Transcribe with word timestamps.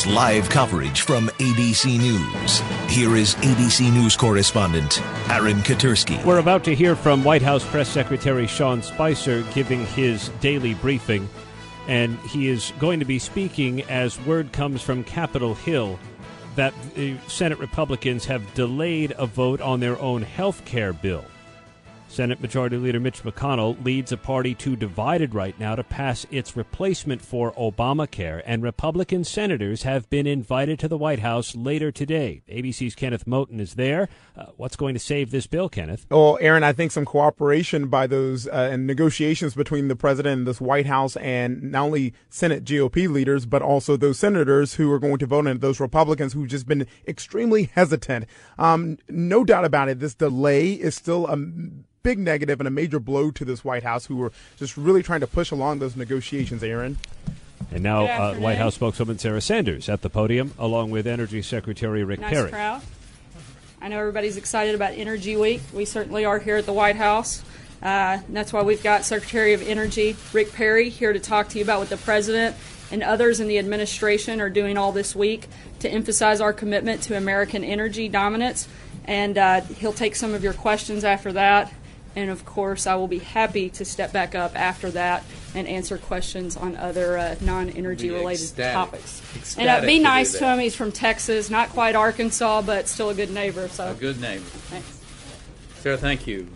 Is 0.00 0.06
live 0.06 0.48
coverage 0.48 1.02
from 1.02 1.28
ABC 1.40 1.98
News. 1.98 2.60
Here 2.90 3.16
is 3.16 3.34
ABC 3.34 3.92
News 3.92 4.16
correspondent 4.16 5.02
Aaron 5.28 5.58
Katersky. 5.58 6.24
We're 6.24 6.38
about 6.38 6.64
to 6.64 6.74
hear 6.74 6.96
from 6.96 7.22
White 7.22 7.42
House 7.42 7.66
Press 7.66 7.86
Secretary 7.86 8.46
Sean 8.46 8.82
Spicer 8.82 9.44
giving 9.52 9.84
his 9.84 10.30
daily 10.40 10.72
briefing, 10.72 11.28
and 11.86 12.18
he 12.20 12.48
is 12.48 12.72
going 12.78 12.98
to 13.00 13.04
be 13.04 13.18
speaking 13.18 13.82
as 13.90 14.18
word 14.22 14.52
comes 14.52 14.80
from 14.80 15.04
Capitol 15.04 15.54
Hill 15.54 15.98
that 16.56 16.72
the 16.94 17.18
Senate 17.26 17.58
Republicans 17.58 18.24
have 18.24 18.54
delayed 18.54 19.12
a 19.18 19.26
vote 19.26 19.60
on 19.60 19.80
their 19.80 20.00
own 20.00 20.22
health 20.22 20.64
care 20.64 20.94
bill. 20.94 21.26
Senate 22.10 22.40
Majority 22.40 22.76
Leader 22.76 22.98
Mitch 22.98 23.22
McConnell 23.22 23.82
leads 23.84 24.10
a 24.10 24.16
party 24.16 24.52
too 24.52 24.74
divided 24.74 25.32
right 25.32 25.56
now 25.60 25.76
to 25.76 25.84
pass 25.84 26.26
its 26.32 26.56
replacement 26.56 27.22
for 27.22 27.52
Obamacare, 27.52 28.42
and 28.44 28.64
Republican 28.64 29.22
senators 29.22 29.84
have 29.84 30.10
been 30.10 30.26
invited 30.26 30.80
to 30.80 30.88
the 30.88 30.98
White 30.98 31.20
House 31.20 31.54
later 31.54 31.92
today. 31.92 32.42
ABC's 32.48 32.96
Kenneth 32.96 33.26
Moton 33.26 33.60
is 33.60 33.74
there. 33.74 34.08
Uh, 34.36 34.46
what's 34.56 34.74
going 34.74 34.94
to 34.94 34.98
save 34.98 35.30
this 35.30 35.46
bill, 35.46 35.68
Kenneth? 35.68 36.04
Well, 36.10 36.36
Aaron, 36.40 36.64
I 36.64 36.72
think 36.72 36.90
some 36.90 37.04
cooperation 37.04 37.86
by 37.86 38.08
those 38.08 38.48
uh, 38.48 38.70
and 38.72 38.88
negotiations 38.88 39.54
between 39.54 39.86
the 39.86 39.96
president 39.96 40.38
and 40.38 40.46
this 40.48 40.60
White 40.60 40.86
House 40.86 41.14
and 41.16 41.70
not 41.70 41.84
only 41.84 42.12
Senate 42.28 42.64
GOP 42.64 43.08
leaders, 43.08 43.46
but 43.46 43.62
also 43.62 43.96
those 43.96 44.18
senators 44.18 44.74
who 44.74 44.90
are 44.90 44.98
going 44.98 45.18
to 45.18 45.26
vote 45.26 45.46
and 45.46 45.60
those 45.60 45.78
Republicans 45.78 46.32
who've 46.32 46.48
just 46.48 46.66
been 46.66 46.88
extremely 47.06 47.70
hesitant. 47.72 48.26
Um, 48.58 48.98
no 49.08 49.44
doubt 49.44 49.64
about 49.64 49.88
it, 49.88 50.00
this 50.00 50.14
delay 50.14 50.72
is 50.72 50.96
still 50.96 51.28
a 51.28 51.36
big 52.02 52.18
negative 52.18 52.60
and 52.60 52.66
a 52.66 52.70
major 52.70 53.00
blow 53.00 53.30
to 53.30 53.44
this 53.44 53.64
White 53.64 53.82
House, 53.82 54.06
who 54.06 54.16
were 54.16 54.32
just 54.56 54.76
really 54.76 55.02
trying 55.02 55.20
to 55.20 55.26
push 55.26 55.50
along 55.50 55.78
those 55.78 55.96
negotiations, 55.96 56.62
Aaron. 56.62 56.98
And 57.72 57.82
now, 57.82 58.04
uh, 58.04 58.34
White 58.34 58.58
House 58.58 58.74
spokeswoman 58.74 59.18
Sarah 59.18 59.40
Sanders 59.40 59.88
at 59.88 60.02
the 60.02 60.10
podium, 60.10 60.52
along 60.58 60.90
with 60.90 61.06
Energy 61.06 61.42
Secretary 61.42 62.02
Rick 62.02 62.20
nice 62.20 62.32
Perry. 62.32 62.50
Crowd. 62.50 62.82
I 63.80 63.88
know 63.88 63.98
everybody's 63.98 64.36
excited 64.36 64.74
about 64.74 64.94
Energy 64.94 65.36
Week. 65.36 65.62
We 65.72 65.84
certainly 65.84 66.24
are 66.24 66.38
here 66.38 66.56
at 66.56 66.66
the 66.66 66.72
White 66.72 66.96
House. 66.96 67.42
Uh, 67.82 68.18
that's 68.28 68.52
why 68.52 68.62
we've 68.62 68.82
got 68.82 69.04
Secretary 69.04 69.54
of 69.54 69.62
Energy 69.62 70.16
Rick 70.32 70.52
Perry 70.52 70.90
here 70.90 71.12
to 71.12 71.20
talk 71.20 71.48
to 71.50 71.58
you 71.58 71.64
about 71.64 71.80
what 71.80 71.88
the 71.88 71.96
President 71.96 72.56
and 72.90 73.02
others 73.02 73.40
in 73.40 73.48
the 73.48 73.58
administration 73.58 74.40
are 74.40 74.50
doing 74.50 74.76
all 74.76 74.92
this 74.92 75.16
week 75.16 75.48
to 75.78 75.88
emphasize 75.88 76.40
our 76.40 76.52
commitment 76.52 77.02
to 77.02 77.16
American 77.16 77.64
energy 77.64 78.08
dominance. 78.08 78.68
And 79.06 79.38
uh, 79.38 79.62
he'll 79.62 79.94
take 79.94 80.14
some 80.14 80.34
of 80.34 80.44
your 80.44 80.52
questions 80.52 81.04
after 81.04 81.32
that. 81.32 81.72
And 82.16 82.28
of 82.28 82.44
course, 82.44 82.86
I 82.86 82.96
will 82.96 83.06
be 83.06 83.20
happy 83.20 83.70
to 83.70 83.84
step 83.84 84.12
back 84.12 84.34
up 84.34 84.58
after 84.58 84.90
that 84.90 85.22
and 85.54 85.68
answer 85.68 85.96
questions 85.96 86.56
on 86.56 86.74
other 86.76 87.16
uh, 87.16 87.36
non 87.40 87.70
energy 87.70 88.10
related 88.10 88.42
ecstatic. 88.42 88.74
topics. 88.74 89.22
Ecstatic 89.36 89.70
and 89.70 89.84
uh, 89.84 89.86
be 89.86 89.98
nice 90.00 90.32
to 90.32 90.40
that. 90.40 90.54
him. 90.54 90.60
He's 90.60 90.74
from 90.74 90.90
Texas, 90.90 91.50
not 91.50 91.68
quite 91.68 91.94
Arkansas, 91.94 92.62
but 92.62 92.88
still 92.88 93.10
a 93.10 93.14
good 93.14 93.30
neighbor. 93.30 93.68
So 93.68 93.92
A 93.92 93.94
good 93.94 94.20
neighbor. 94.20 94.44
thanks. 94.44 95.00
Sarah, 95.80 95.96
thank 95.96 96.26
you. 96.26 96.48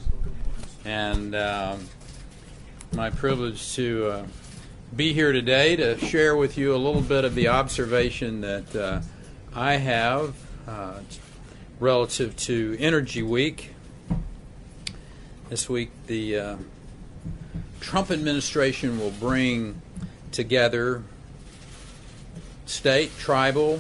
And 0.84 1.34
um, 1.34 1.88
my 2.93 3.10
privilege 3.10 3.75
to 3.75 4.06
uh, 4.09 4.26
be 4.94 5.12
here 5.12 5.32
today 5.32 5.76
to 5.76 5.98
share 5.98 6.37
with 6.37 6.59
you 6.59 6.75
a 6.75 6.76
little 6.78 7.00
bit 7.00 7.25
of 7.25 7.34
the 7.34 7.48
observation 7.48 8.41
that 8.43 8.76
uh, 8.76 9.00
I 9.54 9.76
have 9.76 10.34
uh, 10.69 11.00
relative 11.81 12.37
to 12.37 12.76
Energy 12.78 13.22
Week. 13.22 13.73
This 15.50 15.69
week, 15.69 15.91
the 16.06 16.38
uh, 16.38 16.56
Trump 17.78 18.10
administration 18.10 18.99
will 18.99 19.10
bring 19.10 19.82
together 20.32 21.03
state, 22.65 23.10
tribal, 23.19 23.78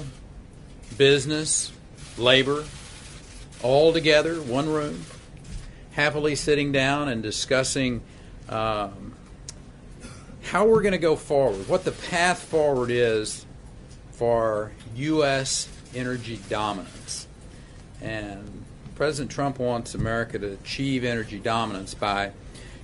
business, 0.98 1.72
labor, 2.18 2.64
all 3.62 3.94
together, 3.94 4.42
one 4.42 4.68
room, 4.68 5.06
happily 5.92 6.34
sitting 6.34 6.70
down 6.70 7.08
and 7.08 7.22
discussing 7.22 8.02
um, 8.50 9.14
how 10.42 10.66
we're 10.66 10.82
going 10.82 10.92
to 10.92 10.98
go 10.98 11.16
forward, 11.16 11.66
what 11.66 11.84
the 11.84 11.92
path 11.92 12.40
forward 12.40 12.90
is 12.90 13.46
for 14.12 14.70
U.S. 14.96 15.66
energy 15.94 16.38
dominance. 16.50 17.26
And 18.02 18.53
President 18.94 19.30
Trump 19.30 19.58
wants 19.58 19.94
America 19.94 20.38
to 20.38 20.52
achieve 20.52 21.04
energy 21.04 21.38
dominance 21.38 21.94
by 21.94 22.30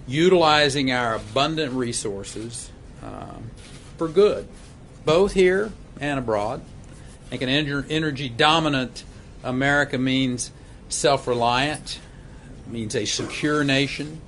utilizing 0.09 0.91
our 0.91 1.15
abundant 1.15 1.72
resources 1.72 2.71
um, 3.03 3.50
for 3.97 4.09
good, 4.09 4.49
both 5.04 5.34
here 5.34 5.72
and 6.00 6.19
abroad. 6.19 6.62
I 7.26 7.37
think 7.37 7.43
an 7.43 7.84
energy 7.91 8.28
dominant 8.28 9.04
America 9.44 9.99
means 9.99 10.50
self 10.88 11.28
reliant, 11.28 12.00
means 12.66 12.97
a 12.97 13.04
secure 13.04 13.62
nation, 13.62 14.20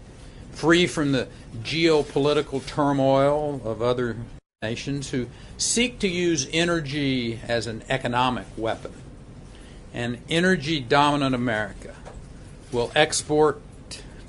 free 0.52 0.86
from 0.86 1.10
the 1.10 1.26
geopolitical 1.62 2.64
turmoil 2.64 3.60
of 3.64 3.82
other 3.82 4.16
nations 4.62 5.10
who 5.10 5.26
seek 5.58 5.98
to 5.98 6.08
use 6.08 6.48
energy 6.52 7.40
as 7.48 7.66
an 7.66 7.82
economic 7.88 8.46
weapon. 8.56 8.92
An 9.94 10.18
energy 10.28 10.80
dominant 10.80 11.34
America 11.34 11.94
will 12.72 12.90
export 12.94 13.60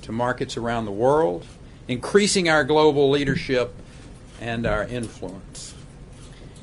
to 0.01 0.12
markets 0.12 0.57
around 0.57 0.85
the 0.85 0.91
world, 0.91 1.46
increasing 1.88 2.50
our 2.50 2.63
global 2.63 3.09
leadership 3.09 3.74
and 4.41 4.66
our 4.66 4.84
influence. 4.84 5.74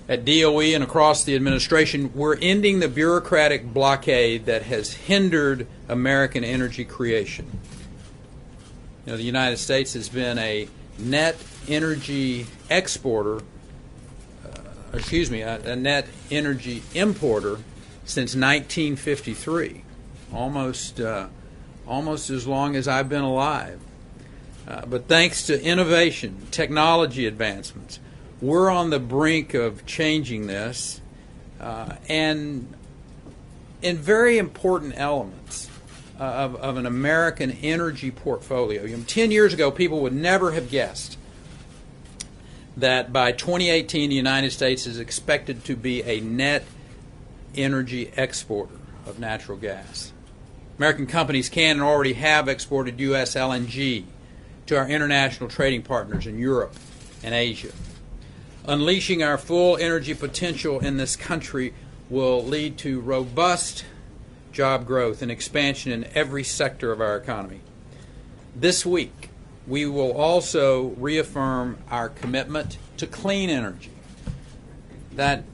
At 0.08 0.24
DOE 0.24 0.74
and 0.74 0.82
across 0.82 1.24
the 1.24 1.36
administration, 1.36 2.12
we're 2.14 2.36
ending 2.36 2.80
the 2.80 2.88
bureaucratic 2.88 3.72
blockade 3.72 4.46
that 4.46 4.62
has 4.64 4.92
hindered 4.92 5.66
American 5.88 6.44
energy 6.44 6.84
creation. 6.84 7.46
You 9.06 9.12
know, 9.12 9.16
the 9.16 9.22
United 9.22 9.58
States 9.58 9.94
has 9.94 10.08
been 10.08 10.36
a 10.38 10.68
net 10.98 11.36
energy 11.68 12.46
exporter, 12.68 13.36
uh, 14.44 14.60
excuse 14.92 15.30
me, 15.30 15.42
a, 15.42 15.60
a 15.60 15.76
net 15.76 16.06
energy 16.30 16.82
importer 16.94 17.58
since 18.04 18.34
1953, 18.34 19.84
almost 20.32 21.00
uh, 21.00 21.28
almost 21.86 22.30
as 22.30 22.46
long 22.46 22.76
as 22.76 22.86
I've 22.88 23.08
been 23.08 23.22
alive. 23.22 23.80
Uh, 24.66 24.86
but 24.86 25.08
thanks 25.08 25.47
to 25.47 25.62
innovation, 25.62 26.47
technology 26.50 27.26
advancements, 27.26 27.98
we're 28.41 28.70
on 28.70 28.91
the 28.91 29.00
brink 29.00 29.54
of 29.54 29.84
changing 29.84 30.47
this, 30.47 31.00
uh, 31.60 31.97
and 32.08 32.72
in 33.82 33.97
very 33.97 34.38
important 34.38 34.94
elements 34.96 35.68
uh, 36.18 36.24
of, 36.24 36.56
of 36.56 36.76
an 36.76 36.86
American 36.86 37.50
energy 37.62 38.10
portfolio. 38.10 38.84
You 38.84 38.98
know, 38.98 39.04
Ten 39.06 39.30
years 39.30 39.53
ago, 39.53 39.70
people 39.70 40.00
would 40.00 40.12
never 40.12 40.53
have 40.53 40.70
guessed 40.70 41.18
that 42.76 43.12
by 43.12 43.32
2018, 43.32 44.10
the 44.10 44.16
United 44.16 44.53
States 44.53 44.86
is 44.86 44.98
expected 44.98 45.64
to 45.64 45.76
be 45.76 46.03
a 46.03 46.20
net 46.20 46.64
energy 47.54 48.12
exporter 48.16 48.74
of 49.06 49.18
natural 49.18 49.58
gas. 49.58 50.12
American 50.78 51.06
companies 51.06 51.48
can 51.48 51.76
and 51.76 51.82
already 51.82 52.14
have 52.14 52.48
exported 52.48 52.98
U.S. 53.00 53.34
LNG 53.34 54.04
to 54.66 54.78
our 54.78 54.88
international 54.88 55.48
trading 55.48 55.82
partners 55.82 56.26
in 56.26 56.38
Europe 56.38 56.74
and 57.22 57.34
Asia. 57.34 57.72
Unleashing 58.66 59.22
our 59.22 59.36
full 59.36 59.76
energy 59.76 60.14
potential 60.14 60.80
in 60.80 60.97
this 60.97 61.16
country 61.16 61.74
will 62.08 62.44
lead 62.44 62.78
to 62.78 63.00
robust 63.00 63.84
job 64.53 64.86
growth 64.86 65.22
and 65.22 65.30
expansion 65.30 65.92
in 65.92 66.04
every 66.14 66.44
sector 66.44 66.92
of 66.92 67.00
our 67.00 67.16
economy. 67.16 67.60
This 68.54 68.84
week, 68.84 69.30
we 69.66 69.86
will 69.86 70.12
also 70.12 70.88
reaffirm 70.96 71.78
our 71.91 72.08
commitment 72.08 72.78
to 72.96 73.06
clean 73.06 73.50
energy. 73.50 73.92
That 75.12 75.44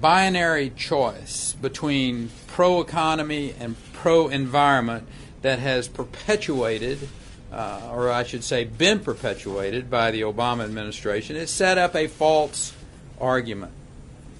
binary 0.00 0.70
choice 0.70 1.54
between 1.60 2.30
pro 2.46 2.80
economy 2.80 3.54
and 3.58 3.76
pro 3.92 4.28
environment 4.28 5.06
that 5.42 5.58
has 5.58 5.88
perpetuated, 5.88 7.08
uh, 7.52 7.90
or 7.92 8.10
I 8.10 8.22
should 8.22 8.44
say, 8.44 8.64
been 8.64 9.00
perpetuated 9.00 9.90
by 9.90 10.10
the 10.10 10.22
Obama 10.22 10.64
administration, 10.64 11.36
has 11.36 11.50
set 11.50 11.78
up 11.78 11.94
a 11.94 12.06
false 12.06 12.72
argument. 13.20 13.72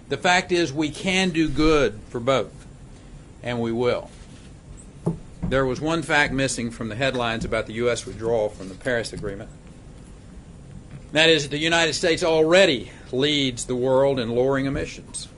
The 0.08 0.16
fact 0.16 0.52
is, 0.52 0.72
we 0.72 0.90
can 0.90 1.30
do 1.30 1.48
good 1.48 1.98
for 2.10 2.20
both, 2.20 2.66
and 3.42 3.60
we 3.60 3.72
will. 3.72 4.10
There 5.42 5.64
was 5.64 5.80
one 5.80 6.02
fact 6.02 6.32
missing 6.32 6.70
from 6.70 6.88
the 6.88 6.96
headlines 6.96 7.44
about 7.44 7.66
the 7.66 7.74
U.S. 7.74 8.04
withdrawal 8.04 8.48
from 8.48 8.68
the 8.68 8.74
Paris 8.74 9.12
Agreement. 9.12 9.50
That 11.12 11.30
is, 11.30 11.48
the 11.48 11.58
United 11.58 11.94
States 11.94 12.22
already 12.22 12.90
leads 13.12 13.66
the 13.66 13.76
world 13.76 14.18
in 14.18 14.30
lowering 14.30 14.66
emissions. 14.66 15.28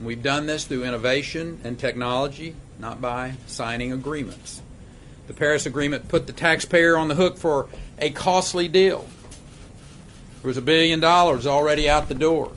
We've 0.00 0.22
done 0.22 0.46
this 0.46 0.64
through 0.64 0.84
innovation 0.84 1.60
and 1.64 1.76
technology, 1.76 2.54
not 2.78 3.00
by 3.00 3.34
signing 3.46 3.92
agreements. 3.92 4.62
The 5.26 5.34
Paris 5.34 5.66
Agreement 5.66 6.08
put 6.08 6.26
the 6.26 6.32
taxpayer 6.32 6.96
on 6.96 7.08
the 7.08 7.16
hook 7.16 7.36
for 7.36 7.68
a 7.98 8.10
costly 8.10 8.68
deal. 8.68 9.06
There 10.40 10.48
was 10.48 10.56
a 10.56 10.62
billion 10.62 11.00
dollars 11.00 11.46
already 11.46 11.90
out 11.90 12.08
the 12.08 12.14
door. 12.14 12.52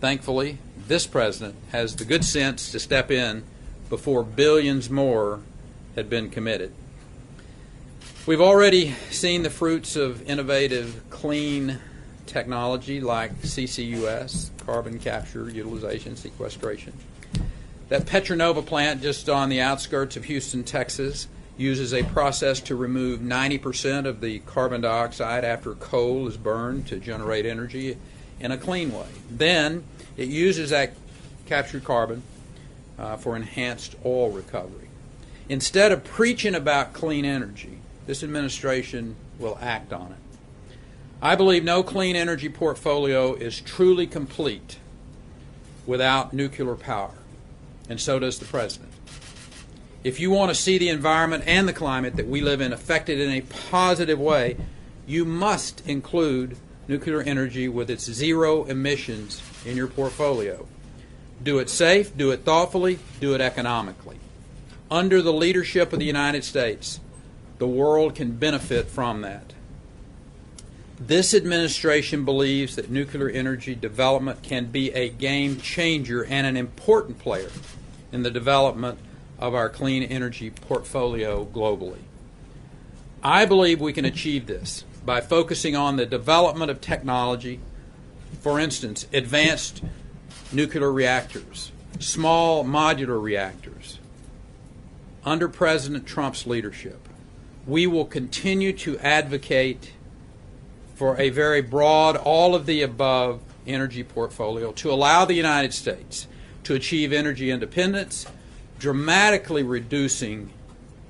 Thankfully, 0.00 0.58
this 0.88 1.06
president 1.06 1.54
has 1.70 1.96
the 1.96 2.06
good 2.06 2.24
sense 2.24 2.72
to 2.72 2.80
step 2.80 3.10
in 3.10 3.44
before 3.90 4.24
billions 4.24 4.88
more 4.88 5.40
had 5.94 6.08
been 6.08 6.30
committed. 6.30 6.72
We've 8.24 8.40
already 8.40 8.94
seen 9.10 9.42
the 9.42 9.50
fruits 9.50 9.96
of 9.96 10.26
innovative, 10.28 11.02
clean 11.10 11.78
technology 12.32 13.00
like 13.00 13.34
CCUS, 13.42 14.50
carbon 14.64 14.98
capture, 14.98 15.50
utilization, 15.50 16.16
sequestration. 16.16 16.94
That 17.90 18.06
Petra 18.06 18.34
Nova 18.36 18.62
plant 18.62 19.02
just 19.02 19.28
on 19.28 19.50
the 19.50 19.60
outskirts 19.60 20.16
of 20.16 20.24
Houston, 20.24 20.64
Texas, 20.64 21.28
uses 21.58 21.92
a 21.92 22.02
process 22.04 22.60
to 22.60 22.74
remove 22.74 23.20
90% 23.20 24.06
of 24.06 24.22
the 24.22 24.38
carbon 24.40 24.80
dioxide 24.80 25.44
after 25.44 25.74
coal 25.74 26.26
is 26.26 26.38
burned 26.38 26.86
to 26.86 26.96
generate 26.96 27.44
energy 27.44 27.98
in 28.40 28.50
a 28.50 28.56
clean 28.56 28.92
way. 28.92 29.06
Then 29.30 29.84
it 30.16 30.28
uses 30.28 30.70
that 30.70 30.94
captured 31.46 31.84
carbon 31.84 32.22
uh, 32.98 33.18
for 33.18 33.36
enhanced 33.36 33.94
oil 34.06 34.30
recovery. 34.30 34.88
Instead 35.50 35.92
of 35.92 36.02
preaching 36.02 36.54
about 36.54 36.94
clean 36.94 37.26
energy, 37.26 37.78
this 38.06 38.22
administration 38.22 39.16
will 39.38 39.58
act 39.60 39.92
on 39.92 40.12
it. 40.12 40.21
I 41.24 41.36
believe 41.36 41.62
no 41.62 41.84
clean 41.84 42.16
energy 42.16 42.48
portfolio 42.48 43.34
is 43.34 43.60
truly 43.60 44.08
complete 44.08 44.78
without 45.86 46.32
nuclear 46.32 46.74
power, 46.74 47.12
and 47.88 48.00
so 48.00 48.18
does 48.18 48.40
the 48.40 48.44
President. 48.44 48.90
If 50.02 50.18
you 50.18 50.32
want 50.32 50.50
to 50.50 50.54
see 50.56 50.78
the 50.78 50.88
environment 50.88 51.44
and 51.46 51.68
the 51.68 51.72
climate 51.72 52.16
that 52.16 52.26
we 52.26 52.40
live 52.40 52.60
in 52.60 52.72
affected 52.72 53.20
in 53.20 53.30
a 53.30 53.42
positive 53.70 54.18
way, 54.18 54.56
you 55.06 55.24
must 55.24 55.86
include 55.88 56.56
nuclear 56.88 57.22
energy 57.22 57.68
with 57.68 57.88
its 57.88 58.10
zero 58.10 58.64
emissions 58.64 59.40
in 59.64 59.76
your 59.76 59.86
portfolio. 59.86 60.66
Do 61.40 61.60
it 61.60 61.70
safe, 61.70 62.16
do 62.16 62.32
it 62.32 62.44
thoughtfully, 62.44 62.98
do 63.20 63.32
it 63.32 63.40
economically. 63.40 64.16
Under 64.90 65.22
the 65.22 65.32
leadership 65.32 65.92
of 65.92 66.00
the 66.00 66.04
United 66.04 66.42
States, 66.42 66.98
the 67.58 67.68
world 67.68 68.16
can 68.16 68.32
benefit 68.32 68.88
from 68.88 69.20
that. 69.20 69.52
This 71.06 71.34
administration 71.34 72.24
believes 72.24 72.76
that 72.76 72.88
nuclear 72.88 73.28
energy 73.28 73.74
development 73.74 74.44
can 74.44 74.66
be 74.66 74.92
a 74.92 75.08
game 75.08 75.60
changer 75.60 76.24
and 76.24 76.46
an 76.46 76.56
important 76.56 77.18
player 77.18 77.50
in 78.12 78.22
the 78.22 78.30
development 78.30 79.00
of 79.36 79.52
our 79.52 79.68
clean 79.68 80.04
energy 80.04 80.50
portfolio 80.50 81.44
globally. 81.44 82.02
I 83.20 83.46
believe 83.46 83.80
we 83.80 83.92
can 83.92 84.04
achieve 84.04 84.46
this 84.46 84.84
by 85.04 85.20
focusing 85.20 85.74
on 85.74 85.96
the 85.96 86.06
development 86.06 86.70
of 86.70 86.80
technology, 86.80 87.58
for 88.40 88.60
instance, 88.60 89.08
advanced 89.12 89.82
nuclear 90.52 90.92
reactors, 90.92 91.72
small 91.98 92.64
modular 92.64 93.20
reactors. 93.20 93.98
Under 95.24 95.48
President 95.48 96.06
Trump's 96.06 96.46
leadership, 96.46 97.08
we 97.66 97.88
will 97.88 98.04
continue 98.04 98.72
to 98.74 99.00
advocate 99.00 99.94
for 101.02 101.20
a 101.20 101.30
very 101.30 101.60
broad, 101.60 102.14
all 102.14 102.54
of 102.54 102.64
the 102.64 102.80
above 102.80 103.40
energy 103.66 104.04
portfolio 104.04 104.70
to 104.70 104.88
allow 104.88 105.24
the 105.24 105.34
United 105.34 105.74
States 105.74 106.28
to 106.62 106.74
achieve 106.74 107.12
energy 107.12 107.50
independence, 107.50 108.24
dramatically 108.78 109.64
reducing 109.64 110.48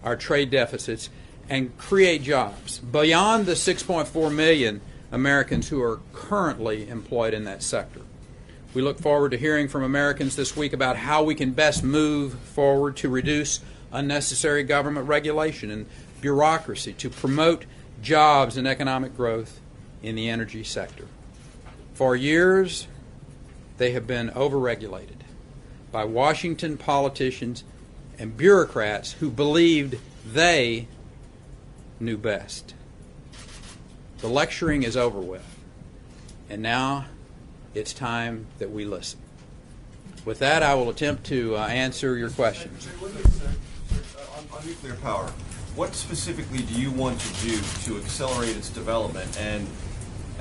our 0.03 0.17
trade 0.17 0.49
deficits 0.49 1.11
and 1.51 1.77
create 1.77 2.23
jobs 2.23 2.79
beyond 2.79 3.45
the 3.45 3.53
6.4 3.53 4.35
million 4.35 4.81
Americans 5.11 5.69
who 5.69 5.83
are 5.83 6.01
currently 6.15 6.89
employed 6.89 7.35
in 7.35 7.45
that 7.45 7.63
sector. 7.63 8.01
We 8.73 8.81
look 8.81 8.99
forward 8.99 9.33
to 9.33 9.37
hearing 9.37 9.69
from 9.69 9.83
Americans 9.83 10.37
this 10.37 10.57
week 10.57 10.73
about 10.73 10.97
how 10.97 11.23
we 11.23 11.35
can 11.35 11.51
best 11.51 11.85
move 11.85 12.33
forward 12.33 12.97
to 12.97 13.11
reduce 13.11 13.61
unnecessary 13.93 14.63
government 14.63 15.07
regulation 15.07 15.71
and 15.71 15.85
bureaucracy 16.23 16.95
to 16.95 17.11
promote 17.11 17.67
jobs 18.01 18.57
and 18.57 18.67
economic 18.67 19.15
growth 19.15 19.59
in 20.03 20.15
the 20.15 20.29
energy 20.29 20.65
sector. 20.65 21.07
For 21.95 22.17
years, 22.17 22.87
they 23.79 23.93
have 23.93 24.07
been 24.07 24.31
overregulated 24.31 25.21
by 25.91 26.05
Washington 26.05 26.77
politicians 26.77 27.65
and 28.19 28.37
bureaucrats 28.37 29.13
who 29.13 29.31
believed 29.31 29.99
they 30.27 30.89
knew 32.01 32.17
best. 32.17 32.75
The 34.19 34.29
lecturing 34.29 34.83
is 34.83 34.97
over 34.97 35.21
with, 35.21 35.45
and 36.49 36.63
now 36.63 37.07
it's 37.75 37.93
time 37.93 38.47
that 38.59 38.71
we 38.71 38.85
listen. 38.85 39.21
With 40.25 40.39
that, 40.39 40.63
I 40.63 40.75
will 40.75 40.89
attempt 40.91 41.25
to 41.27 41.57
uh, 41.57 41.67
answer 41.67 42.17
your 42.17 42.31
questions. 42.31 42.89
On, 43.03 44.57
on 44.57 44.67
nuclear 44.67 44.95
power, 44.97 45.27
what 45.75 45.95
specifically 45.95 46.63
do 46.63 46.81
you 46.81 46.93
want 46.93 47.19
to 47.19 47.47
do 47.47 47.59
to 47.85 47.97
accelerate 47.97 48.57
its 48.57 48.69
development? 48.69 49.37
And 49.41 49.67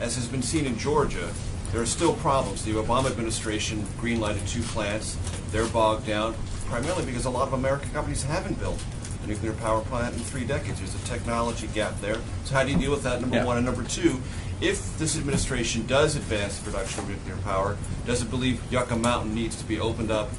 as 0.01 0.15
has 0.15 0.27
been 0.27 0.41
seen 0.41 0.65
in 0.65 0.77
Georgia, 0.77 1.29
there 1.71 1.81
are 1.81 1.85
still 1.85 2.13
problems. 2.15 2.65
The 2.65 2.71
Obama 2.73 3.09
administration 3.09 3.83
greenlighted 3.99 4.45
two 4.49 4.63
plants. 4.63 5.15
They're 5.51 5.67
bogged 5.67 6.07
down, 6.07 6.35
primarily 6.65 7.05
because 7.05 7.25
a 7.25 7.29
lot 7.29 7.47
of 7.47 7.53
American 7.53 7.89
companies 7.91 8.23
haven't 8.23 8.59
built 8.59 8.83
a 9.23 9.27
nuclear 9.27 9.53
power 9.53 9.81
plant 9.81 10.15
in 10.15 10.19
three 10.21 10.43
decades. 10.43 10.79
There's 10.79 10.95
a 10.95 11.05
technology 11.05 11.67
gap 11.67 12.01
there. 12.01 12.17
So 12.45 12.55
how 12.55 12.63
do 12.63 12.71
you 12.71 12.77
deal 12.77 12.91
with 12.91 13.03
that, 13.03 13.21
number 13.21 13.37
Yeah. 13.37 13.45
one? 13.45 13.57
And 13.57 13.65
number 13.65 13.83
two, 13.83 14.19
if 14.59 14.97
this 14.97 15.15
administration 15.15 15.85
does 15.85 16.15
advance 16.15 16.57
the 16.57 16.71
production 16.71 17.03
of 17.03 17.09
nuclear 17.09 17.37
power, 17.37 17.77
does 18.05 18.23
it 18.23 18.29
believe 18.31 18.59
Yucca 18.71 18.95
Mountain 18.95 19.35
needs 19.35 19.55
to 19.57 19.65
be 19.65 19.79
opened 19.79 20.11
up 20.11 20.31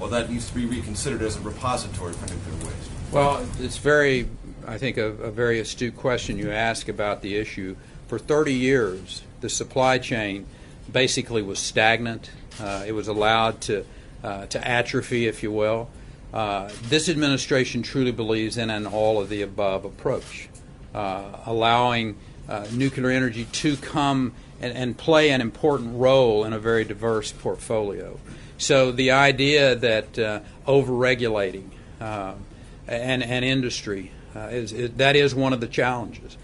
or 0.00 0.08
that 0.08 0.28
needs 0.28 0.48
to 0.48 0.54
be 0.54 0.66
reconsidered 0.66 1.22
as 1.22 1.36
a 1.36 1.40
repository 1.40 2.12
for 2.12 2.26
nuclear 2.26 2.66
waste? 2.68 2.90
Well, 3.12 3.46
it's 3.60 3.78
very, 3.78 4.28
I 4.66 4.76
think, 4.76 4.96
a, 4.98 5.06
a 5.06 5.30
very 5.30 5.60
astute 5.60 5.96
question 5.96 6.36
you 6.36 6.50
ask 6.50 6.88
about 6.88 7.22
the 7.22 7.36
issue. 7.36 7.76
For 8.14 8.20
30 8.20 8.54
years, 8.54 9.24
the 9.40 9.48
supply 9.48 9.98
chain 9.98 10.46
basically 10.92 11.42
was 11.42 11.58
stagnant. 11.58 12.30
Uh, 12.60 12.84
it 12.86 12.92
was 12.92 13.08
allowed 13.08 13.60
to, 13.62 13.84
uh, 14.22 14.46
to 14.46 14.68
atrophy, 14.68 15.26
if 15.26 15.42
you 15.42 15.50
will. 15.50 15.90
Uh, 16.32 16.70
this 16.84 17.08
administration 17.08 17.82
truly 17.82 18.12
believes 18.12 18.56
in 18.56 18.70
an 18.70 18.86
all 18.86 19.20
of 19.20 19.30
the 19.30 19.42
above 19.42 19.84
approach, 19.84 20.48
uh, 20.94 21.40
allowing 21.44 22.16
uh, 22.48 22.68
nuclear 22.70 23.10
energy 23.10 23.46
to 23.46 23.76
come 23.78 24.32
and, 24.60 24.72
and 24.76 24.96
play 24.96 25.30
an 25.30 25.40
important 25.40 25.98
role 25.98 26.44
in 26.44 26.52
a 26.52 26.58
very 26.60 26.84
diverse 26.84 27.32
portfolio. 27.32 28.20
So 28.58 28.92
the 28.92 29.10
idea 29.10 29.74
that 29.74 30.16
uh, 30.20 30.38
overregulating 30.68 31.68
uh, 32.00 32.34
and, 32.86 33.24
and 33.24 33.44
industry 33.44 34.12
uh, 34.36 34.50
is, 34.52 34.72
is 34.72 34.92
that 34.92 35.16
is 35.16 35.34
one 35.34 35.52
of 35.52 35.58
the 35.58 35.66
challenges. 35.66 36.36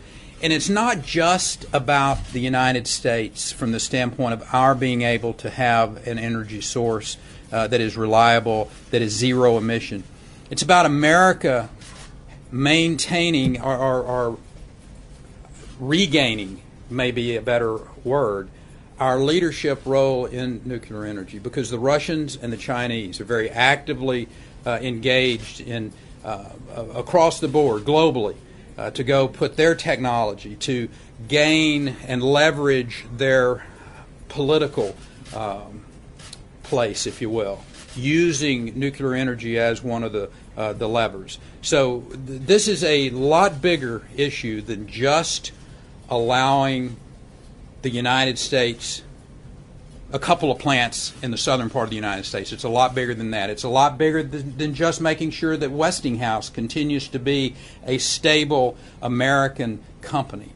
And 0.42 0.54
it's 0.54 0.70
not 0.70 1.02
just 1.02 1.66
about 1.70 2.28
the 2.32 2.40
United 2.40 2.86
States 2.86 3.52
from 3.52 3.72
the 3.72 3.80
standpoint 3.80 4.32
of 4.32 4.54
our 4.54 4.74
being 4.74 5.02
able 5.02 5.34
to 5.34 5.50
have 5.50 6.06
an 6.06 6.18
energy 6.18 6.62
source 6.62 7.18
uh, 7.52 7.66
that 7.66 7.80
is 7.80 7.94
reliable, 7.94 8.70
that 8.90 9.02
is 9.02 9.12
zero 9.12 9.58
emission. 9.58 10.02
It's 10.50 10.62
about 10.62 10.86
America 10.86 11.68
maintaining 12.50 13.60
or, 13.60 13.76
or, 13.76 14.02
or 14.02 14.38
regaining, 15.78 16.62
maybe 16.88 17.36
a 17.36 17.42
better 17.42 17.78
word, 18.02 18.48
our 18.98 19.18
leadership 19.18 19.82
role 19.84 20.24
in 20.24 20.62
nuclear 20.64 21.04
energy 21.04 21.38
because 21.38 21.68
the 21.68 21.78
Russians 21.78 22.38
and 22.40 22.50
the 22.50 22.56
Chinese 22.56 23.20
are 23.20 23.24
very 23.24 23.50
actively 23.50 24.26
uh, 24.64 24.78
engaged 24.80 25.60
in 25.60 25.92
uh, 26.24 26.46
across 26.94 27.40
the 27.40 27.48
board 27.48 27.82
globally 27.82 28.36
uh, 28.80 28.90
to 28.90 29.04
go 29.04 29.28
put 29.28 29.58
their 29.58 29.74
technology 29.74 30.56
to 30.56 30.88
gain 31.28 31.96
and 32.06 32.22
leverage 32.22 33.04
their 33.14 33.66
political 34.28 34.96
um, 35.36 35.84
place, 36.62 37.06
if 37.06 37.20
you 37.20 37.28
will, 37.28 37.62
using 37.94 38.78
nuclear 38.78 39.12
energy 39.12 39.58
as 39.58 39.82
one 39.82 40.02
of 40.02 40.12
the 40.12 40.30
uh, 40.56 40.72
the 40.72 40.88
levers. 40.88 41.38
So 41.60 42.00
th- 42.00 42.40
this 42.42 42.68
is 42.68 42.82
a 42.82 43.10
lot 43.10 43.60
bigger 43.60 44.02
issue 44.16 44.62
than 44.62 44.86
just 44.86 45.52
allowing 46.08 46.96
the 47.82 47.90
United 47.90 48.38
States 48.38 49.02
a 50.12 50.18
couple 50.18 50.50
of 50.50 50.58
plants 50.58 51.12
in 51.22 51.30
the 51.30 51.38
southern 51.38 51.70
part 51.70 51.84
of 51.84 51.90
the 51.90 51.96
United 51.96 52.24
States. 52.24 52.52
It's 52.52 52.64
a 52.64 52.68
lot 52.68 52.94
bigger 52.94 53.14
than 53.14 53.30
that. 53.30 53.48
It's 53.48 53.62
a 53.62 53.68
lot 53.68 53.96
bigger 53.96 54.22
than, 54.22 54.56
than, 54.56 54.74
just 54.74 55.00
making 55.00 55.30
sure 55.30 55.56
that 55.56 55.70
Westinghouse 55.70 56.50
continues 56.50 57.08
to 57.08 57.18
be 57.18 57.54
a 57.86 57.98
stable 57.98 58.76
American 59.00 59.80
company. 60.02 60.52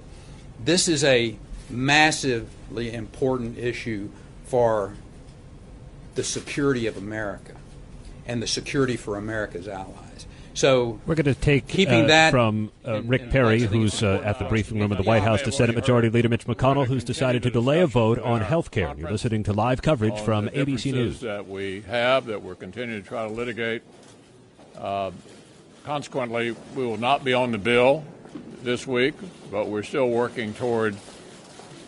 This 0.62 0.88
is 0.88 1.04
a 1.04 1.36
massively 1.70 2.92
important 2.92 3.58
issue 3.58 4.08
for 4.46 4.94
the 6.14 6.24
security 6.24 6.86
of 6.86 6.96
America 6.96 7.52
and 8.26 8.42
the 8.42 8.46
security 8.46 8.96
for 8.96 9.16
America's 9.16 9.68
allies. 9.68 10.03
So 10.54 11.00
we're 11.04 11.16
going 11.16 11.24
to 11.24 11.34
take 11.34 11.66
keeping 11.66 12.04
uh, 12.04 12.06
that 12.06 12.30
from 12.30 12.70
uh, 12.86 13.02
Rick 13.02 13.22
in 13.22 13.30
Perry, 13.30 13.60
who's 13.62 14.04
uh, 14.04 14.22
at 14.24 14.38
the 14.38 14.44
briefing 14.44 14.78
room 14.78 14.92
of 14.92 14.98
the 14.98 15.04
White 15.04 15.24
House, 15.24 15.42
to 15.42 15.52
Senate 15.52 15.74
Majority 15.74 16.10
Leader 16.10 16.28
Mitch 16.28 16.46
McConnell, 16.46 16.86
who's 16.86 17.02
decided 17.02 17.42
to 17.42 17.50
delay 17.50 17.80
a 17.80 17.88
vote 17.88 18.20
on 18.20 18.40
health 18.40 18.70
care. 18.70 18.94
You're 18.96 19.10
listening 19.10 19.42
to 19.44 19.52
live 19.52 19.82
coverage 19.82 20.18
from 20.20 20.48
ABC 20.48 20.92
News. 20.92 21.20
That 21.20 21.48
we 21.48 21.80
have 21.82 22.26
that 22.26 22.40
we're 22.40 22.54
continuing 22.54 23.02
to 23.02 23.08
try 23.08 23.26
to 23.26 23.32
litigate. 23.32 23.82
Uh, 24.78 25.10
consequently, 25.82 26.54
we 26.76 26.86
will 26.86 26.98
not 26.98 27.24
be 27.24 27.34
on 27.34 27.50
the 27.50 27.58
bill 27.58 28.04
this 28.62 28.86
week, 28.86 29.14
but 29.50 29.68
we're 29.68 29.82
still 29.82 30.08
working 30.08 30.54
toward 30.54 30.96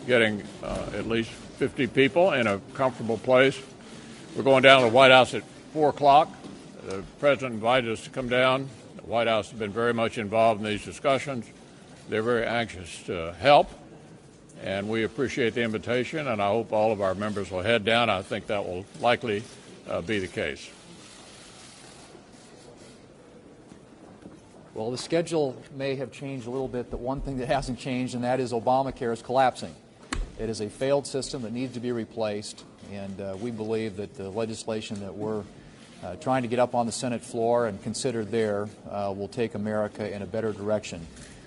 getting 0.05 0.43
uh, 0.61 0.89
at 0.93 1.07
least 1.07 1.29
50 1.29 1.87
people 1.87 2.33
in 2.33 2.47
a 2.47 2.59
comfortable 2.73 3.17
place. 3.17 3.59
We're 4.35 4.43
going 4.43 4.63
down 4.63 4.81
to 4.81 4.89
the 4.89 4.93
White 4.93 5.11
House 5.11 5.33
at 5.33 5.43
4 5.73 5.89
o'clock. 5.89 6.33
The 6.87 7.03
president 7.19 7.55
invited 7.55 7.91
us 7.91 8.05
to 8.05 8.09
come 8.09 8.29
down. 8.29 8.69
The 8.95 9.01
White 9.01 9.27
House 9.27 9.49
has 9.49 9.59
been 9.59 9.73
very 9.73 9.93
much 9.93 10.17
involved 10.17 10.61
in 10.61 10.67
these 10.67 10.85
discussions. 10.85 11.45
They're 12.07 12.23
very 12.23 12.45
anxious 12.45 13.03
to 13.07 13.35
help, 13.41 13.69
and 14.63 14.87
we 14.87 15.03
appreciate 15.03 15.53
the 15.53 15.63
invitation, 15.63 16.29
and 16.29 16.41
I 16.41 16.47
hope 16.47 16.71
all 16.71 16.93
of 16.93 17.01
our 17.01 17.13
members 17.13 17.51
will 17.51 17.61
head 17.61 17.83
down. 17.83 18.09
I 18.09 18.21
think 18.21 18.47
that 18.47 18.65
will 18.65 18.85
likely 19.01 19.43
uh, 19.89 19.99
be 19.99 20.19
the 20.19 20.29
case. 20.29 20.69
Well, 24.73 24.89
the 24.89 24.97
schedule 24.97 25.61
may 25.75 25.95
have 25.95 26.13
changed 26.13 26.47
a 26.47 26.51
little 26.51 26.69
bit, 26.69 26.89
but 26.89 27.01
one 27.01 27.19
thing 27.19 27.35
that 27.39 27.49
hasn't 27.49 27.79
changed, 27.79 28.15
and 28.15 28.23
that 28.23 28.39
is 28.39 28.53
Obamacare 28.53 29.11
is 29.11 29.21
collapsing. 29.21 29.75
It 30.39 30.49
is 30.49 30.61
a 30.61 30.69
failed 30.69 31.05
system 31.05 31.41
that 31.41 31.51
needs 31.51 31.73
to 31.73 31.81
be 31.81 31.91
replaced, 31.91 32.63
and 32.93 33.19
uh, 33.19 33.35
we 33.41 33.51
believe 33.51 33.97
that 33.97 34.15
the 34.15 34.29
legislation 34.29 35.01
that 35.01 35.13
we're 35.13 35.43
uh, 36.03 36.15
trying 36.15 36.43
to 36.43 36.47
get 36.47 36.59
up 36.59 36.75
on 36.75 36.85
the 36.85 36.91
Senate 36.91 37.21
floor 37.21 37.67
and 37.67 37.81
considered 37.83 38.31
there 38.31 38.67
uh, 38.89 39.13
will 39.15 39.27
take 39.27 39.55
America 39.55 40.13
in 40.13 40.21
a 40.21 40.25
better 40.25 40.53
direction. 40.53 41.05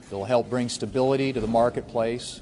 It'll 0.09 0.25
help 0.25 0.51
bring 0.51 0.69
stability 0.69 1.33
to 1.33 1.41
the 1.41 1.47
marketplace, 1.47 2.41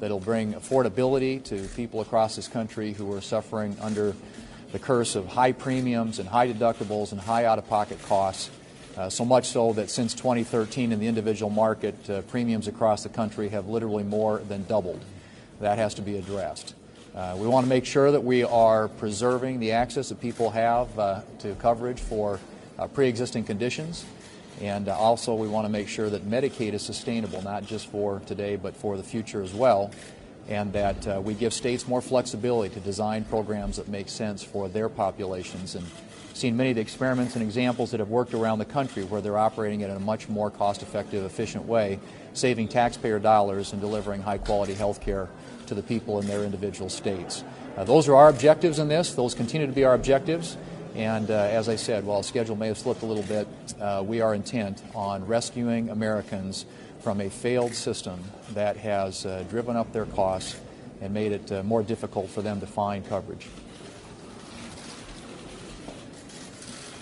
that'll 0.00 0.20
bring 0.20 0.54
affordability 0.54 1.42
to 1.44 1.62
people 1.76 2.00
across 2.00 2.36
this 2.36 2.48
country 2.48 2.92
who 2.92 3.12
are 3.14 3.20
suffering 3.20 3.76
under 3.80 4.14
the 4.72 4.78
curse 4.78 5.14
of 5.14 5.26
high 5.28 5.52
premiums 5.52 6.18
and 6.18 6.28
high 6.28 6.52
deductibles 6.52 7.12
and 7.12 7.20
high 7.20 7.44
out 7.44 7.58
of 7.58 7.68
pocket 7.68 8.02
costs. 8.02 8.50
Uh, 8.96 9.08
so 9.08 9.24
much 9.24 9.46
so 9.46 9.72
that 9.72 9.90
since 9.90 10.14
2013 10.14 10.92
in 10.92 11.00
the 11.00 11.06
individual 11.06 11.50
market, 11.50 12.10
uh, 12.10 12.22
premiums 12.22 12.68
across 12.68 13.02
the 13.02 13.08
country 13.08 13.48
have 13.48 13.68
literally 13.68 14.04
more 14.04 14.38
than 14.38 14.64
doubled. 14.64 15.04
That 15.60 15.78
has 15.78 15.94
to 15.94 16.02
be 16.02 16.16
addressed. 16.16 16.74
Uh, 17.14 17.36
we 17.38 17.46
want 17.46 17.64
to 17.64 17.68
make 17.68 17.84
sure 17.84 18.10
that 18.10 18.24
we 18.24 18.42
are 18.42 18.88
preserving 18.88 19.60
the 19.60 19.70
access 19.70 20.08
that 20.08 20.20
people 20.20 20.50
have 20.50 20.98
uh, 20.98 21.20
to 21.38 21.54
coverage 21.56 22.00
for 22.00 22.40
uh, 22.76 22.88
pre 22.88 23.06
existing 23.06 23.44
conditions. 23.44 24.04
And 24.60 24.88
uh, 24.88 24.98
also, 24.98 25.34
we 25.34 25.46
want 25.46 25.64
to 25.64 25.68
make 25.68 25.88
sure 25.88 26.10
that 26.10 26.28
Medicaid 26.28 26.72
is 26.72 26.82
sustainable, 26.82 27.40
not 27.42 27.66
just 27.66 27.86
for 27.86 28.20
today, 28.26 28.56
but 28.56 28.76
for 28.76 28.96
the 28.96 29.04
future 29.04 29.42
as 29.42 29.54
well. 29.54 29.92
And 30.48 30.72
that 30.72 31.24
we 31.24 31.34
give 31.34 31.54
states 31.54 31.88
more 31.88 32.02
flexibility 32.02 32.74
to 32.74 32.80
design 32.80 33.24
programs 33.24 33.76
that 33.76 33.88
make 33.88 34.10
sense 34.10 34.42
for 34.42 34.68
their 34.68 34.90
populations 34.90 35.74
and 35.74 35.86
seen 36.34 36.56
many 36.56 36.70
of 36.70 36.74
the 36.74 36.82
experiments 36.82 37.34
and 37.34 37.42
examples 37.42 37.92
that 37.92 38.00
have 38.00 38.10
worked 38.10 38.34
around 38.34 38.58
the 38.58 38.64
country 38.64 39.04
where 39.04 39.20
they're 39.22 39.38
operating 39.38 39.80
it 39.80 39.88
in 39.88 39.96
a 39.96 40.00
much 40.00 40.28
more 40.28 40.50
cost 40.50 40.82
effective, 40.82 41.24
efficient 41.24 41.64
way, 41.64 41.98
saving 42.34 42.68
taxpayer 42.68 43.18
dollars 43.18 43.72
and 43.72 43.80
delivering 43.80 44.20
high 44.20 44.36
quality 44.36 44.74
health 44.74 45.00
care 45.00 45.28
to 45.64 45.74
the 45.74 45.82
people 45.82 46.20
in 46.20 46.26
their 46.26 46.44
individual 46.44 46.88
states. 46.88 47.44
Uh, 47.76 47.84
those 47.84 48.08
are 48.08 48.14
our 48.14 48.28
objectives 48.28 48.78
in 48.78 48.88
this. 48.88 49.14
Those 49.14 49.34
continue 49.34 49.66
to 49.66 49.72
be 49.72 49.84
our 49.84 49.94
objectives. 49.94 50.56
And 50.94 51.30
uh, 51.30 51.34
as 51.34 51.68
I 51.68 51.76
said, 51.76 52.04
while 52.04 52.18
the 52.18 52.28
schedule 52.28 52.54
may 52.54 52.68
have 52.68 52.78
slipped 52.78 53.02
a 53.02 53.06
little 53.06 53.24
bit, 53.24 53.48
uh, 53.80 54.02
we 54.06 54.20
are 54.20 54.34
intent 54.34 54.80
on 54.94 55.26
rescuing 55.26 55.90
Americans 55.90 56.66
from 57.00 57.20
a 57.20 57.28
failed 57.28 57.74
system 57.74 58.22
that 58.54 58.76
has 58.76 59.26
uh, 59.26 59.44
driven 59.50 59.76
up 59.76 59.92
their 59.92 60.06
costs 60.06 60.56
and 61.00 61.12
made 61.12 61.32
it 61.32 61.50
uh, 61.50 61.62
more 61.64 61.82
difficult 61.82 62.30
for 62.30 62.42
them 62.42 62.60
to 62.60 62.66
find 62.66 63.06
coverage. 63.08 63.46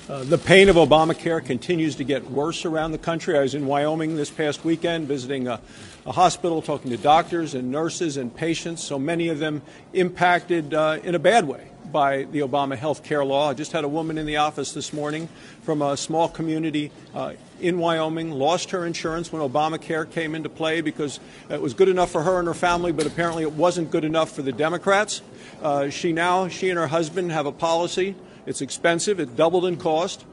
Uh, 0.09 0.25
the 0.25 0.39
pain 0.39 0.69
of 0.69 0.77
Obamacare 0.77 1.45
continues 1.45 1.95
to 1.97 2.05
get 2.05 2.29
worse 2.31 2.65
around 2.65 2.93
the 2.93 2.99
country. 2.99 3.39
I 3.39 3.43
was 3.43 3.55
in 3.55 3.67
Wyoming 3.67 4.17
this 4.17 4.31
past 4.31 4.65
weekend 4.65 5.07
visiting 5.07 5.47
a, 5.47 5.61
a 6.07 6.13
hospital, 6.13 6.63
talking 6.63 6.91
to 6.91 6.97
doctors 6.97 7.55
and 7.55 7.71
nurses 7.71 8.17
and 8.17 8.35
patients, 8.35 8.83
so 8.83 8.99
many 8.99 9.29
of 9.29 9.39
them 9.39 9.63
impacted 9.93 10.75
uh, 10.75 10.99
in 11.03 11.15
a 11.15 11.19
bad 11.19 11.47
way 11.47 11.69
by 11.93 12.25
the 12.25 12.41
Obama 12.41 12.77
health 12.77 13.05
care 13.05 13.25
law. 13.25 13.51
I 13.51 13.55
just 13.55 13.73
had 13.73 13.85
a 13.85 13.89
woman 13.89 14.19
in 14.19 14.27
the 14.27 14.39
office 14.39 14.73
this 14.73 14.93
morning 14.93 15.29
from 15.63 15.83
a 15.83 15.97
small 15.97 16.29
community 16.29 16.91
uh, 17.15 17.35
in 17.61 17.79
Wyoming, 17.79 18.31
lost 18.31 18.71
her 18.71 18.87
insurance 18.87 19.33
when 19.33 19.43
Obamacare 19.43 20.11
came 20.11 20.35
into 20.35 20.49
play 20.49 20.81
because 20.81 21.21
it 21.51 21.61
was 21.61 21.75
good 21.75 21.89
enough 21.89 22.11
for 22.11 22.23
her 22.23 22.39
and 22.39 22.49
her 22.49 22.55
family, 22.55 22.93
but 22.93 23.07
apparently 23.07 23.43
it 23.43 23.53
wasn't 23.53 23.91
good 23.91 24.05
enough 24.05 24.33
for 24.33 24.43
the 24.43 24.53
Democrats. 24.53 25.23
Uh, 25.61 25.91
she 25.91 26.13
now, 26.13 26.49
she 26.49 26.71
and 26.71 26.79
her 26.79 26.89
husband 26.89 27.31
have 27.31 27.47
a 27.47 27.53
policy 27.53 28.17
it's 28.47 28.61
expensive. 28.61 29.21
It 29.21 29.37
doubled 29.37 29.65
in 29.65 29.77
cost. 29.77 30.25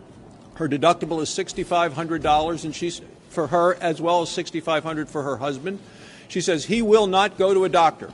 Her 0.56 0.68
deductible 0.68 1.22
is 1.22 1.30
$6,500, 1.30 2.66
and 2.66 2.76
she's 2.76 3.02
for 3.30 3.48
her 3.48 3.76
as 3.76 4.02
well 4.02 4.22
as 4.22 4.30
6,500 4.30 5.10
for 5.10 5.24
her 5.24 5.38
husband. 5.38 5.80
She 6.28 6.42
says 6.42 6.66
he 6.66 6.82
will 6.82 7.08
not 7.08 7.38
go 7.38 7.54
to 7.54 7.66
a 7.66 7.70
doctor. 7.70 8.12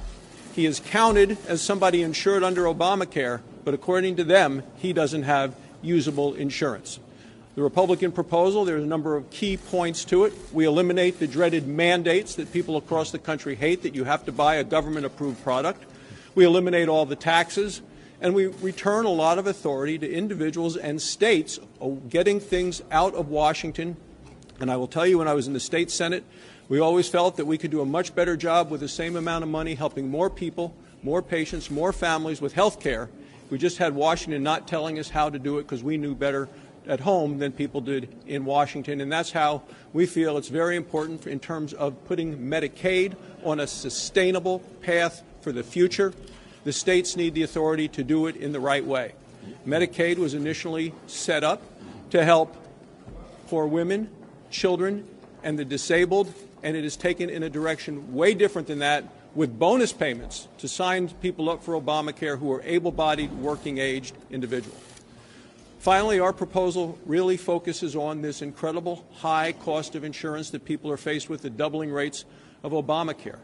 He 0.53 0.65
is 0.65 0.79
counted 0.79 1.37
as 1.47 1.61
somebody 1.61 2.01
insured 2.01 2.43
under 2.43 2.63
Obamacare, 2.63 3.41
but 3.63 3.73
according 3.73 4.15
to 4.17 4.23
them, 4.23 4.63
he 4.77 4.93
doesn't 4.93 5.23
have 5.23 5.55
usable 5.81 6.33
insurance. 6.33 6.99
The 7.55 7.61
Republican 7.61 8.11
proposal, 8.11 8.65
there's 8.65 8.83
a 8.83 8.87
number 8.87 9.15
of 9.15 9.29
key 9.29 9.57
points 9.57 10.03
to 10.05 10.25
it. 10.25 10.33
We 10.51 10.65
eliminate 10.65 11.19
the 11.19 11.27
dreaded 11.27 11.67
mandates 11.67 12.35
that 12.35 12.51
people 12.51 12.75
across 12.75 13.11
the 13.11 13.19
country 13.19 13.55
hate 13.55 13.83
that 13.83 13.95
you 13.95 14.03
have 14.03 14.25
to 14.25 14.31
buy 14.31 14.55
a 14.55 14.63
government 14.63 15.05
approved 15.05 15.41
product. 15.43 15.83
We 16.35 16.43
eliminate 16.43 16.89
all 16.89 17.05
the 17.05 17.15
taxes 17.15 17.81
and 18.19 18.33
we 18.33 18.47
return 18.47 19.05
a 19.05 19.09
lot 19.09 19.37
of 19.37 19.47
authority 19.47 19.97
to 19.99 20.11
individuals 20.11 20.75
and 20.77 21.01
states 21.01 21.59
oh, 21.79 21.95
getting 22.09 22.39
things 22.39 22.81
out 22.91 23.13
of 23.13 23.29
Washington. 23.29 23.97
And 24.59 24.71
I 24.71 24.77
will 24.77 24.87
tell 24.87 25.05
you, 25.05 25.17
when 25.17 25.27
I 25.27 25.33
was 25.33 25.47
in 25.47 25.53
the 25.53 25.59
state 25.59 25.91
Senate, 25.91 26.23
we 26.67 26.79
always 26.79 27.07
felt 27.07 27.37
that 27.37 27.45
we 27.45 27.57
could 27.57 27.71
do 27.71 27.81
a 27.81 27.85
much 27.85 28.15
better 28.15 28.35
job 28.35 28.71
with 28.71 28.81
the 28.81 28.87
same 28.87 29.15
amount 29.15 29.43
of 29.43 29.49
money 29.49 29.75
helping 29.75 30.09
more 30.09 30.29
people, 30.29 30.73
more 31.03 31.21
patients, 31.21 31.69
more 31.69 31.93
families 31.93 32.41
with 32.41 32.53
health 32.53 32.79
care. 32.79 33.09
We 33.49 33.57
just 33.57 33.77
had 33.77 33.93
Washington 33.93 34.41
not 34.41 34.67
telling 34.67 34.97
us 34.97 35.09
how 35.09 35.29
to 35.29 35.37
do 35.37 35.59
it 35.59 35.63
because 35.63 35.83
we 35.83 35.97
knew 35.97 36.15
better 36.15 36.49
at 36.87 36.99
home 36.99 37.37
than 37.39 37.51
people 37.51 37.81
did 37.81 38.09
in 38.25 38.45
Washington. 38.45 39.01
And 39.01 39.11
that's 39.11 39.31
how 39.31 39.63
we 39.93 40.05
feel 40.05 40.37
it's 40.37 40.49
very 40.49 40.75
important 40.75 41.27
in 41.27 41.39
terms 41.39 41.73
of 41.73 42.03
putting 42.05 42.37
Medicaid 42.37 43.15
on 43.43 43.59
a 43.59 43.67
sustainable 43.67 44.59
path 44.81 45.23
for 45.41 45.51
the 45.51 45.63
future. 45.63 46.13
The 46.63 46.73
states 46.73 47.15
need 47.15 47.33
the 47.33 47.43
authority 47.43 47.87
to 47.89 48.03
do 48.03 48.27
it 48.27 48.35
in 48.35 48.51
the 48.51 48.59
right 48.59 48.85
way. 48.85 49.13
Medicaid 49.67 50.17
was 50.17 50.33
initially 50.33 50.93
set 51.05 51.43
up 51.43 51.61
to 52.09 52.23
help 52.23 52.55
poor 53.47 53.67
women, 53.67 54.09
children, 54.49 55.07
and 55.43 55.59
the 55.59 55.65
disabled, 55.65 56.33
and 56.63 56.75
it 56.75 56.83
is 56.83 56.97
taken 56.97 57.29
in 57.29 57.43
a 57.43 57.49
direction 57.49 58.13
way 58.13 58.33
different 58.33 58.67
than 58.67 58.79
that 58.79 59.03
with 59.35 59.59
bonus 59.59 59.91
payments 59.91 60.47
to 60.57 60.67
sign 60.67 61.09
people 61.21 61.49
up 61.49 61.63
for 61.63 61.79
Obamacare 61.79 62.39
who 62.39 62.51
are 62.51 62.61
able 62.63 62.91
bodied, 62.91 63.31
working 63.33 63.77
aged 63.77 64.15
individuals. 64.31 64.81
Finally, 65.79 66.19
our 66.19 66.33
proposal 66.33 66.97
really 67.05 67.37
focuses 67.37 67.95
on 67.95 68.21
this 68.21 68.41
incredible 68.41 69.05
high 69.17 69.51
cost 69.51 69.93
of 69.93 70.03
insurance 70.03 70.49
that 70.49 70.65
people 70.65 70.89
are 70.89 70.97
faced 70.97 71.29
with, 71.29 71.43
the 71.43 71.49
doubling 71.49 71.91
rates 71.91 72.25
of 72.63 72.71
Obamacare. 72.71 73.37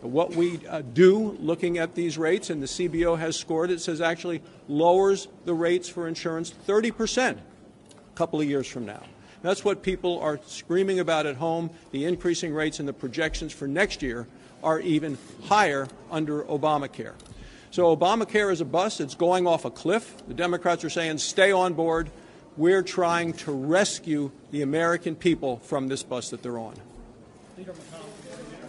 What 0.00 0.36
we 0.36 0.64
uh, 0.68 0.82
do 0.92 1.36
looking 1.40 1.78
at 1.78 1.96
these 1.96 2.16
rates, 2.16 2.50
and 2.50 2.62
the 2.62 2.66
CBO 2.66 3.18
has 3.18 3.36
scored 3.36 3.70
it, 3.70 3.80
says 3.80 4.00
actually 4.00 4.42
lowers 4.68 5.26
the 5.44 5.54
rates 5.54 5.88
for 5.88 6.06
insurance 6.06 6.54
30% 6.68 7.32
a 7.32 7.38
couple 8.14 8.40
of 8.40 8.48
years 8.48 8.68
from 8.68 8.86
now. 8.86 9.02
That's 9.42 9.64
what 9.64 9.82
people 9.82 10.20
are 10.20 10.40
screaming 10.46 10.98
about 10.98 11.26
at 11.26 11.36
home. 11.36 11.70
The 11.92 12.04
increasing 12.04 12.52
rates 12.52 12.80
and 12.80 12.88
the 12.88 12.92
projections 12.92 13.52
for 13.52 13.68
next 13.68 14.02
year 14.02 14.26
are 14.62 14.80
even 14.80 15.16
higher 15.44 15.88
under 16.10 16.42
Obamacare. 16.44 17.14
So 17.70 17.94
Obamacare 17.94 18.50
is 18.50 18.60
a 18.60 18.64
bust. 18.64 19.00
It's 19.00 19.14
going 19.14 19.46
off 19.46 19.64
a 19.64 19.70
cliff. 19.70 20.14
The 20.26 20.34
Democrats 20.34 20.84
are 20.84 20.90
saying 20.90 21.18
stay 21.18 21.52
on 21.52 21.74
board. 21.74 22.10
We're 22.56 22.82
trying 22.82 23.34
to 23.34 23.52
rescue 23.52 24.32
the 24.50 24.62
American 24.62 25.14
people 25.14 25.58
from 25.58 25.88
this 25.88 26.02
bus 26.02 26.30
that 26.30 26.42
they're 26.42 26.58
on. 26.58 26.74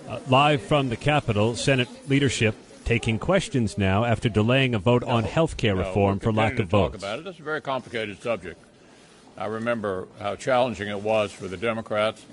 Uh, 0.08 0.20
live 0.28 0.62
from 0.62 0.90
the 0.90 0.96
Capitol, 0.96 1.56
Senate 1.56 1.90
leadership 2.08 2.56
taking 2.86 3.20
questions 3.20 3.78
now 3.78 4.04
after 4.04 4.30
delaying 4.30 4.76
a 4.76 4.80
vote 4.80 5.04
no, 5.04 5.10
on 5.10 5.24
health 5.24 5.58
care 5.58 5.76
no, 5.76 5.82
reform 5.82 6.20
for 6.20 6.32
lack 6.32 6.60
of 6.60 6.68
votes. 6.68 6.94
Talk 6.94 7.02
about 7.02 7.20
it. 7.20 7.28
It's 7.28 7.40
a 7.40 7.44
very 7.44 7.62
complicated 7.62 8.22
subject. 8.22 8.60
I 9.40 9.46
remember 9.46 10.10
how 10.20 10.36
challenging 10.36 10.90
it 10.90 11.02
was 11.02 11.32
for 11.32 11.48
the 11.48 11.56
Democrats 11.56 12.26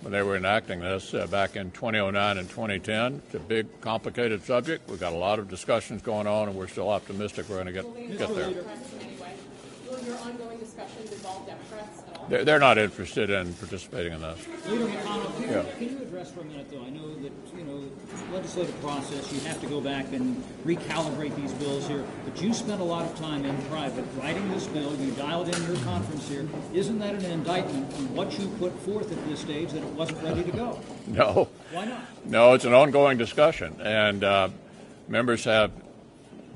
when 0.00 0.10
they 0.10 0.22
were 0.22 0.36
enacting 0.36 0.80
this 0.80 1.12
uh, 1.12 1.26
back 1.26 1.54
in 1.54 1.70
2009 1.70 2.38
and 2.38 2.48
2010. 2.48 3.20
It's 3.26 3.34
a 3.34 3.38
big, 3.38 3.80
complicated 3.82 4.42
subject. 4.42 4.88
We've 4.88 4.98
got 4.98 5.12
a 5.12 5.16
lot 5.16 5.38
of 5.38 5.50
discussions 5.50 6.00
going 6.00 6.26
on, 6.26 6.48
and 6.48 6.56
we're 6.56 6.68
still 6.68 6.88
optimistic 6.88 7.50
we're 7.50 7.62
going 7.62 7.66
to 7.66 7.72
get 7.72 8.18
get 8.18 8.34
there. 8.34 8.48
Will 8.48 10.00
your 10.02 10.16
ongoing 10.16 10.58
discussions 10.58 11.12
involve 11.12 11.46
Democrats? 11.46 12.05
They're, 12.28 12.44
they're 12.44 12.58
not 12.58 12.78
interested 12.78 13.30
in 13.30 13.52
participating 13.54 14.12
in 14.14 14.20
this. 14.20 14.46
Leader 14.66 14.86
McConnell, 14.86 15.36
can, 15.36 15.42
yeah. 15.42 15.62
you, 15.62 15.68
can 15.78 15.96
you 15.98 16.02
address 16.02 16.30
for 16.32 16.40
a 16.40 16.44
minute, 16.44 16.70
though? 16.70 16.82
I 16.82 16.90
know 16.90 17.14
that 17.20 17.32
you 17.56 17.64
know 17.64 17.84
legislative 18.32 18.80
process. 18.80 19.32
You 19.32 19.40
have 19.40 19.60
to 19.60 19.66
go 19.66 19.80
back 19.80 20.12
and 20.12 20.42
recalibrate 20.64 21.36
these 21.36 21.52
bills 21.54 21.86
here. 21.86 22.04
But 22.24 22.40
you 22.42 22.52
spent 22.52 22.80
a 22.80 22.84
lot 22.84 23.04
of 23.04 23.16
time 23.18 23.44
in 23.44 23.56
private 23.64 24.04
writing 24.18 24.50
this 24.50 24.66
bill. 24.66 24.94
You 24.96 25.12
dialed 25.12 25.54
in 25.54 25.62
your 25.64 25.76
conference 25.84 26.28
here. 26.28 26.46
Isn't 26.74 26.98
that 26.98 27.14
an 27.14 27.24
indictment 27.24 27.92
on 27.94 28.14
what 28.14 28.38
you 28.38 28.48
put 28.58 28.76
forth 28.80 29.12
at 29.12 29.28
this 29.28 29.40
stage 29.40 29.70
that 29.70 29.82
it 29.82 29.92
wasn't 29.92 30.22
ready 30.22 30.42
to 30.42 30.52
go? 30.52 30.80
No. 31.06 31.48
Why 31.70 31.84
not? 31.84 32.00
No, 32.24 32.54
it's 32.54 32.64
an 32.64 32.74
ongoing 32.74 33.16
discussion, 33.16 33.80
and 33.80 34.24
uh, 34.24 34.48
members 35.06 35.44
have 35.44 35.70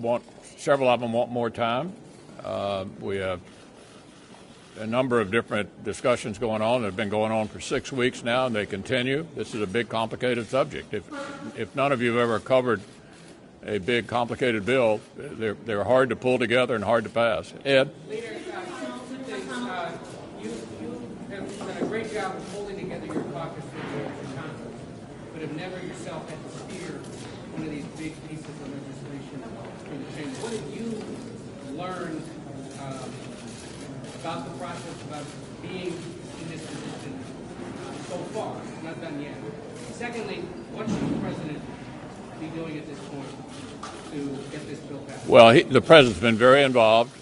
want 0.00 0.24
several 0.58 0.88
of 0.88 0.98
them 0.98 1.12
want 1.12 1.30
more 1.30 1.50
time. 1.50 1.92
Uh, 2.42 2.84
we 2.98 3.18
have 3.18 3.40
a 4.80 4.86
number 4.86 5.20
of 5.20 5.30
different 5.30 5.84
discussions 5.84 6.38
going 6.38 6.62
on 6.62 6.80
that 6.80 6.86
have 6.86 6.96
been 6.96 7.10
going 7.10 7.30
on 7.30 7.48
for 7.48 7.60
six 7.60 7.92
weeks 7.92 8.24
now, 8.24 8.46
and 8.46 8.56
they 8.56 8.64
continue. 8.64 9.26
This 9.36 9.54
is 9.54 9.60
a 9.60 9.66
big, 9.66 9.90
complicated 9.90 10.46
subject. 10.48 10.94
If, 10.94 11.04
if 11.56 11.76
none 11.76 11.92
of 11.92 12.00
you 12.00 12.12
have 12.12 12.20
ever 12.22 12.40
covered 12.40 12.80
a 13.64 13.78
big, 13.78 14.06
complicated 14.06 14.64
bill, 14.64 15.00
they're, 15.16 15.54
they're 15.54 15.84
hard 15.84 16.08
to 16.08 16.16
pull 16.16 16.38
together 16.38 16.74
and 16.74 16.82
hard 16.82 17.04
to 17.04 17.10
pass. 17.10 17.52
Ed? 17.64 17.90
Leader, 18.08 18.38
uh, 19.50 19.90
you, 20.42 20.50
you 20.80 21.08
have 21.30 21.58
done 21.58 21.76
a 21.76 21.84
great 21.84 22.10
job 22.10 22.34
of 22.34 22.52
holding 22.52 22.78
together 22.78 23.06
your 23.06 23.22
caucus 23.24 23.64
your 23.96 24.04
conference, 24.34 24.80
but 25.34 25.42
have 25.42 25.56
never 25.56 25.78
yourself 25.86 26.28
had 26.30 26.38
to 26.42 26.58
steer 26.58 26.96
one 27.52 27.64
of 27.64 27.70
these 27.70 27.84
big 27.98 28.28
pieces 28.28 28.48
of 28.48 28.68
legislation 28.72 29.44
for 29.84 29.94
the. 29.94 30.40
What 30.40 30.52
did 30.52 30.64
you 30.72 31.76
learn 31.76 32.22
um, 32.80 33.19
about 34.20 34.44
the 34.44 34.58
process, 34.58 35.02
about 35.08 35.24
being 35.62 35.86
in 35.86 36.48
this 36.50 36.60
position 36.66 37.24
so 38.08 38.16
far. 38.34 38.56
not 38.84 39.00
done 39.00 39.22
yet. 39.22 39.34
Secondly, 39.92 40.36
what 40.72 40.86
should 40.88 41.00
the 41.00 41.20
president 41.20 41.60
be 42.38 42.46
doing 42.48 42.76
at 42.76 42.86
this 42.86 42.98
point 42.98 44.12
to 44.12 44.50
get 44.50 44.66
this 44.68 44.78
bill 44.80 44.98
passed? 44.98 45.26
Well, 45.26 45.50
he, 45.50 45.62
the 45.62 45.80
president's 45.80 46.20
been 46.20 46.36
very 46.36 46.62
involved 46.64 47.16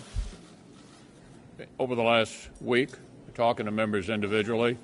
over 1.78 1.95
the 1.95 2.02
last 2.02 2.49
week, 2.61 2.90
talking 3.35 3.67
to 3.67 3.73
members 3.73 4.09
individually. 4.09 4.76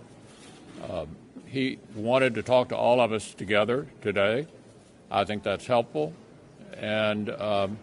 Uh, 0.89 1.07
he 1.47 1.79
wanted 1.97 2.35
to 2.37 2.43
talk 2.43 2.69
to 2.69 2.77
all 2.77 3.01
of 3.01 3.13
us 3.13 3.35
together 3.35 3.89
today. 4.03 4.47
I 5.11 5.25
think 5.25 5.43
that's 5.43 5.67
helpful. 5.67 6.13
And 6.77 7.31
um, 7.31 7.79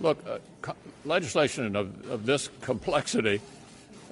look, 0.00 0.18
uh, 0.26 0.38
co- 0.60 0.76
legislation 1.04 1.76
of, 1.76 2.10
of 2.10 2.26
this 2.26 2.50
complexity 2.60 3.40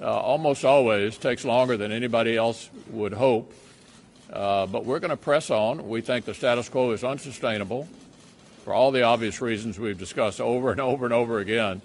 uh, 0.03 0.19
almost 0.19 0.65
always 0.65 1.17
takes 1.17 1.45
longer 1.45 1.77
than 1.77 1.91
anybody 1.91 2.35
else 2.35 2.69
would 2.91 3.13
hope. 3.13 3.53
Uh, 4.31 4.65
but 4.65 4.85
we're 4.85 4.99
going 4.99 5.11
to 5.11 5.17
press 5.17 5.49
on. 5.49 5.87
We 5.87 6.01
think 6.01 6.25
the 6.25 6.33
status 6.33 6.67
quo 6.67 6.91
is 6.91 7.03
unsustainable 7.03 7.87
for 8.63 8.73
all 8.73 8.91
the 8.91 9.03
obvious 9.03 9.41
reasons 9.41 9.79
we've 9.79 9.97
discussed 9.97 10.41
over 10.41 10.71
and 10.71 10.81
over 10.81 11.05
and 11.05 11.13
over 11.13 11.39
again. 11.39 11.81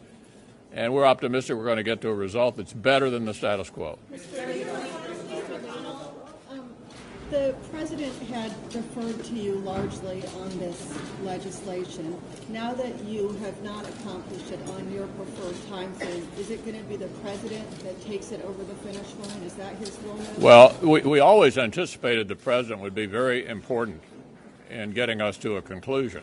And 0.73 0.93
we're 0.93 1.07
optimistic 1.07 1.57
we're 1.57 1.65
going 1.65 1.77
to 1.79 1.83
get 1.83 2.01
to 2.03 2.09
a 2.09 2.15
result 2.15 2.57
that's 2.57 2.73
better 2.73 3.11
than 3.11 3.25
the 3.25 3.35
status 3.35 3.71
quo. 3.71 3.99
The 7.31 7.55
president 7.71 8.15
had 8.23 8.71
deferred 8.71 9.23
to 9.25 9.35
you 9.35 9.57
largely 9.57 10.23
on 10.41 10.59
this 10.59 10.99
legislation. 11.23 12.19
Now 12.49 12.73
that 12.73 13.05
you 13.05 13.33
have 13.43 13.63
not 13.63 13.87
accomplished 13.87 14.51
it 14.51 14.59
on 14.71 14.91
your 14.91 15.07
preferred 15.09 15.57
time 15.69 15.93
frame, 15.95 16.27
is 16.39 16.49
it 16.49 16.65
going 16.65 16.79
to 16.79 16.85
be 16.85 16.97
the 16.97 17.09
president 17.21 17.69
that 17.81 18.01
takes 18.01 18.33
it 18.33 18.43
over 18.47 18.65
the 18.65 18.75
finish 18.77 19.15
line? 19.17 19.43
Is 19.43 19.53
that 19.55 19.77
his 19.77 19.99
role? 20.07 20.19
Well, 20.39 20.75
we, 20.81 21.03
we 21.03 21.21
always 21.21 21.59
anticipated 21.59 22.29
the 22.29 22.37
president 22.37 22.81
would 22.81 22.95
be 22.95 23.05
very 23.05 23.47
important 23.47 24.01
in 24.71 24.93
getting 24.93 25.21
us 25.21 25.37
to 25.39 25.59
a 25.59 25.63
conclusion. 25.63 26.23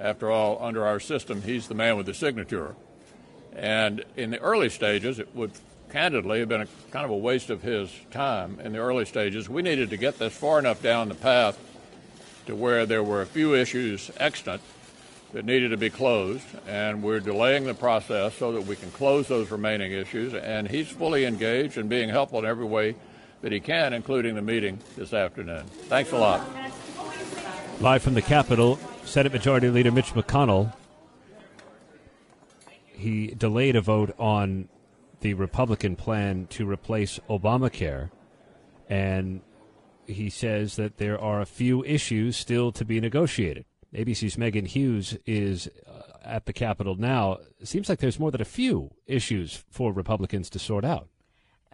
After 0.00 0.30
all, 0.30 0.56
under 0.62 0.86
our 0.86 0.98
system, 0.98 1.42
he's 1.42 1.68
the 1.68 1.74
man 1.74 1.98
with 1.98 2.06
the 2.06 2.14
signature. 2.14 2.74
And 3.52 4.02
in 4.16 4.30
the 4.30 4.38
early 4.38 4.70
stages, 4.70 5.18
it 5.18 5.28
would 5.34 5.52
candidly 5.92 6.40
have 6.40 6.48
been 6.48 6.62
a 6.62 6.68
kind 6.90 7.04
of 7.04 7.10
a 7.10 7.16
waste 7.16 7.50
of 7.50 7.62
his 7.62 7.90
time 8.10 8.58
in 8.60 8.72
the 8.72 8.78
early 8.78 9.04
stages. 9.04 9.48
We 9.48 9.60
needed 9.60 9.90
to 9.90 9.98
get 9.98 10.18
this 10.18 10.34
far 10.34 10.58
enough 10.58 10.82
down 10.82 11.10
the 11.10 11.14
path 11.14 11.58
to 12.46 12.56
where 12.56 12.86
there 12.86 13.02
were 13.02 13.20
a 13.20 13.26
few 13.26 13.54
issues 13.54 14.10
extant 14.16 14.62
that 15.34 15.44
needed 15.44 15.68
to 15.68 15.76
be 15.76 15.90
closed, 15.90 16.44
and 16.66 17.02
we're 17.02 17.20
delaying 17.20 17.64
the 17.64 17.74
process 17.74 18.34
so 18.34 18.52
that 18.52 18.62
we 18.62 18.74
can 18.74 18.90
close 18.90 19.28
those 19.28 19.50
remaining 19.50 19.92
issues. 19.92 20.34
And 20.34 20.66
he's 20.66 20.88
fully 20.88 21.26
engaged 21.26 21.76
and 21.76 21.88
being 21.88 22.08
helpful 22.08 22.38
in 22.38 22.46
every 22.46 22.66
way 22.66 22.94
that 23.42 23.52
he 23.52 23.60
can, 23.60 23.92
including 23.92 24.34
the 24.34 24.42
meeting 24.42 24.78
this 24.96 25.12
afternoon. 25.12 25.64
Thanks 25.88 26.12
a 26.12 26.18
lot. 26.18 26.40
Live 27.80 28.02
from 28.02 28.14
the 28.14 28.22
Capitol, 28.22 28.78
Senate 29.04 29.32
Majority 29.32 29.68
Leader 29.68 29.90
Mitch 29.90 30.14
McConnell. 30.14 30.72
He 32.86 33.28
delayed 33.28 33.76
a 33.76 33.80
vote 33.80 34.14
on 34.18 34.68
the 35.22 35.34
Republican 35.34 35.96
plan 35.96 36.46
to 36.50 36.68
replace 36.68 37.18
Obamacare. 37.30 38.10
And 38.88 39.40
he 40.06 40.28
says 40.28 40.76
that 40.76 40.98
there 40.98 41.18
are 41.18 41.40
a 41.40 41.46
few 41.46 41.84
issues 41.84 42.36
still 42.36 42.70
to 42.72 42.84
be 42.84 43.00
negotiated. 43.00 43.64
ABC's 43.94 44.36
Megan 44.36 44.66
Hughes 44.66 45.16
is 45.26 45.68
uh, 45.86 46.18
at 46.24 46.46
the 46.46 46.52
Capitol 46.52 46.96
now. 46.96 47.38
It 47.60 47.68
seems 47.68 47.88
like 47.88 48.00
there's 48.00 48.18
more 48.18 48.30
than 48.30 48.40
a 48.40 48.46
few 48.46 48.90
issues 49.06 49.64
for 49.70 49.92
Republicans 49.92 50.50
to 50.50 50.58
sort 50.58 50.84
out. 50.84 51.08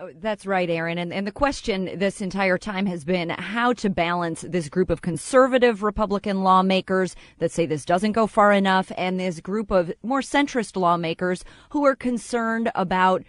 Oh, 0.00 0.10
that's 0.20 0.46
right, 0.46 0.70
Aaron. 0.70 0.96
And, 0.96 1.12
and 1.12 1.26
the 1.26 1.32
question 1.32 1.98
this 1.98 2.20
entire 2.20 2.56
time 2.56 2.86
has 2.86 3.04
been 3.04 3.30
how 3.30 3.72
to 3.74 3.90
balance 3.90 4.42
this 4.42 4.68
group 4.68 4.90
of 4.90 5.02
conservative 5.02 5.82
Republican 5.82 6.44
lawmakers 6.44 7.16
that 7.38 7.50
say 7.50 7.66
this 7.66 7.84
doesn't 7.84 8.12
go 8.12 8.28
far 8.28 8.52
enough 8.52 8.92
and 8.96 9.18
this 9.18 9.40
group 9.40 9.72
of 9.72 9.92
more 10.04 10.20
centrist 10.20 10.76
lawmakers 10.76 11.44
who 11.70 11.84
are 11.84 11.96
concerned 11.96 12.70
about 12.76 13.24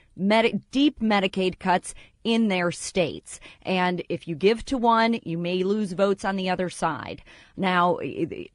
deep 0.70 1.00
Medicaid 1.00 1.58
cuts 1.58 1.96
in 2.24 2.48
their 2.48 2.72
states. 2.72 3.40
And 3.62 4.04
if 4.10 4.28
you 4.28 4.36
give 4.36 4.66
to 4.66 4.78
one, 4.78 5.20
you 5.24 5.38
may 5.38 5.64
lose 5.64 5.94
votes 5.94 6.26
on 6.26 6.36
the 6.36 6.50
other 6.50 6.70
side. 6.70 7.24
Now, 7.56 8.00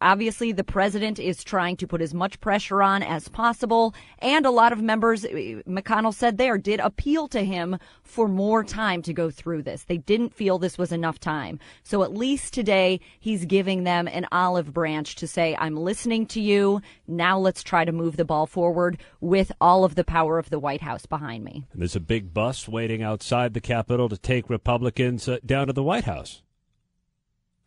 obviously, 0.01 0.53
the 0.53 0.65
president 0.65 1.19
is 1.19 1.45
trying 1.45 1.77
to 1.79 1.87
put 1.87 2.01
as 2.01 2.15
much 2.15 2.41
pressure 2.41 2.83
on 2.83 3.03
as 3.03 3.29
possible. 3.29 3.95
And 4.19 4.47
a 4.47 4.51
lot 4.51 4.73
of 4.73 4.83
members, 4.83 5.25
McConnell 5.25 6.15
said 6.15 6.39
there, 6.39 6.59
did 6.59 6.81
appeal 6.81 7.29
to 7.29 7.45
him 7.45 7.79
for 8.03 8.29
more 8.29 8.65
time 8.65 9.03
to 9.03 9.13
go 9.13 9.31
through 9.31 9.63
this. 9.63 9.85
They 9.85 9.99
didn't 9.99 10.35
feel 10.35 10.59
this 10.59 10.79
was 10.79 10.93
enough 10.93 11.19
time. 11.19 11.59
So 11.83 12.03
at 12.03 12.15
least 12.15 12.55
today, 12.55 13.01
he's 13.19 13.45
giving 13.45 13.85
them 13.85 14.09
an 14.09 14.27
olive 14.33 14.73
branch 14.73 15.17
to 15.17 15.27
say, 15.27 15.57
I'm 15.59 15.77
listening 15.77 16.27
to 16.27 16.41
you. 16.41 16.81
Now 17.07 17.39
let's 17.39 17.63
try 17.63 17.85
to 17.85 17.93
move 17.93 18.17
the 18.17 18.25
ball 18.25 18.47
forward 18.47 18.99
with 19.21 19.53
all 19.61 19.85
of 19.85 19.95
the 19.95 20.05
power 20.05 20.39
of 20.39 20.51
the 20.51 20.59
White 20.59 20.83
House 20.83 21.07
behind 21.07 21.45
me. 21.45 21.65
And 21.73 21.81
there's 21.81 21.97
a 21.97 22.01
big 22.01 22.35
bus 22.35 22.69
waiting 22.69 23.03
outside 23.03 23.54
the 23.55 23.61
Capitol 23.61 24.09
to 24.09 24.19
take 24.19 24.51
Republicans 24.51 25.29
uh, 25.29 25.39
down 25.45 25.69
to 25.69 25.73
the 25.73 25.83
White 25.83 26.05
House. 26.05 26.43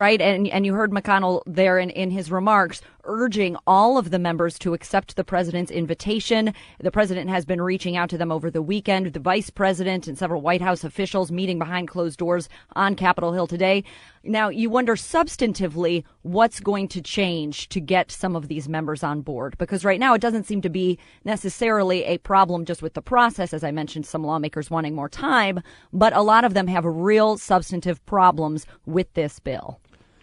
right? 0.00 0.20
And 0.20 0.48
and 0.48 0.64
you 0.64 0.74
heard 0.74 0.90
McConnell 0.90 1.42
there 1.46 1.78
in, 1.78 1.90
in 1.90 2.10
his 2.10 2.30
remarks 2.30 2.80
urging 3.08 3.56
all 3.66 3.98
of 3.98 4.10
the 4.10 4.18
members 4.20 4.56
to 4.60 4.74
accept 4.74 5.16
the 5.16 5.24
president's 5.24 5.72
invitation. 5.72 6.54
The 6.78 6.92
president 6.92 7.28
has 7.30 7.44
been 7.44 7.60
reaching 7.60 7.96
out 7.96 8.08
to 8.10 8.18
them 8.18 8.30
over 8.30 8.50
the 8.50 8.62
weekend. 8.62 9.12
The 9.12 9.18
vice 9.18 9.50
president 9.50 10.06
and 10.06 10.16
several 10.16 10.40
White 10.40 10.62
House 10.62 10.84
officials 10.84 11.32
meeting 11.32 11.58
behind 11.58 11.88
closed 11.88 12.18
doors 12.18 12.48
on 12.76 12.94
Capitol 12.94 13.32
Hill 13.32 13.48
today. 13.48 13.82
Now, 14.22 14.50
you 14.50 14.70
wonder 14.70 14.94
substantively 14.94 16.04
what's 16.22 16.60
going 16.60 16.88
to 16.88 17.00
change 17.00 17.68
to 17.70 17.80
get 17.80 18.12
some 18.12 18.36
of 18.36 18.48
these 18.48 18.68
members 18.68 19.02
on 19.02 19.22
board 19.22 19.56
because 19.58 19.84
right 19.84 19.98
now 19.98 20.14
it 20.14 20.20
doesn't 20.20 20.44
seem 20.44 20.60
to 20.60 20.68
be 20.68 20.98
necessarily 21.24 22.04
a 22.04 22.18
problem 22.18 22.64
just 22.64 22.82
with 22.82 22.94
the 22.94 23.02
process 23.02 23.54
as 23.54 23.64
I 23.64 23.70
mentioned 23.70 24.04
some 24.06 24.24
lawmakers 24.24 24.70
wanting 24.70 24.94
more 24.94 25.08
time, 25.08 25.62
but 25.92 26.12
a 26.12 26.22
lot 26.22 26.44
of 26.44 26.54
them 26.54 26.66
have 26.66 26.84
real 26.84 27.38
substantive 27.38 28.04
problems 28.04 28.66
with 28.86 29.12
this 29.14 29.38
bill. 29.38 29.80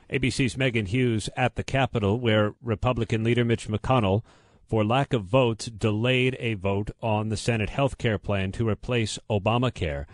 ABC's 0.10 0.56
Megan 0.56 0.86
Hughes 0.86 1.30
at 1.36 1.56
the 1.56 1.64
Capitol, 1.64 2.20
where 2.20 2.54
Republican 2.62 3.24
leader 3.24 3.44
Mitch 3.44 3.68
McConnell, 3.68 4.22
for 4.68 4.84
lack 4.84 5.14
of 5.14 5.24
votes, 5.24 5.66
delayed 5.66 6.36
a 6.40 6.54
vote 6.54 6.92
on 7.02 7.30
the 7.30 7.38
Senate 7.38 7.72
health 7.72 7.98
care 7.98 8.18
plan 8.18 8.52
to 8.52 8.68
replace 8.68 9.18
Obamacare. 9.30 10.06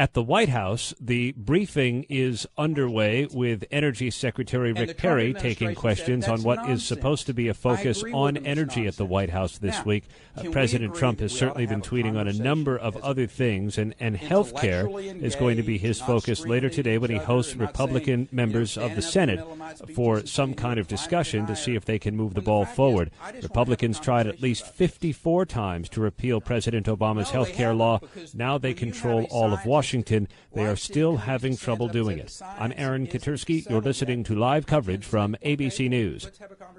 At 0.00 0.14
the 0.14 0.22
White 0.22 0.48
House, 0.48 0.94
the 0.98 1.32
briefing 1.32 2.06
is 2.08 2.46
underway 2.56 3.26
with 3.26 3.66
Energy 3.70 4.10
Secretary 4.10 4.72
Rick 4.72 4.96
Perry 4.96 5.34
taking 5.34 5.74
questions 5.74 6.26
on 6.26 6.42
what 6.42 6.56
nonsense. 6.56 6.80
is 6.80 6.88
supposed 6.88 7.26
to 7.26 7.34
be 7.34 7.48
a 7.48 7.52
focus 7.52 8.02
on 8.14 8.38
energy 8.38 8.86
at 8.86 8.96
the 8.96 9.04
White 9.04 9.28
House 9.28 9.58
this 9.58 9.76
now, 9.76 9.84
week. 9.84 10.04
Uh, 10.34 10.44
President 10.52 10.94
Trump 10.94 11.20
has 11.20 11.36
certainly 11.36 11.66
been 11.66 11.82
tweeting 11.82 12.18
on 12.18 12.26
a 12.26 12.32
number 12.32 12.78
of 12.78 12.96
other 13.04 13.26
things, 13.26 13.76
and, 13.76 13.94
and 14.00 14.16
health 14.16 14.56
care 14.56 14.88
is 14.98 15.36
going 15.36 15.58
to 15.58 15.62
be 15.62 15.76
his 15.76 16.00
focus 16.00 16.46
later 16.46 16.70
today 16.70 16.96
when 16.96 17.10
he 17.10 17.18
hosts 17.18 17.54
Republican 17.54 18.26
members 18.32 18.78
of 18.78 18.96
the 18.96 19.02
Senate 19.02 19.46
for 19.94 20.24
some 20.24 20.54
kind 20.54 20.80
of 20.80 20.88
discussion 20.88 21.44
to 21.44 21.54
see 21.54 21.74
if 21.74 21.84
they 21.84 21.98
can 21.98 22.16
move 22.16 22.32
the 22.32 22.40
ball 22.40 22.64
forward. 22.64 23.10
Republicans 23.42 24.00
tried 24.00 24.26
at 24.26 24.40
least 24.40 24.66
54 24.66 25.44
times 25.44 25.90
to 25.90 26.00
repeal 26.00 26.40
President 26.40 26.86
Obama's 26.86 27.28
health 27.28 27.52
care 27.52 27.74
law. 27.74 28.00
Now 28.32 28.56
they 28.56 28.72
control 28.72 29.24
all 29.24 29.52
of 29.52 29.66
Washington. 29.66 29.89
Washington, 29.90 30.28
they 30.54 30.66
are 30.66 30.76
still 30.76 31.16
having 31.16 31.56
trouble 31.56 31.88
doing 31.88 32.16
it. 32.16 32.40
I'm 32.60 32.72
Aaron 32.76 33.08
Katersky. 33.08 33.68
You're 33.68 33.80
listening 33.80 34.22
to 34.22 34.36
live 34.36 34.64
coverage 34.64 35.04
from 35.04 35.34
ABC 35.44 35.88
News. 35.90 36.30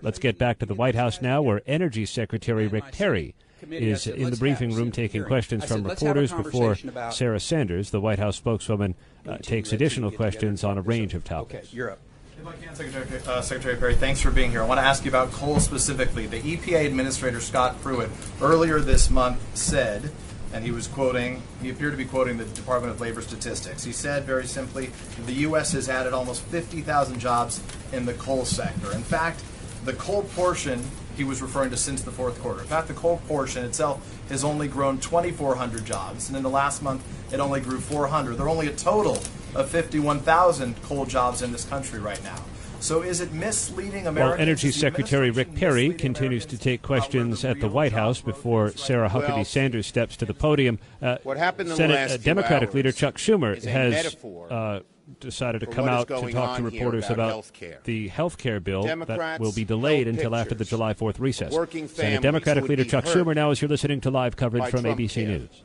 Let's 0.02 0.18
get 0.18 0.38
back 0.38 0.60
to 0.60 0.66
the 0.66 0.74
White 0.74 0.96
House 0.96 1.22
now, 1.22 1.42
where 1.42 1.62
Energy 1.68 2.06
Secretary 2.06 2.68
Rick 2.68 2.94
Perry 2.94 3.36
is 3.70 4.08
in 4.08 4.30
the 4.30 4.38
briefing 4.38 4.74
room 4.74 4.94
taking 4.94 5.26
questions 5.26 5.66
from 5.66 5.84
reporters 5.84 6.32
before 6.32 6.78
Sarah 7.12 7.42
Sanders, 7.42 7.92
the 7.92 8.00
White 8.00 8.20
House 8.20 8.38
spokeswoman, 8.38 8.96
uh, 9.28 9.40
takes 9.40 9.74
additional 9.74 10.10
questions 10.10 10.64
on 10.64 10.78
a 10.78 10.82
range 10.82 11.14
of 11.14 11.26
topics. 11.26 11.68
Okay, 11.68 11.76
Europe. 11.76 12.00
If 12.40 12.48
I 12.48 12.54
can, 12.54 12.74
Secretary, 12.74 13.22
uh, 13.28 13.42
Secretary 13.42 13.76
Perry, 13.76 13.96
thanks 13.96 14.22
for 14.22 14.32
being 14.32 14.52
here. 14.52 14.64
I 14.64 14.66
want 14.66 14.80
to 14.80 14.86
ask 14.86 15.04
you 15.04 15.12
about 15.12 15.34
coal 15.34 15.60
specifically. 15.60 16.28
The 16.28 16.40
EPA 16.40 16.88
Administrator 16.88 17.42
Scott 17.42 17.82
Pruitt 17.82 18.10
earlier 18.42 18.80
this 18.80 19.10
month 19.10 19.42
said 19.54 20.12
and 20.54 20.64
he 20.64 20.72
was 20.72 20.88
quoting, 20.88 21.42
he 21.62 21.70
appeared 21.70 21.92
to 21.92 21.98
be 21.98 22.06
quoting 22.06 22.38
the 22.38 22.46
Department 22.46 22.94
of 22.94 23.02
Labor 23.02 23.22
statistics. 23.22 23.84
He 23.84 23.92
said 23.92 24.24
very 24.26 24.46
simply, 24.46 24.92
the 25.26 25.34
U.S. 25.34 25.72
has 25.74 25.90
added 25.90 26.14
almost 26.14 26.44
50,000 26.44 27.20
jobs 27.20 27.62
in 27.94 28.06
the 28.06 28.14
coal 28.14 28.46
sector. 28.46 28.92
In 28.94 29.04
fact, 29.04 29.44
the 29.86 29.94
coal 29.94 30.24
portion 30.24 30.84
he 31.18 31.24
was 31.24 31.42
referring 31.42 31.70
to 31.70 31.78
since 31.78 32.02
the 32.02 32.12
fourth 32.12 32.40
quarter. 32.42 32.62
In 32.62 32.68
fact, 32.68 32.88
the 32.88 32.94
coal 32.94 33.22
portion 33.28 33.66
itself 33.66 34.20
has 34.30 34.44
only 34.44 34.68
grown 34.68 34.98
2,400 35.00 35.86
jobs, 35.86 36.30
and 36.30 36.38
in 36.38 36.44
the 36.44 36.50
last 36.50 36.82
month, 36.82 37.04
it 37.34 37.40
only 37.40 37.60
grew 37.60 37.80
400. 37.80 38.38
There 38.38 38.46
are 38.46 38.50
only 38.50 38.68
a 38.68 38.76
total 38.76 39.22
of 39.54 39.70
51,000 39.70 40.82
coal 40.84 41.06
jobs 41.06 41.42
in 41.42 41.52
this 41.52 41.66
country 41.66 42.00
right 42.00 42.24
now. 42.24 42.44
So 42.82 43.04
is 43.04 43.22
it 43.22 43.32
misleading 43.32 44.08
Americans? 44.08 44.40
While 44.40 44.42
Energy 44.42 44.72
Secretary 44.72 45.30
Rick 45.30 45.54
Perry 45.54 45.94
continues 45.94 46.48
to 46.48 46.58
take 46.58 46.82
questions 46.82 47.46
at 47.46 47.60
the 47.60 47.68
White 47.68 47.92
House 47.94 48.22
before 48.22 48.72
Sarah 48.72 49.08
Huckabee 49.08 49.36
well, 49.36 49.46
Sanders 49.46 49.86
steps 49.86 50.18
to 50.18 50.26
the 50.26 50.34
podium, 50.34 50.80
uh, 51.00 51.18
what 51.22 51.38
happened 51.38 51.70
in 51.70 51.76
Senate 51.76 51.94
the 51.94 52.00
last 52.00 52.14
uh, 52.14 52.18
Democratic 52.18 52.74
leader 52.74 52.92
Chuck 52.92 53.18
Schumer 53.18 53.64
has 53.66 54.18
uh, 54.50 54.80
decided 55.20 55.60
to 55.60 55.68
come 55.68 55.88
out 55.88 56.08
to 56.08 56.32
talk 56.32 56.58
to 56.58 56.64
reporters 56.64 57.12
about, 57.12 57.44
healthcare. 57.44 57.84
the 57.84 58.08
health 58.08 58.40
care 58.40 58.60
bill 58.60 58.82
Democrats 58.82 59.38
that 59.38 59.40
will 59.40 59.54
be 59.54 59.64
delayed 59.64 60.08
until 60.08 60.36
after 60.36 60.56
the 60.56 60.66
July 60.66 60.96
4th 60.96 61.20
recess. 61.20 61.54
Senate 61.94 62.24
Democratic 62.24 62.68
leader 62.68 62.84
Chuck 62.84 63.06
Schumer 63.06 63.36
now 63.36 63.52
as 63.52 63.62
you're 63.62 63.70
listening 63.70 64.02
to 64.02 64.10
live 64.10 64.36
coverage 64.36 64.72
from 64.72 64.82
Trump 64.82 65.00
ABC 65.00 65.14
care. 65.14 65.28
News. 65.28 65.64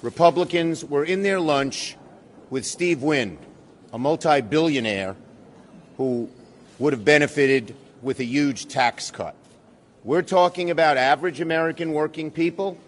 Republicans 0.00 0.86
were 0.86 1.04
in 1.04 1.22
their 1.22 1.38
lunch 1.38 1.98
with 2.48 2.64
Steve 2.64 3.02
Wynn, 3.02 3.36
a 3.92 3.98
multi-billionaire 3.98 5.16
who 6.00 6.26
would 6.78 6.94
have 6.94 7.04
benefited 7.04 7.76
with 8.00 8.20
a 8.20 8.24
huge 8.24 8.68
tax 8.68 9.10
cut. 9.10 9.34
We're 10.02 10.22
talking 10.22 10.70
about 10.70 10.96
average 10.96 11.42
American 11.42 11.92
working 11.92 12.30
people. 12.30 12.78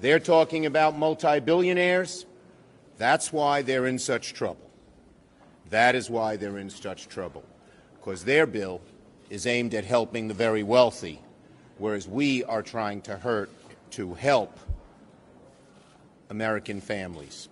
They're 0.00 0.18
talking 0.18 0.64
about 0.64 0.96
multi 0.96 1.40
billionaires. 1.40 2.24
That's 2.96 3.34
why 3.34 3.60
they're 3.60 3.86
in 3.86 3.98
such 3.98 4.32
trouble. 4.32 4.70
That 5.68 5.94
is 5.94 6.08
why 6.08 6.36
they're 6.36 6.56
in 6.56 6.70
such 6.70 7.06
trouble. 7.06 7.44
Because 7.98 8.24
their 8.24 8.46
bill 8.46 8.80
is 9.28 9.46
aimed 9.46 9.74
at 9.74 9.84
helping 9.84 10.28
the 10.28 10.34
very 10.34 10.62
wealthy, 10.62 11.20
whereas 11.76 12.08
we 12.08 12.44
are 12.44 12.62
trying 12.62 13.02
to 13.02 13.16
hurt 13.18 13.50
to 13.90 14.14
help 14.14 14.58
American 16.30 16.80
families. 16.80 17.50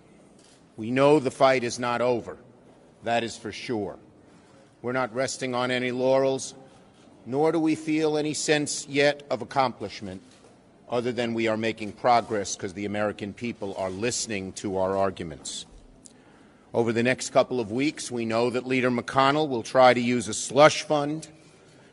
We 0.75 0.89
know 0.89 1.19
the 1.19 1.29
fight 1.29 1.63
is 1.63 1.77
not 1.77 2.01
over. 2.01 2.35
That 3.03 3.23
is 3.23 3.37
for 3.37 3.51
sure. 3.51 3.99
We're 4.81 4.93
not 4.93 5.13
resting 5.13 5.53
on 5.53 5.69
any 5.69 5.91
laurels, 5.91 6.55
nor 7.27 7.51
do 7.51 7.59
we 7.59 7.75
feel 7.75 8.17
any 8.17 8.33
sense 8.33 8.87
yet 8.87 9.21
of 9.29 9.43
accomplishment 9.43 10.23
other 10.89 11.11
than 11.11 11.35
we 11.35 11.47
are 11.47 11.55
making 11.55 11.91
progress 11.91 12.55
because 12.55 12.73
the 12.73 12.85
American 12.85 13.31
people 13.31 13.75
are 13.77 13.91
listening 13.91 14.53
to 14.53 14.77
our 14.77 14.97
arguments. 14.97 15.67
Over 16.73 16.91
the 16.93 17.03
next 17.03 17.29
couple 17.29 17.59
of 17.59 17.71
weeks, 17.71 18.09
we 18.09 18.25
know 18.25 18.49
that 18.49 18.65
Leader 18.65 18.89
McConnell 18.89 19.47
will 19.47 19.61
try 19.61 19.93
to 19.93 20.01
use 20.01 20.27
a 20.27 20.33
slush 20.33 20.81
fund 20.81 21.27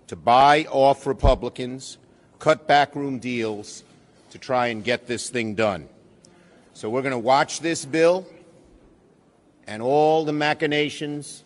to 0.07 0.17
buy 0.17 0.65
off 0.71 1.07
Republicans, 1.07 1.99
cut 2.39 2.67
backroom 2.67 3.19
deals 3.19 3.85
to 4.31 4.39
try 4.39 4.69
and 4.69 4.83
get 4.83 5.07
this 5.07 5.29
thing 5.29 5.55
done. 5.55 5.89
So 6.73 6.89
we're 6.89 7.03
going 7.03 7.13
to 7.13 7.19
watch 7.19 7.61
this 7.61 7.85
bill 7.85 8.27
and 9.67 9.83
all 9.83 10.25
the 10.25 10.33
machinations 10.33 11.45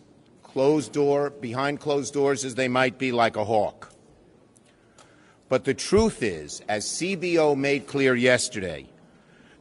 closed 0.53 0.93
door, 0.93 1.31
behind 1.31 1.79
closed 1.79 2.13
doors 2.13 2.45
as 2.45 2.53
they 2.53 2.67
might 2.67 2.99
be, 2.99 3.11
like 3.11 3.35
a 3.35 3.43
hawk. 3.43 3.91
But 5.49 5.65
the 5.65 5.73
truth 5.73 6.21
is, 6.21 6.61
as 6.69 6.85
CBO 6.85 7.57
made 7.57 7.87
clear 7.87 8.15
yesterday, 8.15 8.87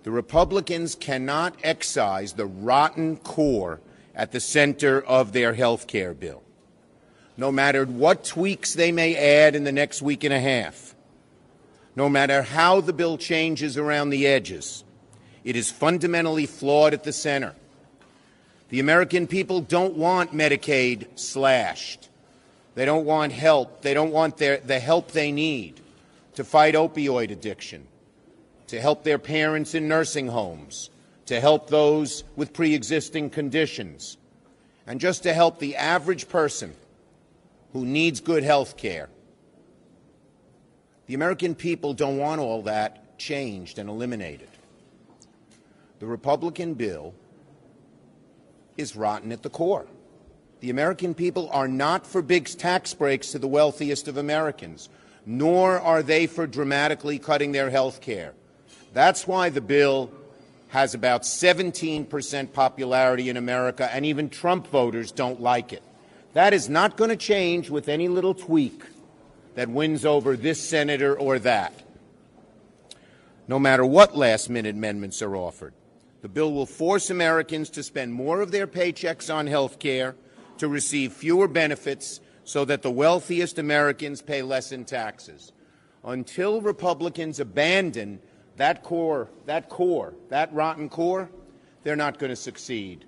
the 0.02 0.11
Republicans 0.11 0.94
cannot 0.94 1.57
excise 1.62 2.35
the 2.35 2.44
rotten 2.44 3.16
core 3.16 3.81
at 4.14 4.33
the 4.33 4.40
center 4.40 5.00
of 5.00 5.33
their 5.33 5.55
health 5.55 5.87
care 5.87 6.12
bill. 6.12 6.42
No 7.38 7.50
matter 7.50 7.87
what 7.87 8.24
tweaks 8.24 8.74
they 8.74 8.92
may 8.92 9.16
add 9.16 9.57
in 9.57 9.64
the 9.64 9.72
next 9.72 10.02
week 10.02 10.24
and 10.24 10.35
a 10.35 10.40
half, 10.40 10.94
no 11.96 12.11
matter 12.11 12.42
how 12.42 12.83
the 12.83 12.92
bill 12.92 13.16
changes 13.16 13.78
around 13.78 14.11
the 14.11 14.26
edges, 14.26 14.85
it 15.42 15.57
is 15.57 15.70
fundamentally 15.70 16.44
flawed 16.44 16.92
at 16.92 17.05
the 17.05 17.12
center. 17.12 17.55
The 18.72 18.80
American 18.80 19.26
people 19.26 19.61
don't 19.61 19.98
want 19.98 20.32
Medicaid 20.32 21.18
slashed. 21.18 22.08
They 22.74 22.87
don't 22.87 23.04
want 23.04 23.30
help. 23.30 23.82
They 23.82 23.92
don't 23.92 24.12
want 24.12 24.38
their, 24.38 24.61
the 24.61 24.78
help 24.78 25.11
they 25.11 25.30
need 25.30 25.82
to 26.37 26.42
fight 26.42 26.74
opioid 26.74 27.30
addiction, 27.30 27.87
to 28.68 28.80
help 28.80 29.04
their 29.04 29.18
parents 29.18 29.74
in 29.74 29.88
nursing 29.88 30.28
homes, 30.28 30.88
to 31.26 31.38
help 31.38 31.68
those 31.68 32.24
with 32.35 32.54
pre 32.54 32.74
existing 32.74 33.28
conditions, 33.28 34.16
and 34.87 34.98
just 35.00 35.22
to 35.24 35.35
help 35.35 35.58
the 35.58 35.76
average 35.76 36.30
person 36.30 36.74
who 37.74 37.85
needs 37.85 38.20
good 38.20 38.42
health 38.42 38.78
care. 38.78 39.11
The 41.08 41.14
American 41.14 41.54
people 41.54 41.92
don't 41.92 42.16
want 42.16 42.40
all 42.40 42.62
that 42.62 43.18
changed 43.18 43.78
and 43.78 43.90
eliminated. 43.90 44.48
The 45.98 46.06
Republican 46.06 46.72
bill 46.72 47.12
is 48.76 48.96
rotten 48.96 49.32
at 49.32 49.42
the 49.42 49.50
core. 49.50 49.87
The 50.61 50.70
American 50.70 51.14
people 51.14 51.48
are 51.52 51.68
not 51.68 52.06
for 52.06 52.22
big 52.22 52.46
tax 52.46 52.94
breaks 52.94 53.32
to 53.32 53.38
the 53.38 53.48
wealthiest 53.48 54.06
of 54.06 54.16
Americans, 54.16 54.88
nor 55.26 55.80
are 55.80 56.02
they 56.02 56.26
for 56.26 56.46
dramatically 56.46 57.18
cutting 57.18 57.52
their 57.52 57.70
health 57.70 58.00
care. 58.00 58.35
That's 58.92 59.26
why 59.26 59.48
the 59.48 59.61
bill 59.61 60.11
has 60.68 60.94
about 60.94 61.22
17% 61.22 62.52
popularity 62.52 63.28
in 63.28 63.37
America, 63.37 63.90
and 63.92 64.06
even 64.06 64.30
Trump 64.30 64.66
voters 64.68 65.12
don't 65.12 65.40
like 65.40 65.72
it. 65.72 65.82
That 66.32 66.54
is 66.54 66.68
not 66.68 66.96
going 66.96 67.11
to 67.11 67.16
change 67.16 67.68
with 67.68 67.88
any 67.88 68.08
little 68.08 68.35
tweak 68.35 68.82
that 69.54 69.68
wins 69.68 70.04
over 70.04 70.37
this 70.37 70.66
senator 70.66 71.18
or 71.18 71.38
that, 71.40 71.74
no 73.46 73.58
matter 73.58 73.85
what 73.85 74.16
last 74.16 74.48
minute 74.48 74.74
amendments 74.74 75.20
are 75.20 75.37
offered. 75.37 75.74
The 76.22 76.28
bill 76.28 76.52
will 76.52 76.66
force 76.66 77.11
Americans 77.11 77.68
to 77.70 77.82
spend 77.82 78.14
more 78.14 78.40
of 78.40 78.52
their 78.52 78.68
paychecks 78.68 79.32
on 79.32 79.48
health 79.48 79.78
care, 79.80 80.14
to 80.58 80.68
receive 80.68 81.12
fewer 81.12 81.48
benefits 81.48 82.20
so 82.44 82.64
that 82.64 82.82
the 82.82 82.90
wealthiest 82.90 83.58
Americans 83.58 84.22
pay 84.22 84.42
less 84.42 84.70
in 84.70 84.85
taxes. 84.85 85.52
Until 86.04 86.61
Republicans 86.61 87.40
abandon 87.40 88.20
that 88.56 88.85
core, 88.85 89.28
that 89.46 89.68
core, 89.68 90.14
that 90.28 90.52
rotten 90.54 90.88
core, 90.88 91.28
they're 91.82 91.96
not 91.96 92.20
going 92.20 92.30
to 92.30 92.37
succeed 92.37 93.04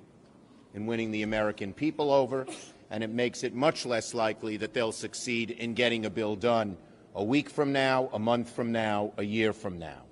in 0.75 0.87
winning 0.87 1.13
the 1.13 1.23
American 1.23 1.73
people 1.73 2.11
over, 2.11 2.47
and 2.91 3.05
it 3.05 3.11
makes 3.11 3.45
it 3.45 3.55
much 3.55 3.87
less 3.87 4.15
likely 4.15 4.57
that 4.57 4.75
they'll 4.75 4.91
succeed 4.91 5.53
in 5.53 5.75
getting 5.75 6.05
a 6.05 6.11
bill 6.11 6.35
done 6.35 6.77
a 7.15 7.23
week 7.23 7.49
from 7.49 7.73
now, 7.73 8.11
a 8.13 8.19
month 8.19 8.51
from 8.51 8.73
now, 8.73 9.13
a 9.17 9.23
year 9.23 9.53
from 9.53 9.79
now. 9.79 10.03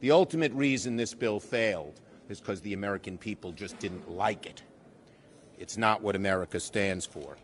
The 0.00 0.10
ultimate 0.10 0.52
reason 0.52 0.96
this 0.96 1.14
bill 1.14 1.40
failed 1.40 1.98
is 2.30 2.40
because 2.40 2.60
the 2.60 2.72
American 2.72 3.18
people 3.18 3.52
just 3.52 3.78
didn't 3.78 4.10
like 4.10 4.46
it. 4.46 4.62
It's 5.58 5.76
not 5.76 6.02
what 6.02 6.16
America 6.16 6.60
stands 6.60 7.04
for. 7.04 7.36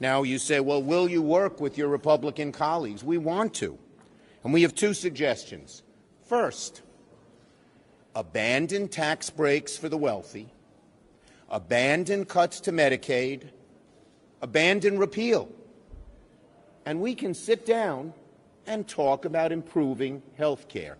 Now 0.00 0.24
you 0.24 0.38
say, 0.38 0.60
well, 0.60 0.82
will 0.82 1.08
you 1.08 1.22
work 1.22 1.60
with 1.60 1.78
your 1.78 1.88
Republican 1.88 2.52
colleagues? 2.52 3.04
We 3.04 3.18
want 3.18 3.54
to. 3.54 3.78
And 4.44 4.52
we 4.52 4.62
have 4.62 4.74
two 4.74 4.94
suggestions. 4.94 5.82
First, 6.24 6.82
abandon 8.14 8.88
tax 8.88 9.30
breaks 9.30 9.76
for 9.76 9.88
the 9.88 9.96
wealthy, 9.96 10.48
abandon 11.48 12.24
cuts 12.24 12.60
to 12.60 12.72
Medicaid, 12.72 13.50
abandon 14.40 14.98
repeal. 14.98 15.48
And 16.84 17.00
we 17.00 17.14
can 17.14 17.32
sit 17.32 17.64
down 17.64 18.12
and 18.66 18.88
talk 18.88 19.24
about 19.24 19.52
improving 19.52 20.22
health 20.36 20.68
care. 20.68 20.96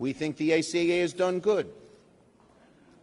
We 0.00 0.12
think 0.12 0.36
the 0.36 0.54
ACA 0.54 1.00
has 1.00 1.12
done 1.12 1.38
good. 1.38 1.70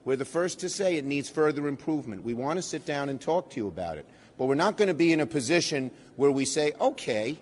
We're 0.08 0.16
the 0.16 0.24
first 0.24 0.60
to 0.62 0.70
say 0.70 0.96
it 0.96 1.04
needs 1.04 1.30
further 1.30 1.68
improvement. 1.68 2.24
We 2.24 2.34
want 2.34 2.56
to 2.56 2.62
sit 2.62 2.86
down 2.86 3.10
and 3.10 3.20
talk 3.20 3.50
to 3.50 3.58
you 3.58 3.68
about 3.68 3.98
it. 3.98 4.06
But 4.38 4.46
we're 4.46 4.56
not 4.56 4.78
going 4.78 4.88
to 4.88 4.94
be 4.94 5.12
in 5.12 5.20
a 5.20 5.26
position 5.26 5.92
where 6.16 6.32
we 6.32 6.46
say, 6.46 6.72
okay, 6.80 7.38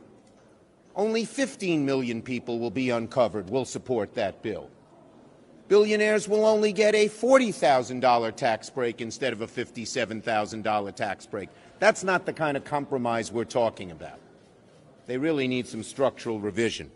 only 0.95 1.25
15 1.25 1.85
million 1.85 2.23
people 2.23 2.57
will 2.57 2.71
be 2.71 2.89
uncovered. 2.89 3.51
We'll 3.51 3.65
support 3.65 4.15
that 4.15 4.41
bill. 4.41 4.71
Billionaires 5.67 6.27
will 6.27 6.43
only 6.43 6.73
get 6.73 6.95
a 6.95 7.07
$40,000 7.07 8.35
tax 8.35 8.71
break 8.71 8.99
instead 8.99 9.31
of 9.31 9.41
a 9.41 9.47
$57,000 9.47 10.95
tax 10.95 11.27
break. 11.27 11.49
That's 11.77 12.03
not 12.03 12.25
the 12.25 12.33
kind 12.33 12.57
of 12.57 12.63
compromise 12.63 13.31
we're 13.31 13.43
talking 13.43 13.91
about. 13.91 14.17
They 15.05 15.19
really 15.19 15.47
need 15.47 15.67
some 15.67 15.83
structural 15.83 16.39
revision. 16.39 16.89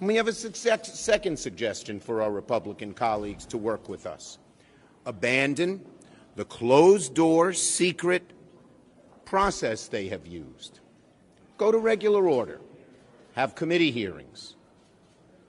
And 0.00 0.06
we 0.06 0.16
have 0.16 0.28
a 0.28 0.34
second 0.34 1.38
suggestion 1.38 1.98
for 1.98 2.20
our 2.20 2.30
Republican 2.30 2.92
colleagues 2.92 3.46
to 3.46 3.56
work 3.56 3.88
with 3.88 4.04
us. 4.04 4.36
Abandon 5.06 5.84
the 6.36 6.44
closed 6.44 7.14
door, 7.14 7.52
secret 7.52 8.22
process 9.24 9.86
they 9.86 10.08
have 10.08 10.26
used. 10.26 10.80
Go 11.58 11.70
to 11.70 11.78
regular 11.78 12.28
order. 12.28 12.60
Have 13.34 13.54
committee 13.54 13.90
hearings. 13.90 14.56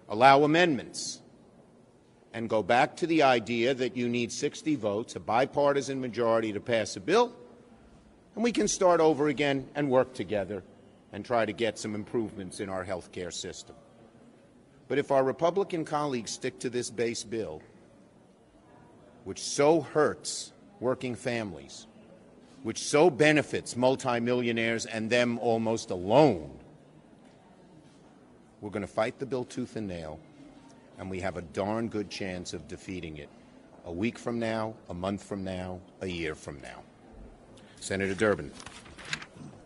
Allow 0.10 0.44
amendments. 0.44 1.22
And 2.34 2.50
go 2.50 2.62
back 2.62 2.98
to 2.98 3.08
the 3.08 3.24
idea 3.24 3.74
that 3.74 3.96
you 3.96 4.10
need 4.10 4.32
60 4.32 4.76
votes, 4.76 5.16
a 5.16 5.20
bipartisan 5.20 6.02
majority 6.02 6.52
to 6.54 6.60
pass 6.60 6.96
a 6.96 7.00
bill, 7.00 7.34
and 8.36 8.44
we 8.44 8.52
can 8.52 8.68
start 8.68 9.00
over 9.00 9.30
again 9.30 9.68
and 9.74 9.90
work 9.90 10.14
together 10.14 10.62
and 11.14 11.24
try 11.24 11.46
to 11.46 11.54
get 11.54 11.80
some 11.80 11.96
improvements 11.96 12.60
in 12.60 12.68
our 12.68 12.84
health 12.84 13.12
care 13.14 13.32
system. 13.32 13.76
But 14.90 14.98
if 14.98 15.12
our 15.12 15.24
Republican 15.24 15.86
colleagues 15.86 16.32
stick 16.32 16.60
to 16.60 16.70
this 16.70 16.90
base 16.90 17.24
bill, 17.24 17.62
which 19.26 19.40
so 19.40 19.82
hurts 19.82 20.54
working 20.80 21.16
families, 21.16 21.88
which 22.64 22.80
so 22.80 23.10
benefits 23.10 23.76
multimillionaires 23.76 24.86
and 24.86 25.10
them 25.10 25.38
almost 25.40 25.92
alone, 25.92 26.58
we're 28.62 28.70
going 28.70 28.82
to 28.82 28.88
fight 28.88 29.20
the 29.20 29.26
bill 29.26 29.44
tooth 29.44 29.76
and 29.76 29.88
nail, 29.88 30.20
and 30.98 31.10
we 31.10 31.20
have 31.20 31.38
a 31.38 31.42
darn 31.42 31.90
good 31.90 32.10
chance 32.10 32.54
of 32.54 32.68
defeating 32.68 33.18
it 33.18 33.30
a 33.86 33.92
week 33.92 34.18
from 34.18 34.40
now, 34.40 34.74
a 34.90 34.94
month 34.94 35.24
from 35.24 35.44
now, 35.44 35.80
a 36.02 36.08
year 36.08 36.34
from 36.34 36.60
now. 36.62 36.82
Senator 37.80 38.16
Durbin. 38.16 38.52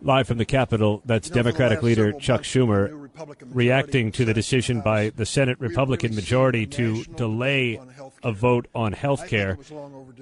Live 0.02 0.26
from 0.26 0.38
the 0.38 0.44
Capitol, 0.44 1.02
that's 1.04 1.30
Democratic 1.30 1.82
leader 1.82 2.12
Chuck 2.12 2.42
Schumer 2.42 2.99
reacting 3.46 4.12
to 4.12 4.24
the 4.24 4.34
decision 4.34 4.80
by 4.80 5.10
the 5.10 5.26
Senate 5.26 5.58
Republican 5.60 6.14
majority 6.14 6.66
to 6.66 7.04
delay 7.16 7.80
a 8.22 8.32
vote 8.32 8.66
on 8.74 8.92
health 8.92 9.28
care 9.28 9.58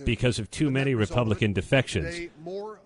because 0.05 0.39
of 0.39 0.51
too 0.51 0.71
many 0.71 0.95
Republican 0.95 1.53
defections. 1.53 2.29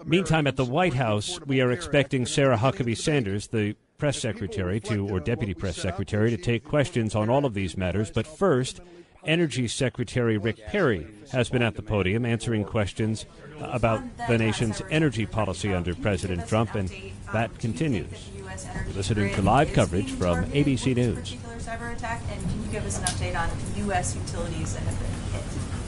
Meantime, 0.04 0.46
at 0.46 0.56
the 0.56 0.64
White 0.64 0.94
House, 0.94 1.40
we 1.46 1.60
are 1.60 1.70
expecting 1.70 2.26
Sarah 2.26 2.56
Huckabee 2.56 2.96
Sanders, 2.96 3.48
the 3.48 3.76
press 3.98 4.18
secretary 4.18 4.80
to 4.80 5.08
or 5.08 5.20
deputy 5.20 5.54
press 5.54 5.76
secretary 5.76 6.30
to 6.30 6.36
take 6.36 6.64
questions 6.64 7.14
on 7.14 7.30
all 7.30 7.44
of 7.44 7.54
these 7.54 7.76
matters, 7.76 8.10
but 8.10 8.26
first 8.26 8.80
Energy 9.24 9.68
Secretary 9.68 10.36
Rick 10.36 10.66
Perry 10.66 11.06
has 11.30 11.48
been 11.48 11.62
at 11.62 11.76
the 11.76 11.82
podium 11.82 12.26
answering 12.26 12.64
questions 12.64 13.24
about 13.60 14.02
the 14.28 14.36
nation's 14.36 14.82
energy 14.90 15.26
policy 15.26 15.72
under 15.72 15.94
President 15.94 16.48
Trump, 16.48 16.74
and 16.74 16.92
that 17.32 17.56
continues. 17.58 18.30
You're 18.34 18.94
listening 18.94 19.34
to 19.34 19.42
live 19.42 19.72
coverage 19.72 20.10
from 20.10 20.44
ABC 20.46 20.96
News. 20.96 21.36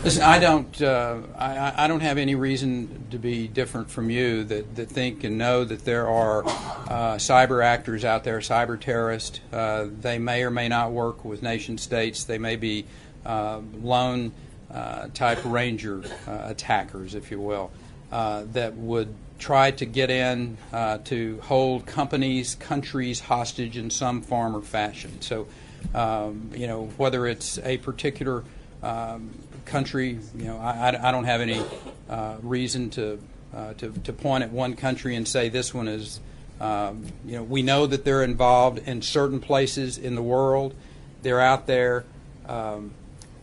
Listen, 0.05 0.23
I 0.23 0.39
don't. 0.39 0.83
Uh, 0.83 1.21
I, 1.39 1.85
I, 1.85 1.89
don't 1.89 2.01
have 2.01 2.19
any 2.19 2.35
reason 2.35 3.07
to 3.11 3.19
be 3.19 3.49
different 3.49 3.91
from 3.91 4.11
you 4.11 4.45
that, 4.45 4.77
that 4.77 4.91
think 4.91 5.25
and 5.25 5.39
know 5.39 5.65
that 5.65 5.87
there 5.87 6.09
are 6.09 6.45
uh, 6.45 7.17
cyber 7.17 7.65
actors 7.65 8.05
out 8.05 8.23
there, 8.23 8.39
cyber 8.41 8.79
terrorists. 8.79 9.41
Uh, 9.51 9.87
they 10.01 10.19
may 10.19 10.43
or 10.43 10.51
may 10.51 10.69
not 10.69 10.93
work 10.93 11.25
with 11.25 11.43
nation 11.43 11.79
states. 11.79 12.25
They 12.25 12.37
may 12.37 12.57
be 12.57 12.85
lone 13.25 14.33
uh, 14.71 15.09
type 15.15 15.39
ranger 15.45 16.03
uh, 16.27 16.43
attackers, 16.45 17.15
if 17.15 17.31
you 17.31 17.41
will, 17.41 17.71
that 18.11 18.75
would 18.77 19.15
try 19.39 19.71
to 19.71 19.85
get 19.85 20.11
in 20.11 20.57
to 21.05 21.41
hold 21.43 21.87
companies, 21.87 22.55
countries 22.57 23.21
hostage 23.21 23.77
in 23.77 23.91
some 23.91 24.23
form 24.23 24.57
or 24.57 24.63
fashion. 24.63 25.21
So, 25.21 25.47
um, 25.95 26.51
you 26.55 26.67
know, 26.67 26.87
whether 26.97 27.27
it's 27.27 27.59
a 27.59 27.79
particular 27.79 28.45
um, 28.83 29.31
country, 29.65 30.19
you 30.37 30.45
know, 30.45 30.59
I, 30.59 31.09
I 31.09 31.11
don't 31.11 31.25
have 31.25 31.41
any 31.41 31.63
uh, 32.09 32.37
reason 32.43 32.91
to, 32.91 33.19
uh, 33.55 33.75
to, 33.75 33.91
to 33.91 34.13
point 34.13 34.45
at 34.45 34.51
one 34.51 34.77
country 34.77 35.17
and 35.17 35.27
say 35.27 35.49
this 35.49 35.75
one 35.75 35.89
is, 35.89 36.21
um, 36.61 37.05
you 37.27 37.37
know, 37.37 37.43
we 37.43 37.63
know 37.63 37.87
that 37.87 38.05
they're 38.05 38.23
involved 38.23 38.79
in 38.79 39.03
certain 39.03 39.41
places 39.41 39.99
in 39.99 40.15
the 40.15 40.23
world. 40.23 40.75
They're 41.23 41.41
out 41.41 41.67
there. 41.67 42.05
Um, 42.47 42.93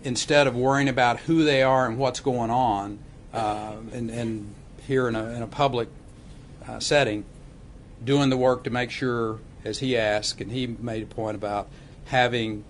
instead 0.03 0.47
of 0.47 0.55
worrying 0.55 0.89
about 0.89 1.19
who 1.21 1.43
they 1.43 1.63
are 1.63 1.85
and 1.85 1.97
what's 1.97 2.19
going 2.19 2.49
on, 2.49 2.99
uh, 3.33 3.75
and, 3.93 4.09
and, 4.09 4.55
here 4.87 5.07
in 5.07 5.15
a, 5.15 5.29
in 5.35 5.43
a 5.43 5.47
public 5.47 5.87
uh, 6.67 6.79
setting, 6.79 7.23
doing 8.03 8.29
the 8.29 8.35
work 8.35 8.63
to 8.63 8.69
make 8.69 8.89
sure, 8.89 9.39
as 9.63 9.77
he 9.77 9.95
asked, 9.95 10.41
and 10.41 10.51
he 10.51 10.65
made 10.65 11.03
a 11.03 11.05
point 11.05 11.35
about 11.35 11.69
having 12.05 12.63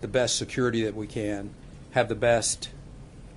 the 0.00 0.08
best 0.08 0.36
security 0.36 0.82
that 0.84 0.94
we 0.94 1.06
can, 1.06 1.50
have 1.90 2.08
the 2.08 2.14
best 2.14 2.70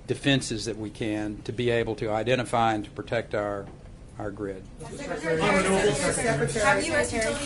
defenses 0.06 0.66
that 0.66 0.76
we 0.78 0.88
can 0.88 1.42
to 1.42 1.52
be 1.52 1.68
able 1.68 1.94
to 1.96 2.10
identify 2.10 2.74
and 2.74 2.84
to 2.84 2.90
protect 2.90 3.34
our 3.34 3.66
our 4.18 4.30
grid. 4.30 4.62
Secretary, 4.92 5.40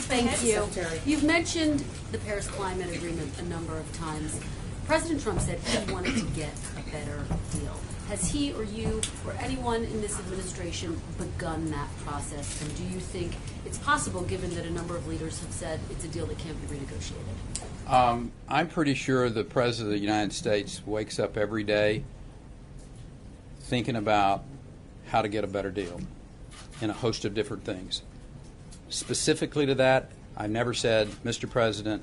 Thank 0.03 0.45
you. 0.45 0.69
You've 1.07 1.25
mentioned 1.25 1.83
the 2.13 2.19
Paris 2.19 2.47
Climate 2.47 2.95
Agreement 2.95 3.33
a 3.39 3.45
number 3.45 3.79
of 3.79 3.91
times. 3.95 4.39
President 4.89 5.21
Trump 5.21 5.39
said 5.39 5.59
he 5.59 5.93
wanted 5.93 6.17
to 6.17 6.25
get 6.35 6.49
a 6.79 6.91
better 6.91 7.23
deal. 7.53 7.79
Has 8.09 8.27
he 8.31 8.55
or 8.55 8.65
you 8.65 9.03
or 9.27 9.35
anyone 9.39 9.85
in 9.85 10.01
this 10.01 10.19
administration 10.19 10.99
begun 11.19 11.71
that 11.71 11.95
process? 12.07 12.63
And 12.63 12.75
do 12.75 12.85
you 12.85 12.99
think 12.99 13.33
it's 13.67 13.77
possible, 13.77 14.23
given 14.23 14.49
that 14.55 14.65
a 14.65 14.71
number 14.71 14.97
of 14.97 15.07
leaders 15.07 15.41
have 15.41 15.53
said 15.53 15.79
it's 15.91 16.07
a 16.07 16.09
deal 16.09 16.25
that 16.25 16.39
can't 16.39 16.59
be 16.63 16.75
renegotiated? 16.75 17.93
Um, 17.93 18.33
I'm 18.49 18.67
pretty 18.67 18.95
sure 18.95 19.29
the 19.29 19.45
President 19.45 19.93
of 19.93 20.01
the 20.01 20.03
United 20.03 20.33
States 20.33 20.81
wakes 20.87 21.19
up 21.19 21.37
every 21.37 21.65
day 21.65 22.03
thinking 23.61 23.95
about 23.95 24.43
how 25.09 25.21
to 25.21 25.29
get 25.29 25.45
a 25.45 25.49
better 25.49 25.71
deal 25.71 26.01
in 26.81 26.89
a 26.89 26.95
host 26.95 27.27
of 27.27 27.35
different 27.35 27.63
things. 27.63 28.01
Specifically 28.89 29.67
to 29.67 29.75
that, 29.75 30.13
I 30.35 30.47
never 30.47 30.73
said, 30.73 31.09
Mr. 31.27 31.49
President, 31.49 32.03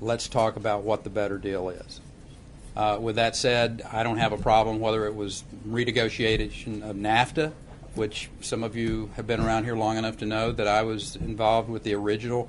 let's 0.00 0.28
talk 0.28 0.56
about 0.56 0.82
what 0.82 1.04
the 1.04 1.10
better 1.10 1.38
deal 1.38 1.68
is. 1.68 2.00
Uh, 2.76 2.98
with 3.00 3.16
that 3.16 3.34
said, 3.34 3.82
I 3.92 4.02
don't 4.02 4.18
have 4.18 4.32
a 4.32 4.38
problem 4.38 4.78
whether 4.78 5.06
it 5.06 5.14
was 5.14 5.42
renegotiation 5.68 6.88
of 6.88 6.96
NAFTA, 6.96 7.52
which 7.94 8.30
some 8.40 8.62
of 8.62 8.76
you 8.76 9.10
have 9.16 9.26
been 9.26 9.40
around 9.40 9.64
here 9.64 9.76
long 9.76 9.96
enough 9.96 10.18
to 10.18 10.26
know 10.26 10.52
that 10.52 10.68
I 10.68 10.82
was 10.82 11.16
involved 11.16 11.68
with 11.68 11.82
the 11.82 11.94
original 11.94 12.48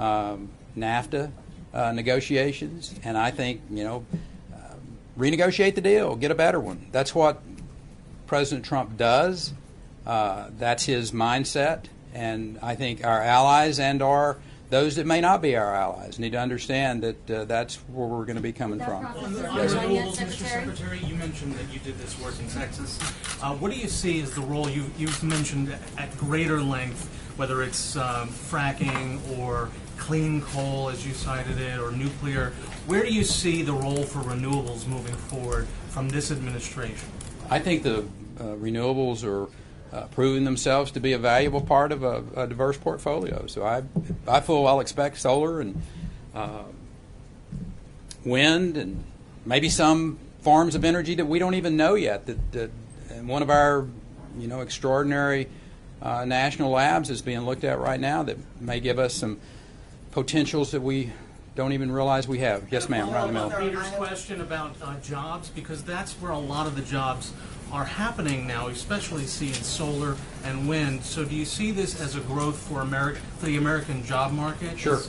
um, 0.00 0.48
NAFTA 0.76 1.30
uh, 1.72 1.92
negotiations, 1.92 2.94
and 3.04 3.16
I 3.16 3.30
think 3.30 3.60
you 3.70 3.84
know, 3.84 4.04
uh, 4.52 4.74
renegotiate 5.16 5.76
the 5.76 5.80
deal, 5.80 6.16
get 6.16 6.32
a 6.32 6.34
better 6.34 6.58
one. 6.58 6.88
That's 6.90 7.14
what 7.14 7.40
President 8.26 8.66
Trump 8.66 8.96
does. 8.96 9.52
Uh, 10.04 10.48
that's 10.58 10.86
his 10.86 11.12
mindset, 11.12 11.84
and 12.12 12.58
I 12.62 12.74
think 12.74 13.04
our 13.04 13.22
allies 13.22 13.78
and 13.78 14.02
our 14.02 14.38
those 14.70 14.96
that 14.96 15.06
may 15.06 15.20
not 15.20 15.40
be 15.40 15.56
our 15.56 15.74
allies 15.74 16.18
need 16.18 16.32
to 16.32 16.38
understand 16.38 17.02
that 17.02 17.30
uh, 17.30 17.44
that's 17.44 17.76
where 17.88 18.06
we're 18.06 18.24
going 18.24 18.36
to 18.36 18.42
be 18.42 18.52
coming 18.52 18.78
from. 18.78 19.06
On 19.06 19.14
renewables, 19.34 20.16
Mr. 20.16 20.46
Secretary, 20.46 20.98
you 20.98 21.14
mentioned 21.14 21.54
that 21.54 21.72
you 21.72 21.78
did 21.80 21.98
this 21.98 22.18
work 22.20 22.38
in 22.38 22.48
Texas. 22.48 22.98
Uh, 23.42 23.54
what 23.56 23.72
do 23.72 23.78
you 23.78 23.88
see 23.88 24.20
as 24.20 24.34
the 24.34 24.42
role 24.42 24.68
you, 24.68 24.84
you've 24.98 25.22
mentioned 25.22 25.74
at 25.96 26.14
greater 26.18 26.60
length, 26.60 27.08
whether 27.36 27.62
it's 27.62 27.96
um, 27.96 28.28
fracking 28.28 29.20
or 29.38 29.70
clean 29.96 30.42
coal, 30.42 30.90
as 30.90 31.06
you 31.06 31.14
cited 31.14 31.58
it, 31.58 31.80
or 31.80 31.90
nuclear? 31.90 32.50
Where 32.86 33.02
do 33.02 33.12
you 33.12 33.24
see 33.24 33.62
the 33.62 33.72
role 33.72 34.02
for 34.02 34.18
renewables 34.20 34.86
moving 34.86 35.14
forward 35.14 35.66
from 35.88 36.10
this 36.10 36.30
administration? 36.30 37.08
I 37.48 37.58
think 37.58 37.82
the 37.82 38.00
uh, 38.38 38.54
renewables 38.56 39.24
are 39.24 39.48
uh, 39.92 40.02
proving 40.06 40.44
themselves 40.44 40.90
to 40.92 41.00
be 41.00 41.12
a 41.12 41.18
valuable 41.18 41.60
part 41.60 41.92
of 41.92 42.02
a, 42.02 42.22
a, 42.36 42.46
diverse 42.46 42.76
portfolio. 42.76 43.46
So 43.46 43.64
I, 43.64 43.82
I 44.26 44.40
full 44.40 44.64
well 44.64 44.80
expect 44.80 45.18
solar 45.18 45.60
and 45.60 45.80
uh, 46.34 46.64
wind 48.24 48.76
and 48.76 49.02
maybe 49.46 49.68
some 49.68 50.18
forms 50.40 50.74
of 50.74 50.84
energy 50.84 51.14
that 51.14 51.26
we 51.26 51.38
don't 51.38 51.54
even 51.54 51.76
know 51.76 51.94
yet. 51.94 52.26
That, 52.26 52.52
that 52.52 52.70
one 53.22 53.42
of 53.42 53.50
our, 53.50 53.86
you 54.38 54.46
know, 54.46 54.60
extraordinary 54.60 55.48
uh, 56.02 56.24
national 56.24 56.70
labs 56.70 57.10
is 57.10 57.22
being 57.22 57.40
looked 57.40 57.64
at 57.64 57.78
right 57.78 57.98
now 57.98 58.22
that 58.22 58.36
may 58.60 58.80
give 58.80 58.98
us 58.98 59.14
some 59.14 59.40
potentials 60.10 60.70
that 60.72 60.82
we 60.82 61.12
don't 61.54 61.72
even 61.72 61.90
realize 61.90 62.28
we 62.28 62.38
have. 62.38 62.70
Yes, 62.70 62.88
ma'am. 62.88 63.10
Right 63.10 63.26
in 63.26 63.34
the 63.34 63.46
middle. 63.46 63.60
Peter's 63.60 63.90
question 63.90 64.40
about 64.40 64.76
uh, 64.80 64.98
jobs 65.00 65.48
because 65.48 65.82
that's 65.82 66.12
where 66.14 66.30
a 66.30 66.38
lot 66.38 66.66
of 66.66 66.76
the 66.76 66.82
jobs 66.82 67.32
are 67.72 67.84
happening 67.84 68.46
now, 68.46 68.68
especially 68.68 69.26
seeing 69.26 69.52
solar 69.52 70.16
and 70.44 70.68
wind. 70.68 71.04
So, 71.04 71.24
do 71.24 71.34
you 71.34 71.44
see 71.44 71.70
this 71.70 72.00
as 72.00 72.16
a 72.16 72.20
growth 72.20 72.58
for 72.58 72.80
America, 72.80 73.20
for 73.38 73.46
the 73.46 73.56
American 73.56 74.04
job 74.04 74.32
market? 74.32 74.78
Sure. 74.78 75.00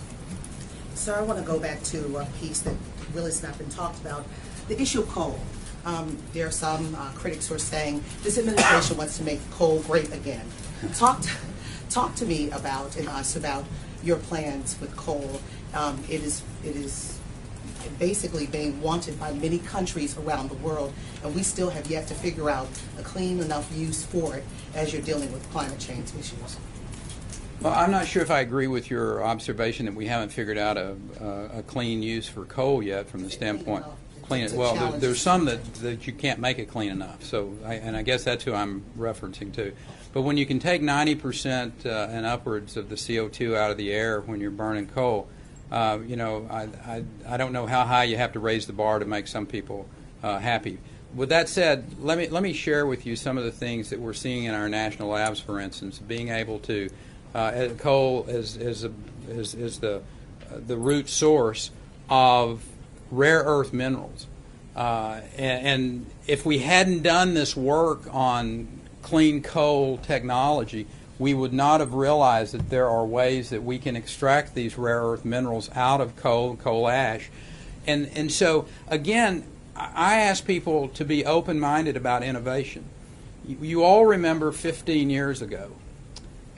Sir, 0.95 1.15
I 1.15 1.21
want 1.21 1.39
to 1.39 1.45
go 1.45 1.59
back 1.59 1.81
to 1.83 2.17
a 2.17 2.25
piece 2.39 2.59
that 2.61 2.75
really 3.13 3.27
has 3.27 3.41
not 3.41 3.57
been 3.57 3.69
talked 3.69 3.99
about: 4.01 4.25
the 4.67 4.79
issue 4.81 5.01
of 5.01 5.09
coal. 5.09 5.39
Um, 5.85 6.17
there 6.33 6.47
are 6.47 6.51
some 6.51 6.93
uh, 6.95 7.09
critics 7.15 7.47
who 7.47 7.55
are 7.55 7.59
saying 7.59 8.03
this 8.21 8.37
administration 8.37 8.97
wants 8.97 9.17
to 9.17 9.23
make 9.23 9.39
coal 9.51 9.79
great 9.81 10.13
again. 10.13 10.45
Talk 10.93 11.21
to, 11.21 11.31
talk 11.89 12.15
to 12.15 12.25
me 12.25 12.51
about 12.51 12.97
and 12.97 13.07
us 13.07 13.35
about 13.35 13.63
your 14.03 14.17
plans 14.17 14.77
with 14.81 14.95
coal. 14.97 15.39
Um, 15.73 16.03
it 16.09 16.21
is 16.21 16.43
it 16.65 16.75
is 16.75 17.18
basically 17.97 18.47
being 18.47 18.81
wanted 18.81 19.19
by 19.19 19.33
many 19.33 19.59
countries 19.59 20.17
around 20.17 20.49
the 20.49 20.55
world, 20.55 20.93
and 21.23 21.33
we 21.35 21.43
still 21.43 21.69
have 21.69 21.87
yet 21.87 22.07
to 22.07 22.13
figure 22.13 22.49
out 22.49 22.67
a 22.97 23.03
clean 23.03 23.39
enough 23.39 23.69
use 23.75 24.03
for 24.03 24.35
it 24.35 24.43
as 24.75 24.93
you're 24.93 25.01
dealing 25.01 25.31
with 25.31 25.49
climate 25.51 25.79
change 25.79 26.09
issues. 26.15 26.57
Well, 27.61 27.73
I'm 27.73 27.91
not 27.91 28.07
sure 28.07 28.21
if 28.21 28.31
I 28.31 28.39
agree 28.39 28.67
with 28.67 28.89
your 28.89 29.23
observation 29.23 29.85
that 29.85 29.95
we 29.95 30.05
haven't 30.05 30.29
figured 30.29 30.57
out 30.57 30.77
a, 30.77 30.95
a, 31.53 31.63
clean 31.63 32.01
use 32.01 32.27
for 32.27 32.45
coal 32.45 32.81
yet 32.81 33.09
from 33.09 33.21
the 33.21 33.29
standpoint. 33.29 33.83
Clean 34.23 34.45
it. 34.45 34.53
Well, 34.53 34.75
there, 34.75 34.99
there's 34.99 35.21
some 35.21 35.43
that, 35.45 35.61
that 35.75 36.07
you 36.07 36.13
can't 36.13 36.39
make 36.39 36.57
it 36.57 36.69
clean 36.69 36.89
enough. 36.89 37.21
So, 37.23 37.53
I, 37.65 37.73
and 37.75 37.97
I 37.97 38.01
guess 38.03 38.23
that's 38.23 38.45
who 38.45 38.53
I'm 38.53 38.85
referencing 38.97 39.51
to. 39.55 39.73
But 40.13 40.21
when 40.21 40.37
you 40.37 40.45
can 40.45 40.59
take 40.59 40.81
90% 40.81 41.85
uh, 41.85 41.89
and 42.11 42.25
upwards 42.25 42.77
of 42.77 42.89
the 42.89 42.95
CO2 42.95 43.57
out 43.57 43.71
of 43.71 43.77
the 43.77 43.91
air 43.91 44.21
when 44.21 44.39
you're 44.39 44.51
burning 44.51 44.87
coal, 44.87 45.27
uh, 45.71 45.99
you 46.05 46.15
know, 46.15 46.47
I, 46.49 46.63
I, 46.85 47.03
I, 47.27 47.37
don't 47.37 47.53
know 47.53 47.67
how 47.67 47.85
high 47.85 48.05
you 48.05 48.17
have 48.17 48.33
to 48.33 48.39
raise 48.39 48.65
the 48.65 48.73
bar 48.73 48.99
to 48.99 49.05
make 49.05 49.27
some 49.27 49.45
people 49.45 49.87
uh, 50.23 50.39
happy. 50.39 50.79
With 51.13 51.29
that 51.29 51.49
said, 51.49 51.95
let 51.99 52.17
me 52.17 52.27
let 52.27 52.43
me 52.43 52.53
share 52.53 52.85
with 52.85 53.05
you 53.05 53.15
some 53.15 53.37
of 53.37 53.43
the 53.43 53.51
things 53.51 53.89
that 53.89 53.99
we're 53.99 54.13
seeing 54.13 54.45
in 54.45 54.53
our 54.53 54.69
national 54.69 55.09
labs. 55.09 55.39
For 55.39 55.59
instance, 55.59 55.99
being 55.99 56.29
able 56.29 56.59
to 56.59 56.89
uh, 57.33 57.69
coal 57.77 58.25
is 58.27 58.57
is, 58.57 58.83
a, 58.83 58.91
is, 59.27 59.53
is 59.55 59.79
the 59.79 60.01
the 60.49 60.77
root 60.77 61.09
source 61.09 61.71
of 62.09 62.63
rare 63.11 63.43
earth 63.43 63.73
minerals, 63.73 64.27
uh, 64.75 65.21
and, 65.35 65.67
and 65.67 66.05
if 66.27 66.45
we 66.45 66.59
hadn't 66.59 67.01
done 67.01 67.33
this 67.33 67.55
work 67.55 68.01
on 68.11 68.67
clean 69.01 69.41
coal 69.41 69.97
technology, 69.97 70.85
we 71.19 71.33
would 71.33 71.51
not 71.51 71.81
have 71.81 71.93
realized 71.93 72.53
that 72.53 72.69
there 72.69 72.87
are 72.87 73.05
ways 73.05 73.49
that 73.49 73.61
we 73.61 73.77
can 73.77 73.97
extract 73.97 74.55
these 74.55 74.77
rare 74.77 75.01
earth 75.01 75.25
minerals 75.25 75.69
out 75.75 75.99
of 75.99 76.15
coal, 76.15 76.55
coal 76.55 76.87
ash. 76.87 77.29
And, 77.85 78.09
and 78.15 78.31
so, 78.31 78.65
again, 78.87 79.43
I 79.75 80.15
ask 80.21 80.45
people 80.45 80.87
to 80.89 81.03
be 81.03 81.25
open 81.25 81.59
minded 81.59 81.97
about 81.97 82.23
innovation. 82.23 82.85
You, 83.45 83.83
all 83.83 84.05
remember 84.05 84.51
15 84.51 85.09
years 85.09 85.41
ago, 85.41 85.71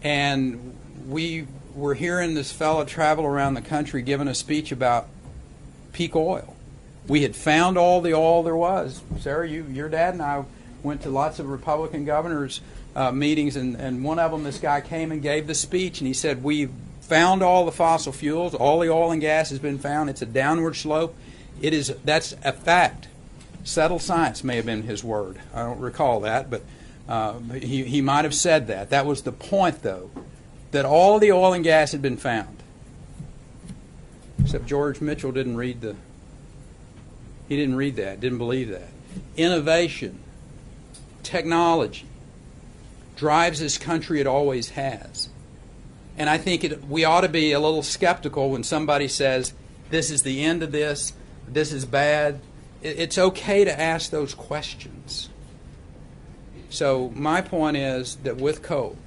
and 0.04 0.76
we 1.08 1.48
were 1.74 1.94
hearing 1.94 2.34
this 2.36 2.52
fellow 2.52 2.86
travel 2.86 3.26
around 3.26 3.56
the 3.56 3.62
country 3.62 4.02
giving 4.02 4.28
a 4.28 4.36
speech 4.36 4.72
about 4.72 5.08
peak 5.94 6.16
oil. 6.16 6.56
We 7.08 7.24
had 7.24 7.36
found 7.36 7.78
all 7.78 8.02
the 8.02 8.14
oil 8.14 8.44
there 8.44 8.56
was. 8.56 9.02
Sarah, 9.20 9.48
you, 9.48 9.66
your 9.72 9.90
dad 9.90 10.14
and 10.14 10.22
I 10.22 10.44
went 10.84 11.02
to 11.04 11.10
lots 11.10 11.40
of 11.40 11.48
Republican 11.48 12.06
governors' 12.06 12.62
uh, 12.96 13.12
meetings, 13.12 13.56
and, 13.56 13.76
and 13.76 14.04
one 14.04 14.20
of 14.20 14.32
them, 14.32 14.44
this 14.44 14.60
guy 14.60 14.82
came 14.82 15.12
and 15.12 15.22
gave 15.22 15.48
the 15.48 15.56
speech, 15.56 16.00
and 16.00 16.08
he 16.08 16.14
said, 16.14 16.44
We've 16.44 16.72
found 17.02 17.44
all 17.44 17.66
the 17.66 17.72
fossil 17.72 18.12
fuels, 18.12 18.54
all 18.54 18.80
the 18.80 18.90
oil 18.90 19.12
and 19.12 19.22
gas 19.22 19.50
has 19.50 19.60
been 19.60 19.78
found. 19.78 20.10
It's 20.10 20.22
a 20.22 20.26
downward 20.26 20.76
slope. 20.76 21.16
It 21.62 21.74
is 21.74 21.94
that's 22.04 22.34
a 22.44 22.54
fact. 22.54 23.08
Settled 23.64 24.02
science 24.02 24.44
may 24.44 24.56
have 24.56 24.66
been 24.66 24.84
his 24.84 25.04
word. 25.04 25.38
I 25.54 25.60
don't 25.60 25.80
recall 25.80 26.22
that, 26.22 26.50
but 26.50 26.64
uh, 27.08 27.40
he, 27.40 27.84
he 27.84 28.02
might 28.02 28.26
have 28.26 28.34
said 28.34 28.68
that. 28.68 28.90
That 28.90 29.06
was 29.06 29.22
the 29.22 29.32
point, 29.32 29.84
though, 29.84 30.10
that 30.72 30.86
all 30.86 31.20
the 31.20 31.32
oil 31.32 31.54
and 31.54 31.64
gas 31.64 31.92
had 31.92 32.02
been 32.02 32.18
found. 32.18 32.58
Except 34.42 34.66
George 34.66 35.02
Mitchell 35.02 35.32
didn't 35.32 35.58
read 35.58 35.82
the. 35.82 35.96
He 37.48 37.58
didn't 37.58 37.76
read 37.76 37.98
that. 37.98 38.20
Didn't 38.20 38.38
believe 38.38 38.70
that. 38.70 38.88
Innovation, 39.36 40.20
technology, 41.22 42.06
drives 43.22 43.60
this 43.60 43.78
country 43.78 44.20
it 44.20 44.26
always 44.26 44.72
has. 44.72 45.30
And 46.18 46.28
I 46.28 46.40
think 46.40 46.64
it, 46.64 46.88
we 46.88 47.06
ought 47.06 47.22
to 47.22 47.30
be 47.30 47.52
a 47.52 47.60
little 47.60 47.84
skeptical 47.84 48.50
when 48.50 48.64
somebody 48.64 49.08
says, 49.08 49.54
this 49.92 50.10
is 50.10 50.24
the 50.24 50.44
end 50.44 50.64
of 50.64 50.72
this, 50.72 51.14
this 51.48 51.72
is 51.72 51.86
bad. 51.86 52.40
It's 52.82 53.20
okay 53.20 53.64
to 53.64 53.80
ask 53.80 54.10
those 54.10 54.34
questions. 54.34 55.30
So, 56.72 57.12
my 57.14 57.42
point 57.42 57.78
is 57.78 58.16
that 58.24 58.38
with 58.38 58.64
coal, 58.64 58.98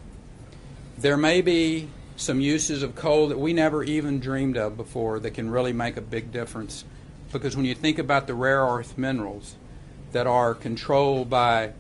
there 0.96 1.16
may 1.16 1.40
be 1.40 1.88
some 2.14 2.38
uses 2.40 2.84
of 2.84 2.94
coal 2.94 3.26
that 3.30 3.38
we 3.40 3.52
never 3.52 3.82
even 3.82 4.20
dreamed 4.20 4.56
of 4.56 4.76
before 4.76 5.18
that 5.18 5.32
can 5.32 5.50
really 5.50 5.72
make 5.72 5.96
a 5.96 6.00
big 6.00 6.30
difference. 6.30 6.84
Because 7.32 7.56
when 7.56 7.64
you 7.64 7.74
think 7.74 7.98
about 7.98 8.28
the 8.28 8.34
rare 8.34 8.62
earth 8.62 8.96
minerals 8.96 9.56
that 10.12 10.28
are 10.28 10.54
controlled 10.54 11.28
by 11.28 11.72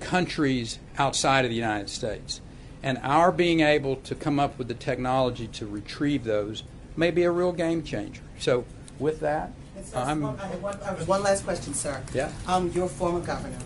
countries 0.00 0.78
outside 0.98 1.44
of 1.44 1.50
the 1.50 1.56
United 1.56 1.90
States. 1.90 2.40
And 2.82 2.98
our 3.02 3.32
being 3.32 3.60
able 3.60 3.96
to 3.96 4.14
come 4.14 4.38
up 4.38 4.58
with 4.58 4.68
the 4.68 4.74
technology 4.74 5.46
to 5.48 5.66
retrieve 5.66 6.24
those 6.24 6.62
may 6.96 7.10
be 7.10 7.24
a 7.24 7.30
real 7.30 7.52
game 7.52 7.82
changer. 7.82 8.22
So, 8.38 8.64
with 8.98 9.20
that, 9.20 9.50
I'm. 9.94 10.22
One, 10.22 10.36
one, 10.36 10.76
one, 11.06 11.22
last 11.22 11.44
question, 11.44 11.74
sir. 11.74 12.02
Yeah. 12.14 12.30
Um, 12.46 12.70
you're 12.72 12.86
a 12.86 12.88
former 12.88 13.20
governor, 13.20 13.58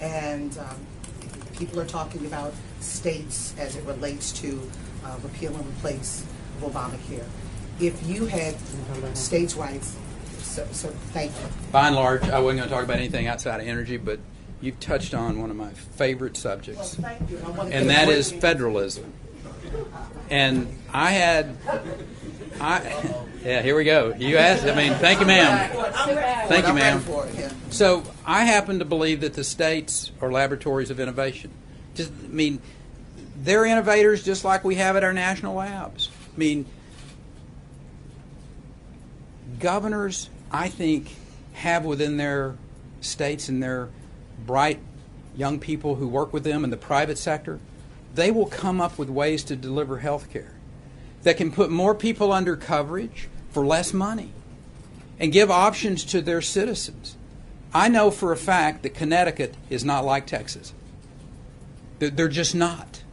and 0.00 0.56
um, 0.58 0.86
people 1.56 1.80
are 1.80 1.86
talking 1.86 2.24
about 2.26 2.54
states 2.80 3.54
as 3.58 3.76
it 3.76 3.84
relates 3.84 4.32
to 4.40 4.70
uh, 5.04 5.16
repeal 5.22 5.54
and 5.54 5.66
replace 5.66 6.24
of 6.62 6.72
Obamacare. 6.72 7.24
If 7.80 8.06
you 8.06 8.26
had 8.26 8.56
states' 9.16 9.54
rights, 9.54 9.96
so, 10.38 10.66
so 10.72 10.88
thank 11.12 11.32
you. 11.32 11.48
By 11.72 11.88
and 11.88 11.96
large, 11.96 12.22
I 12.24 12.40
wasn't 12.40 12.58
going 12.58 12.68
to 12.68 12.74
talk 12.74 12.84
about 12.84 12.98
anything 12.98 13.26
outside 13.26 13.60
of 13.60 13.66
energy, 13.66 13.96
but 13.96 14.18
you've 14.60 14.80
touched 14.80 15.14
on 15.14 15.40
one 15.40 15.50
of 15.50 15.56
my 15.56 15.70
favorite 15.70 16.36
subjects, 16.36 16.98
and 16.98 17.90
that 17.90 18.08
is 18.08 18.30
federalism. 18.30 19.12
And 20.28 20.76
I 20.92 21.10
had, 21.10 21.56
I, 22.60 23.24
yeah, 23.44 23.62
here 23.62 23.76
we 23.76 23.84
go. 23.84 24.14
You 24.16 24.36
asked. 24.36 24.64
I 24.64 24.74
mean, 24.74 24.94
thank 24.94 25.20
you, 25.20 25.26
ma'am. 25.26 25.70
Thank 26.48 26.66
you, 26.66 26.74
ma'am. 26.74 27.02
So 27.70 28.02
I 28.26 28.44
happen 28.44 28.78
to 28.78 28.84
believe 28.84 29.20
that 29.20 29.34
the 29.34 29.44
states 29.44 30.12
are 30.20 30.30
laboratories 30.30 30.90
of 30.90 31.00
innovation. 31.00 31.50
Just, 31.94 32.12
I 32.24 32.28
mean, 32.28 32.60
they're 33.42 33.64
innovators 33.64 34.22
just 34.24 34.44
like 34.44 34.64
we 34.64 34.76
have 34.76 34.96
at 34.96 35.04
our 35.04 35.12
national 35.12 35.56
labs. 35.56 36.10
I 36.34 36.38
mean, 36.38 36.66
governors, 39.58 40.28
I 40.50 40.68
think, 40.68 41.14
have 41.54 41.84
within 41.84 42.16
their 42.16 42.56
states 43.00 43.48
and 43.48 43.62
their 43.62 43.88
bright 44.50 44.80
young 45.36 45.60
people 45.60 45.94
who 45.94 46.08
work 46.08 46.32
with 46.32 46.42
them 46.42 46.64
in 46.64 46.70
the 46.70 46.76
private 46.76 47.16
sector, 47.16 47.60
they 48.16 48.32
will 48.32 48.46
come 48.46 48.80
up 48.80 48.98
with 48.98 49.08
ways 49.08 49.44
to 49.44 49.54
deliver 49.54 49.98
health 49.98 50.28
care 50.28 50.54
that 51.22 51.36
can 51.36 51.52
put 51.52 51.70
more 51.70 51.94
people 51.94 52.32
under 52.32 52.56
coverage 52.56 53.28
for 53.52 53.64
less 53.64 53.94
money 53.94 54.32
and 55.20 55.30
give 55.30 55.52
options 55.52 56.04
to 56.04 56.20
their 56.20 56.42
citizens. 56.42 57.16
I 57.72 57.88
know 57.88 58.10
for 58.10 58.32
a 58.32 58.36
fact 58.36 58.82
that 58.82 58.92
Connecticut 58.92 59.54
is 59.68 59.84
not 59.84 60.04
like 60.04 60.26
Texas. 60.26 60.74
They're, 62.00 62.26
just 62.26 62.52
not. 62.52 63.04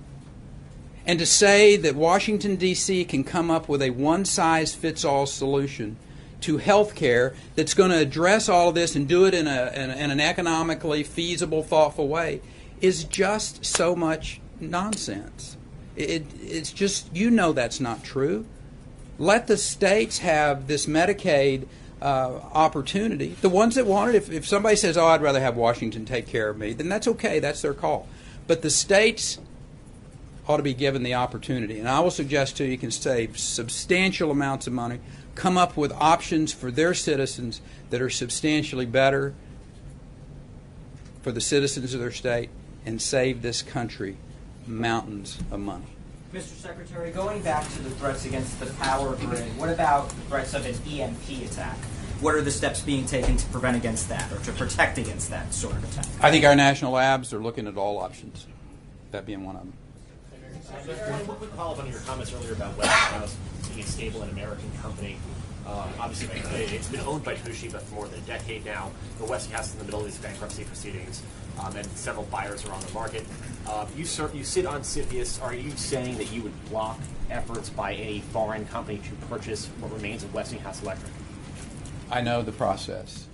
And 1.05 1.19
to 1.19 1.25
say 1.27 1.77
that 1.77 1.93
Washington, 1.93 2.55
D.C. 2.55 3.05
can 3.05 3.23
come 3.23 3.51
up 3.51 3.69
with 3.69 3.83
a 3.83 3.91
one 3.91 4.25
size 4.25 4.73
fits 4.73 5.05
all 5.05 5.27
solution 5.27 5.97
to 6.41 6.57
health 6.57 6.95
care 6.95 7.35
that's 7.55 7.73
going 7.73 7.91
to 7.91 7.97
address 7.97 8.47
all 8.47 8.69
of 8.69 8.75
this 8.75 8.95
and 8.95 9.07
do 9.07 9.25
it 9.25 9.33
in, 9.33 9.47
a, 9.47 9.71
in, 9.73 9.89
in 9.89 10.11
an 10.11 10.19
economically 10.19 11.03
feasible, 11.03 11.63
thoughtful 11.63 12.07
way 12.07 12.41
is 12.81 13.03
just 13.03 13.65
so 13.65 13.95
much 13.95 14.39
nonsense. 14.59 15.57
It, 15.95 16.25
it's 16.41 16.71
just, 16.71 17.13
you 17.15 17.31
know, 17.31 17.53
that's 17.53 17.79
not 17.79 18.03
true. 18.03 18.45
Let 19.17 19.47
the 19.47 19.57
states 19.57 20.19
have 20.19 20.67
this 20.67 20.85
Medicaid 20.85 21.67
uh, 22.01 22.39
opportunity. 22.53 23.35
The 23.41 23.49
ones 23.49 23.75
that 23.75 23.87
want 23.87 24.13
it, 24.13 24.15
if, 24.15 24.31
if 24.31 24.47
somebody 24.47 24.75
says, 24.75 24.95
oh, 24.95 25.07
I'd 25.07 25.23
rather 25.23 25.39
have 25.39 25.57
Washington 25.57 26.05
take 26.05 26.27
care 26.27 26.49
of 26.49 26.57
me, 26.57 26.73
then 26.73 26.87
that's 26.87 27.07
okay. 27.07 27.39
That's 27.39 27.63
their 27.63 27.73
call. 27.73 28.07
But 28.45 28.61
the 28.61 28.69
states 28.69 29.39
ought 30.47 30.57
to 30.57 30.63
be 30.63 30.73
given 30.73 31.03
the 31.03 31.15
opportunity. 31.15 31.79
And 31.79 31.89
I 31.89 31.99
will 31.99 32.11
suggest 32.11 32.57
to 32.57 32.65
you, 32.65 32.71
you 32.71 32.77
can 32.77 32.91
save 32.91 33.37
substantial 33.37 34.31
amounts 34.31 34.67
of 34.67 34.73
money, 34.73 34.99
come 35.37 35.57
up 35.57 35.77
with 35.77 35.91
options 35.93 36.51
for 36.51 36.71
their 36.71 36.93
citizens 36.93 37.61
that 37.91 38.01
are 38.01 38.09
substantially 38.09 38.87
better 38.87 39.33
for 41.21 41.31
the 41.31 41.39
citizens 41.39 41.93
of 41.93 41.99
their 41.99 42.11
state, 42.11 42.49
and 42.85 43.01
save 43.01 43.41
this 43.41 43.61
country 43.61 44.17
mountains 44.65 45.37
of 45.51 45.59
money. 45.59 45.85
Mr. 46.33 46.55
Secretary, 46.55 47.11
going 47.11 47.41
back 47.41 47.67
to 47.69 47.81
the 47.81 47.89
threats 47.91 48.25
against 48.25 48.59
the 48.59 48.65
power 48.75 49.15
grid, 49.15 49.43
what 49.57 49.69
about 49.69 50.09
the 50.09 50.21
threats 50.21 50.53
of 50.53 50.65
an 50.65 50.75
EMP 50.89 51.51
attack? 51.51 51.77
What 52.21 52.33
are 52.33 52.41
the 52.41 52.51
steps 52.51 52.81
being 52.81 53.05
taken 53.05 53.37
to 53.37 53.45
prevent 53.47 53.77
against 53.77 54.09
that 54.09 54.31
or 54.31 54.39
to 54.39 54.51
protect 54.53 54.97
against 54.97 55.29
that 55.29 55.53
sort 55.53 55.75
of 55.75 55.83
attack? 55.83 56.05
I 56.21 56.31
think 56.31 56.45
our 56.45 56.55
national 56.55 56.93
labs 56.93 57.33
are 57.33 57.39
looking 57.39 57.67
at 57.67 57.77
all 57.77 57.99
options, 57.99 58.47
that 59.11 59.25
being 59.25 59.45
one 59.45 59.55
of 59.55 59.63
them. 59.63 59.73
One 60.67 61.37
quick 61.37 61.49
follow-up 61.51 61.79
on 61.79 61.89
your 61.89 62.01
comments 62.01 62.33
earlier 62.33 62.51
about 62.51 62.77
Westinghouse 62.77 63.37
being 63.69 63.79
a 63.79 63.83
stable 63.83 64.21
and 64.23 64.31
American 64.31 64.69
company. 64.81 65.15
Um, 65.65 65.89
obviously, 65.97 66.27
it's 66.75 66.89
been 66.89 66.99
owned 67.01 67.23
by 67.23 67.35
Toshiba 67.35 67.79
for 67.81 67.95
more 67.95 68.07
than 68.09 68.19
a 68.19 68.23
decade 68.23 68.65
now. 68.65 68.91
But 69.17 69.29
Westinghouse 69.29 69.67
is 69.67 69.73
in 69.73 69.79
the 69.79 69.85
middle 69.85 70.01
of 70.01 70.05
these 70.07 70.17
bankruptcy 70.17 70.65
proceedings, 70.65 71.23
um, 71.61 71.73
and 71.77 71.85
several 71.91 72.25
buyers 72.25 72.65
are 72.65 72.73
on 72.73 72.81
the 72.81 72.91
market. 72.91 73.23
Uh, 73.65 73.85
you, 73.95 74.03
sir, 74.03 74.29
you 74.33 74.43
sit 74.43 74.65
on 74.65 74.81
CFIUS. 74.81 75.41
Are 75.41 75.53
you 75.53 75.71
saying 75.71 76.17
that 76.17 76.33
you 76.33 76.41
would 76.41 76.69
block 76.69 76.99
efforts 77.29 77.69
by 77.69 77.93
any 77.93 78.19
foreign 78.19 78.65
company 78.65 78.97
to 78.99 79.27
purchase 79.27 79.67
what 79.79 79.93
remains 79.93 80.23
of 80.23 80.33
Westinghouse 80.33 80.83
Electric? 80.83 81.11
I 82.11 82.19
know 82.19 82.41
the 82.41 82.51
process, 82.51 83.27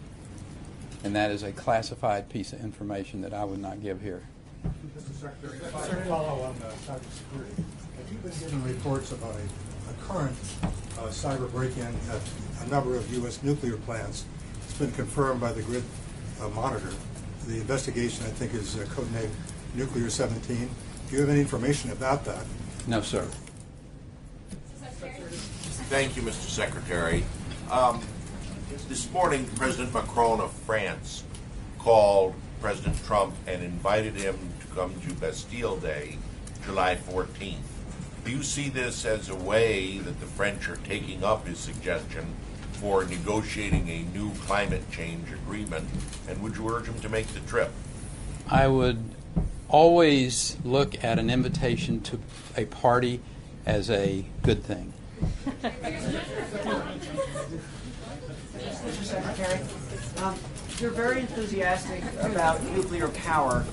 and 1.03 1.15
that 1.15 1.31
is 1.31 1.41
a 1.41 1.51
classified 1.51 2.29
piece 2.29 2.53
of 2.53 2.61
information 2.61 3.21
that 3.21 3.33
I 3.33 3.43
would 3.43 3.59
not 3.59 3.81
give 3.81 4.01
here. 4.01 4.23
Mr. 4.63 5.13
Secretary, 5.13 5.57
if 5.57 5.75
I 5.75 5.87
could 5.87 6.03
follow 6.05 6.41
on 6.43 6.55
uh, 6.61 6.71
cybersecurity. 6.85 7.57
Have 7.97 8.11
you 8.11 8.17
been 8.17 8.39
getting 8.39 8.63
reports 8.63 9.11
about 9.11 9.35
a, 9.35 9.91
a 9.91 9.93
current 10.07 10.35
uh, 10.97 11.07
cyber 11.07 11.51
break-in 11.51 11.83
at 11.83 12.21
a 12.65 12.69
number 12.69 12.95
of 12.95 13.11
U.S. 13.15 13.41
nuclear 13.43 13.77
plants? 13.77 14.25
It's 14.63 14.77
been 14.77 14.91
confirmed 14.91 15.41
by 15.41 15.51
the 15.51 15.61
Grid 15.63 15.83
uh, 16.41 16.49
Monitor. 16.49 16.89
The 17.47 17.55
investigation, 17.55 18.25
I 18.25 18.29
think, 18.29 18.53
is 18.53 18.77
uh, 18.77 18.85
codenamed 18.85 19.29
Nuclear 19.75 20.09
17. 20.09 20.69
Do 21.09 21.15
you 21.15 21.21
have 21.21 21.29
any 21.29 21.41
information 21.41 21.91
about 21.91 22.23
that? 22.25 22.45
No, 22.87 23.01
sir. 23.01 23.27
Thank 25.89 26.15
you, 26.15 26.21
Mr. 26.23 26.49
Secretary. 26.49 27.23
Um, 27.69 28.01
this 28.89 29.11
morning, 29.11 29.45
President 29.55 29.93
Macron 29.93 30.39
of 30.39 30.51
France 30.51 31.23
called 31.77 32.33
President 32.63 33.03
Trump 33.03 33.35
and 33.45 33.61
invited 33.61 34.15
him 34.15 34.39
to 34.61 34.67
come 34.67 34.95
to 35.01 35.13
Bastille 35.15 35.75
Day, 35.75 36.17
July 36.63 36.95
14th. 36.95 37.57
Do 38.23 38.31
you 38.31 38.41
see 38.41 38.69
this 38.69 39.03
as 39.03 39.27
a 39.27 39.35
way 39.35 39.97
that 39.97 40.17
the 40.21 40.25
French 40.25 40.69
are 40.69 40.77
taking 40.77 41.25
up 41.25 41.45
his 41.45 41.59
suggestion 41.59 42.25
for 42.71 43.03
negotiating 43.03 43.89
a 43.89 44.03
new 44.17 44.31
climate 44.45 44.89
change 44.91 45.29
agreement? 45.33 45.89
And 46.29 46.41
would 46.41 46.55
you 46.55 46.73
urge 46.73 46.85
him 46.85 46.97
to 47.01 47.09
make 47.09 47.27
the 47.27 47.41
trip? 47.41 47.69
I 48.49 48.69
would 48.69 49.03
always 49.67 50.55
look 50.63 51.03
at 51.03 51.19
an 51.19 51.29
invitation 51.29 51.99
to 52.03 52.19
a 52.55 52.63
party 52.63 53.19
as 53.65 53.89
a 53.89 54.23
good 54.41 54.63
thing. 54.63 54.93
Mr. 58.63 59.03
Secretary, 59.03 59.59
um, 60.23 60.39
you're 60.79 60.91
very 60.91 61.19
enthusiastic 61.19 62.03
about 62.19 62.63
nuclear 62.63 63.07
power 63.09 63.65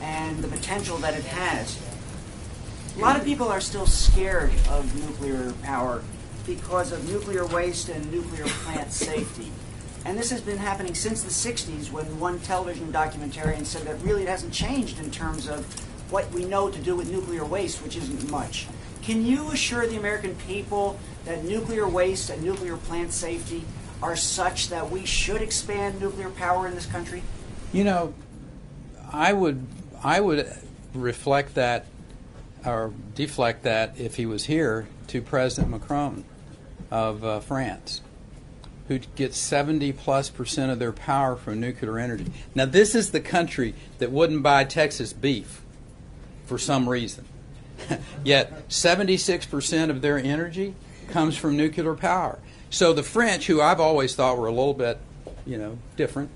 and 0.00 0.38
the 0.38 0.48
potential 0.48 0.96
that 0.98 1.14
it 1.14 1.24
has. 1.24 1.80
A 2.96 3.00
lot 3.00 3.16
of 3.16 3.24
people 3.24 3.48
are 3.48 3.60
still 3.60 3.86
scared 3.86 4.52
of 4.70 4.94
nuclear 5.06 5.52
power 5.62 6.02
because 6.46 6.92
of 6.92 7.08
nuclear 7.10 7.46
waste 7.46 7.88
and 7.88 8.10
nuclear 8.10 8.44
plant 8.46 8.92
safety. 8.92 9.50
And 10.04 10.16
this 10.16 10.30
has 10.30 10.40
been 10.40 10.58
happening 10.58 10.94
since 10.94 11.22
the 11.22 11.30
60s 11.30 11.90
when 11.90 12.20
one 12.20 12.38
television 12.40 12.92
documentarian 12.92 13.66
said 13.66 13.82
that 13.82 14.00
really 14.02 14.22
it 14.22 14.28
hasn't 14.28 14.52
changed 14.52 15.00
in 15.00 15.10
terms 15.10 15.48
of 15.48 15.66
what 16.10 16.30
we 16.32 16.44
know 16.44 16.70
to 16.70 16.78
do 16.78 16.94
with 16.94 17.10
nuclear 17.10 17.44
waste, 17.44 17.82
which 17.82 17.96
isn't 17.96 18.30
much. 18.30 18.66
Can 19.02 19.26
you 19.26 19.50
assure 19.50 19.86
the 19.86 19.96
American 19.96 20.34
people 20.46 20.98
that 21.24 21.44
nuclear 21.44 21.88
waste 21.88 22.30
and 22.30 22.42
nuclear 22.42 22.76
plant 22.76 23.12
safety 23.12 23.64
are 24.02 24.16
such 24.16 24.68
that 24.68 24.90
we 24.90 25.06
should 25.06 25.42
expand 25.42 26.00
nuclear 26.00 26.30
power 26.30 26.66
in 26.66 26.74
this 26.74 26.86
country? 26.86 27.22
You 27.72 27.84
know, 27.84 28.14
I 29.12 29.32
would 29.32 29.66
I 30.02 30.20
would 30.20 30.46
reflect 30.94 31.54
that 31.54 31.86
or 32.64 32.92
deflect 33.14 33.62
that 33.62 33.98
if 33.98 34.16
he 34.16 34.26
was 34.26 34.44
here 34.46 34.86
to 35.08 35.22
President 35.22 35.70
Macron 35.70 36.24
of 36.90 37.24
uh, 37.24 37.40
France, 37.40 38.02
who 38.88 38.98
gets 38.98 39.38
70 39.38 39.92
plus 39.92 40.30
percent 40.30 40.70
of 40.70 40.78
their 40.78 40.92
power 40.92 41.36
from 41.36 41.60
nuclear 41.60 41.98
energy. 41.98 42.26
Now, 42.54 42.66
this 42.66 42.94
is 42.94 43.12
the 43.12 43.20
country 43.20 43.74
that 43.98 44.10
wouldn't 44.10 44.42
buy 44.42 44.64
Texas 44.64 45.12
beef 45.12 45.62
for 46.44 46.58
some 46.58 46.88
reason. 46.88 47.24
Yet, 48.24 48.72
76 48.72 49.46
percent 49.46 49.90
of 49.90 50.02
their 50.02 50.18
energy 50.18 50.74
comes 51.08 51.36
from 51.36 51.56
nuclear 51.56 51.94
power. 51.94 52.38
So 52.70 52.92
the 52.92 53.02
French, 53.02 53.46
who 53.46 53.60
I've 53.60 53.80
always 53.80 54.14
thought 54.14 54.38
were 54.38 54.46
a 54.46 54.52
little 54.52 54.74
bit, 54.74 54.98
you 55.46 55.58
know, 55.58 55.78
different, 55.96 56.30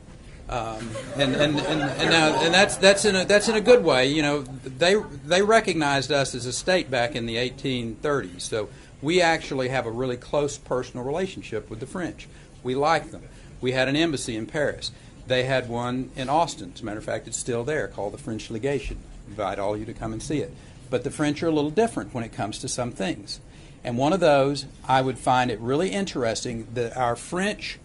um, 0.49 0.91
and, 1.17 1.35
and, 1.35 1.59
and, 1.61 1.81
and, 1.81 2.11
now, 2.11 2.43
and 2.43 2.53
that's 2.53 2.77
that's 2.77 3.05
in 3.05 3.15
a 3.15 3.25
that's 3.25 3.49
in 3.49 3.55
a 3.55 3.61
good 3.61 3.85
way. 3.85 4.07
You 4.09 4.23
know, 4.23 4.43
they 4.43 4.97
they 5.25 5.43
recognized 5.43 6.11
us 6.11 6.35
as 6.35 6.45
a 6.45 6.53
state 6.53 6.91
back 6.91 7.15
in 7.15 7.27
the 7.27 7.37
1830s. 7.37 8.41
So 8.41 8.69
we 9.01 9.23
actually 9.23 9.69
have 9.69 9.87
a 9.87 9.91
really 9.91 10.17
close 10.17 10.59
personal 10.59 11.07
relationship 11.07 11.71
with 11.71 11.79
the 11.79 11.87
French. 11.87 12.29
We 12.65 12.75
like 12.75 13.13
them. 13.13 13.23
We 13.61 13.73
had 13.73 13.89
an 13.89 13.95
embassy 13.95 14.37
in 14.37 14.47
Paris. 14.47 14.91
They 15.27 15.45
had 15.45 15.69
one 15.69 16.11
in 16.17 16.29
Austin. 16.29 16.73
As 16.75 16.81
a 16.81 16.85
matter 16.85 16.99
of 16.99 17.05
fact, 17.05 17.29
it's 17.29 17.37
still 17.37 17.63
there, 17.63 17.87
called 17.87 18.13
the 18.13 18.19
French 18.19 18.51
Legation. 18.51 18.99
invite 19.29 19.61
all 19.61 19.77
you 19.77 19.85
to 19.85 19.95
come 19.95 20.13
and 20.13 20.21
see 20.21 20.39
it. 20.39 20.53
But 20.91 21.05
the 21.05 21.11
French 21.13 21.43
are 21.45 21.47
a 21.47 21.53
little 21.53 21.71
different 21.71 22.13
when 22.13 22.25
it 22.25 22.33
comes 22.33 22.59
to 22.59 22.69
some 22.69 22.91
things. 22.91 23.39
And 23.83 23.97
one 23.97 24.13
of 24.13 24.21
those, 24.21 24.67
I 24.87 25.01
would 25.01 25.19
find 25.19 25.51
it 25.51 25.59
really 25.61 25.91
interesting 25.91 26.69
that 26.75 26.97
our 26.97 27.17
French 27.17 27.79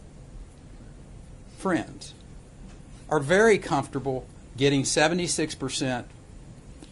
friends 1.57 2.13
are 3.09 3.19
very 3.19 3.57
comfortable 3.57 4.25
getting 4.57 4.83
76% 4.83 6.05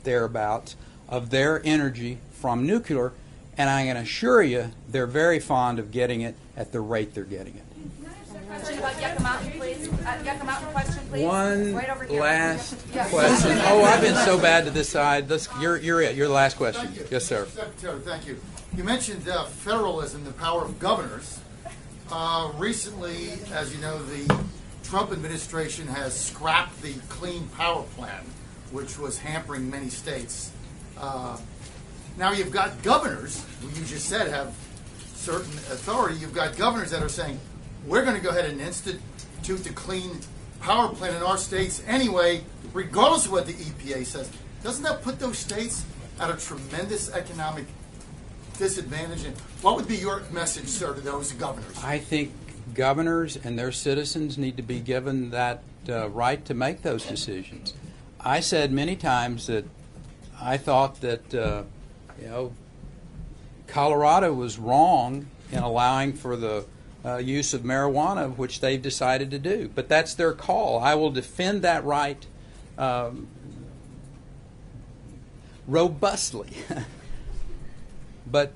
thereabouts 0.03 0.75
of 1.09 1.29
their 1.29 1.61
energy 1.65 2.19
from 2.31 2.65
nuclear, 2.65 3.13
and 3.57 3.69
I 3.69 3.85
can 3.85 3.97
assure 3.97 4.41
you 4.41 4.71
they're 4.89 5.07
very 5.07 5.39
fond 5.39 5.79
of 5.79 5.91
getting 5.91 6.21
it 6.21 6.35
at 6.55 6.71
the 6.71 6.81
rate 6.81 7.13
they're 7.13 7.23
getting 7.23 7.55
it. 7.55 7.63
Question 8.47 8.77
about 8.77 9.01
Yucca 9.01 9.23
Mountain, 9.23 9.51
please. 9.53 9.89
Uh, 9.89 10.23
Yucca 10.23 10.43
Mountain 10.43 10.71
question, 10.73 11.03
please. 11.09 11.25
One 11.25 11.73
right 11.73 11.89
over 11.89 12.03
here. 12.03 12.21
last 12.21 12.75
question. 12.91 13.57
Oh, 13.63 13.83
I've 13.83 14.01
been 14.01 14.15
so 14.25 14.39
bad 14.39 14.65
to 14.65 14.71
this 14.71 14.89
side. 14.89 15.27
Let's, 15.29 15.49
you're, 15.59 15.77
you're 15.77 16.01
it. 16.01 16.15
You're 16.15 16.27
the 16.27 16.33
last 16.33 16.57
question. 16.57 16.93
Yes, 17.09 17.25
sir. 17.25 17.47
Secretary, 17.47 17.99
thank 18.01 18.27
you. 18.27 18.39
You 18.75 18.83
mentioned 18.83 19.29
uh, 19.29 19.45
federalism, 19.45 20.23
the 20.23 20.31
power 20.31 20.65
of 20.65 20.79
governors. 20.79 21.39
Uh, 22.11 22.51
recently, 22.57 23.33
as 23.51 23.73
you 23.73 23.79
know, 23.79 24.01
the 24.05 24.45
Trump 24.81 25.11
administration 25.11 25.85
has 25.87 26.19
scrapped 26.19 26.81
the 26.81 26.93
Clean 27.07 27.47
Power 27.49 27.83
Plan, 27.95 28.23
which 28.71 28.97
was 28.97 29.19
hampering 29.19 29.69
many 29.69 29.89
states. 29.89 30.51
Uh, 30.97 31.37
now 32.17 32.31
you've 32.31 32.51
got 32.51 32.81
governors, 32.81 33.45
who 33.61 33.67
you 33.79 33.85
just 33.85 34.09
said 34.09 34.27
have 34.31 34.55
certain 35.13 35.53
authority. 35.69 36.15
You've 36.15 36.33
got 36.33 36.57
governors 36.57 36.89
that 36.91 37.03
are 37.03 37.09
saying, 37.09 37.39
we're 37.85 38.03
going 38.03 38.17
to 38.17 38.23
go 38.23 38.31
ahead 38.31 38.49
and 38.49 38.59
institute 38.59 39.63
the 39.63 39.73
Clean 39.75 40.19
Power 40.61 40.89
Plan 40.89 41.15
in 41.15 41.21
our 41.21 41.37
states 41.37 41.83
anyway, 41.85 42.43
regardless 42.73 43.27
of 43.27 43.33
what 43.33 43.45
the 43.45 43.53
EPA 43.53 44.03
says. 44.03 44.31
Doesn't 44.63 44.83
that 44.83 45.03
put 45.03 45.19
those 45.19 45.37
states 45.37 45.85
at 46.19 46.31
a 46.31 46.37
tremendous 46.43 47.11
economic 47.11 47.65
disadvantage? 47.65 47.82
And 49.25 49.35
what 49.61 49.75
would 49.75 49.87
be 49.87 49.97
your 49.97 50.21
message, 50.31 50.67
sir, 50.67 50.93
to 50.93 51.01
those 51.01 51.31
governors? 51.33 51.83
I 51.83 51.97
think 51.97 52.31
governors 52.73 53.35
and 53.35 53.57
their 53.57 53.71
citizens 53.71 54.37
need 54.37 54.57
to 54.57 54.63
be 54.63 54.79
given 54.79 55.31
that 55.31 55.63
uh, 55.89 56.09
right 56.09 56.43
to 56.45 56.53
make 56.53 56.81
those 56.81 57.05
decisions. 57.05 57.73
I 58.19 58.39
said 58.39 58.71
many 58.71 58.95
times 58.95 59.47
that 59.47 59.65
I 60.39 60.57
thought 60.57 61.01
that 61.01 61.33
uh, 61.33 61.63
you 62.21 62.27
know 62.27 62.53
Colorado 63.67 64.33
was 64.33 64.57
wrong 64.57 65.27
in 65.51 65.59
allowing 65.59 66.13
for 66.13 66.35
the 66.35 66.65
uh, 67.03 67.17
use 67.17 67.53
of 67.53 67.61
marijuana, 67.61 68.35
which 68.35 68.61
they've 68.61 68.81
decided 68.81 69.31
to 69.31 69.39
do. 69.39 69.69
But 69.73 69.89
that's 69.89 70.13
their 70.13 70.31
call. 70.31 70.79
I 70.79 70.95
will 70.95 71.11
defend 71.11 71.63
that 71.63 71.83
right 71.83 72.25
um, 72.77 73.27
robustly. 75.67 76.49
but 78.25 78.51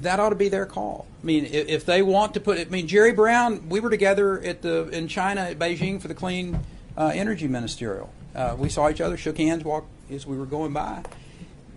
that 0.00 0.20
ought 0.20 0.30
to 0.30 0.36
be 0.36 0.48
their 0.48 0.66
call. 0.66 1.06
I 1.22 1.26
mean, 1.26 1.44
if, 1.46 1.68
if 1.68 1.86
they 1.86 2.02
want 2.02 2.34
to 2.34 2.40
put, 2.40 2.58
I 2.58 2.64
mean, 2.64 2.86
Jerry 2.88 3.12
Brown, 3.12 3.68
we 3.68 3.80
were 3.80 3.90
together 3.90 4.40
at 4.40 4.62
the 4.62 4.88
in 4.88 5.08
China 5.08 5.42
at 5.42 5.58
Beijing 5.58 6.00
for 6.00 6.08
the 6.08 6.14
Clean 6.14 6.58
uh, 6.96 7.12
Energy 7.14 7.48
Ministerial. 7.48 8.12
Uh, 8.34 8.56
we 8.58 8.68
saw 8.68 8.88
each 8.88 9.00
other, 9.00 9.16
shook 9.16 9.38
hands, 9.38 9.64
walked 9.64 9.88
as 10.10 10.26
we 10.26 10.36
were 10.36 10.46
going 10.46 10.72
by. 10.72 11.02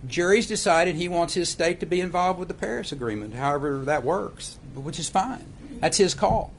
Jerry's 0.06 0.46
decided 0.46 0.94
he 0.94 1.08
wants 1.08 1.34
his 1.34 1.48
state 1.48 1.80
to 1.80 1.86
be 1.86 2.00
involved 2.00 2.38
with 2.38 2.48
the 2.48 2.54
Paris 2.54 2.92
Agreement, 2.92 3.34
however 3.34 3.78
that 3.84 4.04
works, 4.04 4.58
which 4.74 4.98
is 4.98 5.08
fine. 5.08 5.46
That's 5.80 5.96
his 5.96 6.14
call. 6.14 6.52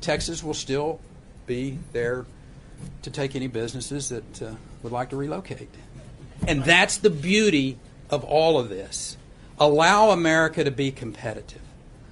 Texas 0.00 0.42
will 0.42 0.54
still 0.54 1.00
be 1.46 1.78
there 1.92 2.26
to 3.02 3.10
take 3.10 3.34
any 3.34 3.46
businesses 3.46 4.10
that 4.10 4.42
uh, 4.42 4.54
would 4.82 4.92
like 4.92 5.10
to 5.10 5.16
relocate. 5.16 5.68
And 6.46 6.62
that's 6.64 6.98
the 6.98 7.10
beauty 7.10 7.78
of 8.10 8.24
all 8.24 8.58
of 8.58 8.68
this. 8.68 9.16
Allow 9.58 10.10
America 10.10 10.64
to 10.64 10.70
be 10.70 10.90
competitive. 10.90 11.60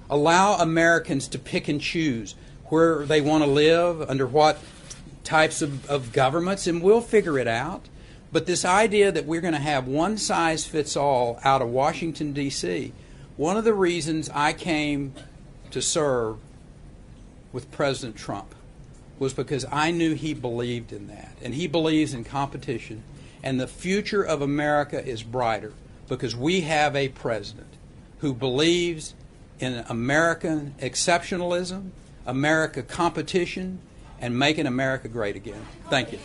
Allow 0.09 0.55
Americans 0.55 1.27
to 1.29 1.39
pick 1.39 1.67
and 1.67 1.81
choose 1.81 2.35
where 2.65 3.05
they 3.05 3.21
want 3.21 3.43
to 3.43 3.49
live, 3.49 4.01
under 4.09 4.25
what 4.25 4.57
types 5.23 5.61
of, 5.61 5.89
of 5.89 6.11
governments, 6.11 6.67
and 6.67 6.81
we'll 6.81 7.01
figure 7.01 7.37
it 7.37 7.47
out. 7.47 7.87
But 8.31 8.45
this 8.45 8.65
idea 8.65 9.11
that 9.11 9.25
we're 9.25 9.41
going 9.41 9.53
to 9.53 9.59
have 9.59 9.87
one 9.87 10.17
size 10.17 10.65
fits 10.65 10.97
all 10.97 11.39
out 11.43 11.61
of 11.61 11.69
Washington, 11.69 12.33
D.C., 12.33 12.93
one 13.37 13.57
of 13.57 13.63
the 13.63 13.73
reasons 13.73 14.29
I 14.33 14.53
came 14.53 15.13
to 15.71 15.81
serve 15.81 16.37
with 17.51 17.71
President 17.71 18.15
Trump 18.15 18.53
was 19.19 19.33
because 19.33 19.65
I 19.71 19.91
knew 19.91 20.13
he 20.13 20.33
believed 20.33 20.91
in 20.91 21.07
that. 21.07 21.35
And 21.41 21.53
he 21.53 21.67
believes 21.67 22.13
in 22.13 22.23
competition. 22.23 23.03
And 23.43 23.59
the 23.59 23.67
future 23.67 24.23
of 24.23 24.41
America 24.41 25.03
is 25.03 25.23
brighter 25.23 25.73
because 26.07 26.35
we 26.35 26.61
have 26.61 26.95
a 26.95 27.09
president 27.09 27.67
who 28.19 28.33
believes 28.33 29.15
in 29.59 29.83
American 29.89 30.75
exceptionalism, 30.79 31.89
America 32.25 32.81
competition, 32.81 33.79
and 34.19 34.37
making 34.37 34.65
America 34.65 35.07
great 35.07 35.35
again. 35.35 35.65
Thank 35.89 36.13
you. 36.13 36.19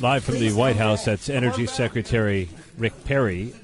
Live 0.00 0.24
from 0.24 0.34
the 0.38 0.52
White 0.52 0.76
House, 0.76 1.04
that's 1.06 1.28
Energy 1.28 1.66
Secretary 1.66 2.48
Rick 2.76 3.04
Perry 3.04 3.54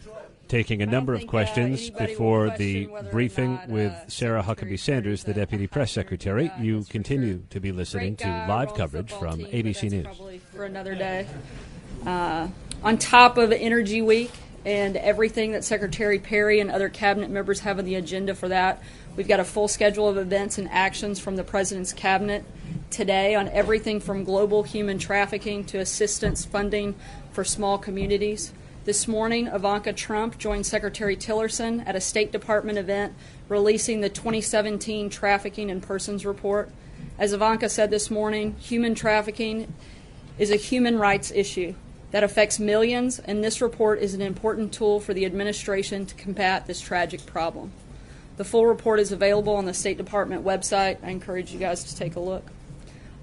taking 0.52 0.82
a 0.82 0.86
number 0.86 1.14
of 1.14 1.26
questions 1.26 1.88
before 1.88 2.50
the 2.58 2.86
briefing 3.10 3.58
with 3.68 3.90
Sarah 4.08 4.42
Huckabee 4.42 4.78
Sanders, 4.78 5.24
the 5.24 5.32
Deputy 5.32 5.66
Press 5.66 5.90
Secretary. 5.90 6.52
You 6.60 6.84
continue 6.90 7.42
to 7.48 7.58
be 7.58 7.72
listening 7.72 8.16
to 8.16 8.28
live 8.46 8.74
coverage 8.74 9.10
from 9.12 9.38
ABC 9.38 9.90
News. 9.90 10.42
For 10.54 10.66
another 10.66 10.94
day. 10.94 11.26
Uh, 12.06 12.48
on 12.82 12.98
top 12.98 13.38
of 13.38 13.50
Energy 13.50 14.02
Week 14.02 14.30
and 14.64 14.96
everything 14.96 15.52
that 15.52 15.64
Secretary 15.64 16.18
Perry 16.18 16.60
and 16.60 16.70
other 16.70 16.88
cabinet 16.88 17.30
members 17.30 17.60
have 17.60 17.78
on 17.78 17.84
the 17.84 17.96
agenda 17.96 18.34
for 18.34 18.48
that, 18.48 18.82
we've 19.16 19.28
got 19.28 19.40
a 19.40 19.44
full 19.44 19.68
schedule 19.68 20.08
of 20.08 20.16
events 20.16 20.58
and 20.58 20.68
actions 20.70 21.18
from 21.18 21.36
the 21.36 21.44
President's 21.44 21.92
cabinet 21.92 22.44
today 22.90 23.34
on 23.34 23.48
everything 23.48 23.98
from 23.98 24.22
global 24.22 24.62
human 24.62 24.98
trafficking 24.98 25.64
to 25.64 25.78
assistance 25.78 26.44
funding 26.44 26.94
for 27.32 27.42
small 27.42 27.78
communities. 27.78 28.52
This 28.84 29.08
morning, 29.08 29.46
Ivanka 29.46 29.92
Trump 29.92 30.38
joined 30.38 30.66
Secretary 30.66 31.16
Tillerson 31.16 31.86
at 31.86 31.96
a 31.96 32.00
State 32.00 32.32
Department 32.32 32.78
event 32.78 33.14
releasing 33.48 34.00
the 34.00 34.08
2017 34.08 35.08
Trafficking 35.08 35.70
in 35.70 35.80
Persons 35.80 36.26
Report. 36.26 36.70
As 37.18 37.32
Ivanka 37.32 37.68
said 37.68 37.90
this 37.90 38.10
morning, 38.10 38.56
human 38.58 38.94
trafficking 38.94 39.72
is 40.38 40.50
a 40.50 40.56
human 40.56 40.98
rights 40.98 41.30
issue 41.30 41.74
that 42.12 42.22
affects 42.22 42.60
millions, 42.60 43.18
and 43.18 43.42
this 43.42 43.60
report 43.60 43.98
is 43.98 44.14
an 44.14 44.22
important 44.22 44.72
tool 44.72 45.00
for 45.00 45.12
the 45.12 45.26
administration 45.26 46.06
to 46.06 46.14
combat 46.14 46.66
this 46.66 46.80
tragic 46.80 47.26
problem. 47.26 47.72
The 48.36 48.44
full 48.44 48.66
report 48.66 49.00
is 49.00 49.12
available 49.12 49.54
on 49.54 49.64
the 49.64 49.74
State 49.74 49.96
Department 49.96 50.44
website. 50.44 50.98
I 51.02 51.10
encourage 51.10 51.52
you 51.52 51.58
guys 51.58 51.84
to 51.84 51.96
take 51.96 52.14
a 52.14 52.20
look. 52.20 52.44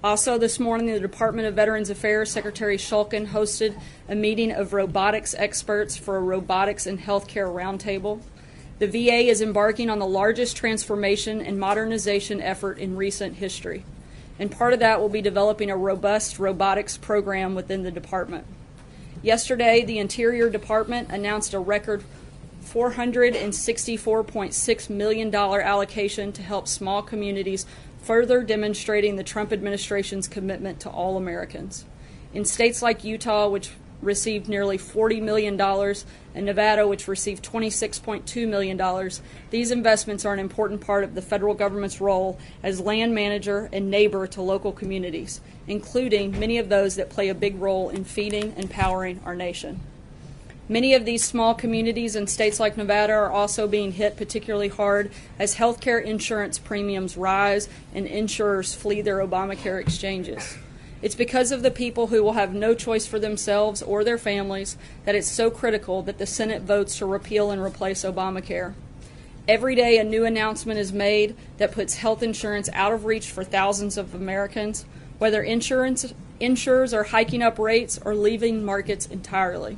Also, 0.04 0.38
this 0.38 0.60
morning, 0.60 0.88
the 0.88 1.00
Department 1.00 1.48
of 1.48 1.56
Veterans 1.56 1.90
Affairs 1.90 2.32
Secretary 2.32 2.78
Shulkin 2.78 3.28
hosted 3.28 3.80
a 4.08 4.16
meeting 4.16 4.52
of 4.52 4.74
robotics 4.74 5.36
experts 5.38 5.98
for 5.98 6.18
a 6.18 6.22
robotics 6.22 6.88
and 6.88 7.00
healthcare 7.00 7.54
roundtable. 7.54 8.22
The 8.80 8.88
VA 8.88 9.28
is 9.28 9.42
embarking 9.42 9.90
on 9.90 10.00
the 10.00 10.08
largest 10.08 10.56
transformation 10.56 11.42
and 11.42 11.60
modernization 11.60 12.42
effort 12.42 12.80
in 12.80 12.96
recent 12.96 13.36
history, 13.36 13.84
and 14.40 14.50
part 14.50 14.74
of 14.74 14.80
that 14.80 15.02
will 15.02 15.10
be 15.10 15.22
developing 15.22 15.70
a 15.70 15.76
robust 15.78 16.40
robotics 16.40 16.98
program 16.98 17.54
within 17.54 17.84
the 17.84 17.92
department. 17.92 18.48
Yesterday, 19.22 19.84
the 19.84 20.00
Interior 20.00 20.50
Department 20.50 21.12
announced 21.12 21.54
a 21.54 21.60
record 21.60 22.06
$464.6 22.64 24.90
million 24.90 25.36
allocation 25.36 26.32
to 26.32 26.42
help 26.42 26.70
small 26.70 27.02
communities 27.02 27.66
further 28.02 28.44
demonstrating 28.44 29.18
the 29.18 29.24
Trump 29.24 29.52
administration's 29.52 30.30
commitment 30.30 30.80
to 30.80 30.90
all 30.90 31.18
Americans. 31.18 31.84
In 32.34 32.46
states 32.46 32.82
like 32.82 33.04
Utah, 33.04 33.50
which 33.50 33.72
received 34.02 34.48
nearly 34.48 34.78
$40 34.78 35.22
million, 35.22 35.60
and 35.60 36.46
Nevada, 36.46 36.88
which 36.88 37.08
received 37.08 37.44
$26.2 37.44 38.48
million, 38.48 39.12
these 39.50 39.72
investments 39.72 40.26
are 40.26 40.34
an 40.34 40.40
important 40.40 40.82
part 40.82 41.04
of 41.04 41.16
the 41.16 41.22
federal 41.22 41.54
government's 41.54 42.00
role 42.00 42.40
as 42.64 42.80
land 42.80 43.14
manager 43.14 43.70
and 43.74 43.92
neighbor 43.92 44.28
to 44.28 44.42
local 44.42 44.72
communities, 44.72 45.42
including 45.68 46.40
many 46.40 46.58
of 46.58 46.70
those 46.70 46.96
that 46.96 47.10
play 47.10 47.30
a 47.30 47.36
big 47.36 47.56
role 47.56 47.90
in 47.90 48.04
feeding 48.04 48.54
and 48.58 48.70
powering 48.70 49.20
our 49.26 49.36
nation. 49.36 49.80
Many 50.72 50.94
of 50.94 51.04
these 51.04 51.26
small 51.26 51.56
communities 51.56 52.16
in 52.16 52.28
states 52.28 52.60
like 52.60 52.78
Nevada 52.78 53.14
are 53.14 53.32
also 53.32 53.68
being 53.68 53.94
hit 53.94 54.16
particularly 54.16 54.68
hard 54.68 55.12
as 55.40 55.56
healthcare 55.56 56.04
insurance 56.04 56.60
premiums 56.60 57.18
rise 57.18 57.68
and 57.92 58.06
insurers 58.06 58.76
flee 58.76 59.02
their 59.02 59.18
Obamacare 59.18 59.82
exchanges. 59.82 60.60
It's 61.02 61.16
because 61.16 61.52
of 61.52 61.62
the 61.62 61.72
people 61.72 62.08
who 62.08 62.24
will 62.24 62.34
have 62.34 62.54
no 62.54 62.74
choice 62.74 63.08
for 63.08 63.20
themselves 63.20 63.82
or 63.82 64.04
their 64.04 64.18
families 64.18 64.78
that 65.06 65.16
it's 65.16 65.30
so 65.30 65.50
critical 65.50 66.02
that 66.04 66.18
the 66.18 66.26
Senate 66.26 66.62
votes 66.62 66.98
to 66.98 67.06
repeal 67.06 67.52
and 67.52 67.62
replace 67.62 68.04
Obamacare. 68.04 68.74
Every 69.48 69.76
day, 69.76 69.98
a 69.98 70.04
new 70.04 70.26
announcement 70.26 70.78
is 70.78 70.92
made 70.92 71.36
that 71.58 71.72
puts 71.72 71.96
health 71.96 72.22
insurance 72.22 72.70
out 72.74 72.92
of 72.92 73.06
reach 73.06 73.32
for 73.32 73.44
thousands 73.44 73.98
of 73.98 74.14
Americans, 74.14 74.86
whether 75.18 75.42
insurance, 75.42 76.14
insurers 76.40 76.94
are 76.94 77.06
hiking 77.06 77.42
up 77.42 77.58
rates 77.58 77.98
or 78.04 78.14
leaving 78.14 78.64
markets 78.64 79.06
entirely. 79.06 79.78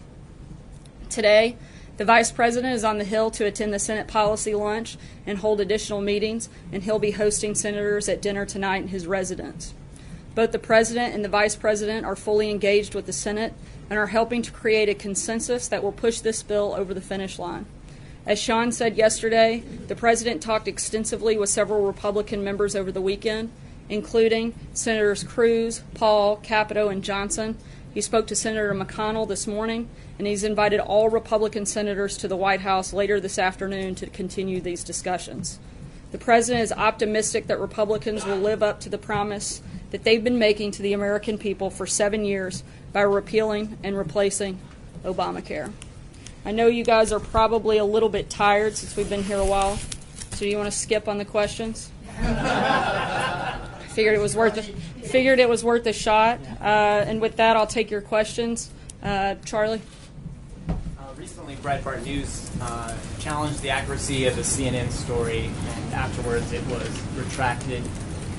Today, 1.09 1.55
the 1.97 2.05
Vice 2.05 2.31
President 2.31 2.73
is 2.73 2.83
on 2.83 2.97
the 2.97 3.03
Hill 3.03 3.29
to 3.31 3.45
attend 3.45 3.73
the 3.73 3.79
Senate 3.79 4.07
policy 4.07 4.55
lunch 4.55 4.97
and 5.27 5.37
hold 5.37 5.61
additional 5.61 6.01
meetings, 6.01 6.49
and 6.71 6.81
he'll 6.83 6.99
be 6.99 7.11
hosting 7.11 7.53
senators 7.53 8.09
at 8.09 8.21
dinner 8.21 8.45
tonight 8.45 8.81
in 8.81 8.87
his 8.87 9.05
residence. 9.05 9.75
Both 10.33 10.51
the 10.53 10.59
President 10.59 11.13
and 11.13 11.25
the 11.25 11.29
Vice 11.29 11.55
President 11.55 12.05
are 12.05 12.15
fully 12.15 12.49
engaged 12.49 12.95
with 12.95 13.05
the 13.05 13.13
Senate 13.13 13.53
and 13.89 13.99
are 13.99 14.07
helping 14.07 14.41
to 14.41 14.51
create 14.51 14.87
a 14.87 14.93
consensus 14.93 15.67
that 15.67 15.83
will 15.83 15.91
push 15.91 16.21
this 16.21 16.41
bill 16.41 16.73
over 16.73 16.93
the 16.93 17.01
finish 17.01 17.37
line. 17.37 17.65
As 18.25 18.39
Sean 18.39 18.71
said 18.71 18.95
yesterday, 18.95 19.63
the 19.87 19.95
President 19.95 20.41
talked 20.41 20.67
extensively 20.67 21.37
with 21.37 21.49
several 21.49 21.85
Republican 21.85 22.43
members 22.43 22.75
over 22.75 22.91
the 22.91 23.01
weekend, 23.01 23.51
including 23.89 24.53
Senators 24.73 25.23
Cruz, 25.23 25.83
Paul, 25.95 26.37
Capito, 26.37 26.87
and 26.87 27.03
Johnson. 27.03 27.57
He 27.93 27.99
spoke 27.99 28.27
to 28.27 28.35
Senator 28.35 28.73
McConnell 28.73 29.27
this 29.27 29.47
morning 29.47 29.89
and 30.17 30.27
he's 30.27 30.43
invited 30.43 30.79
all 30.79 31.09
Republican 31.09 31.65
senators 31.65 32.15
to 32.17 32.27
the 32.27 32.37
White 32.37 32.61
House 32.61 32.93
later 32.93 33.19
this 33.19 33.37
afternoon 33.37 33.95
to 33.95 34.07
continue 34.07 34.61
these 34.61 34.83
discussions. 34.83 35.59
The 36.11 36.17
president 36.17 36.63
is 36.63 36.71
optimistic 36.71 37.47
that 37.47 37.59
Republicans 37.59 38.25
will 38.25 38.37
live 38.37 38.61
up 38.61 38.79
to 38.81 38.89
the 38.89 38.97
promise 38.97 39.61
that 39.91 40.03
they've 40.03 40.23
been 40.23 40.39
making 40.39 40.71
to 40.71 40.81
the 40.81 40.93
American 40.93 41.37
people 41.37 41.69
for 41.69 41.85
seven 41.85 42.25
years 42.25 42.63
by 42.91 43.01
repealing 43.01 43.77
and 43.83 43.97
replacing 43.97 44.59
Obamacare. 45.03 45.71
I 46.43 46.51
know 46.51 46.67
you 46.67 46.83
guys 46.83 47.11
are 47.11 47.19
probably 47.19 47.77
a 47.77 47.85
little 47.85 48.09
bit 48.09 48.29
tired 48.29 48.75
since 48.75 48.95
we've 48.95 49.09
been 49.09 49.23
here 49.23 49.37
a 49.37 49.45
while, 49.45 49.77
so 49.77 50.39
do 50.39 50.47
you 50.47 50.57
want 50.57 50.71
to 50.71 50.77
skip 50.77 51.07
on 51.07 51.17
the 51.17 51.25
questions? 51.25 51.91
figured 53.89 54.15
it 54.15 54.21
was 54.21 54.35
worth 54.35 54.57
a, 54.57 54.63
figured 55.05 55.39
it 55.39 55.49
was 55.49 55.63
worth 55.63 55.85
a 55.85 55.93
shot. 55.93 56.39
Uh, 56.59 57.03
and 57.05 57.21
with 57.21 57.35
that, 57.37 57.55
I'll 57.55 57.67
take 57.67 57.91
your 57.91 58.01
questions. 58.01 58.71
Uh, 59.03 59.35
Charlie 59.45 59.81
recently 61.21 61.55
Breitbart 61.57 62.03
News 62.03 62.49
uh, 62.61 62.97
challenged 63.19 63.61
the 63.61 63.69
accuracy 63.69 64.25
of 64.25 64.35
a 64.39 64.41
CNN 64.41 64.89
story, 64.89 65.45
and 65.45 65.93
afterwards 65.93 66.51
it 66.51 66.65
was 66.65 66.89
retracted, 67.15 67.83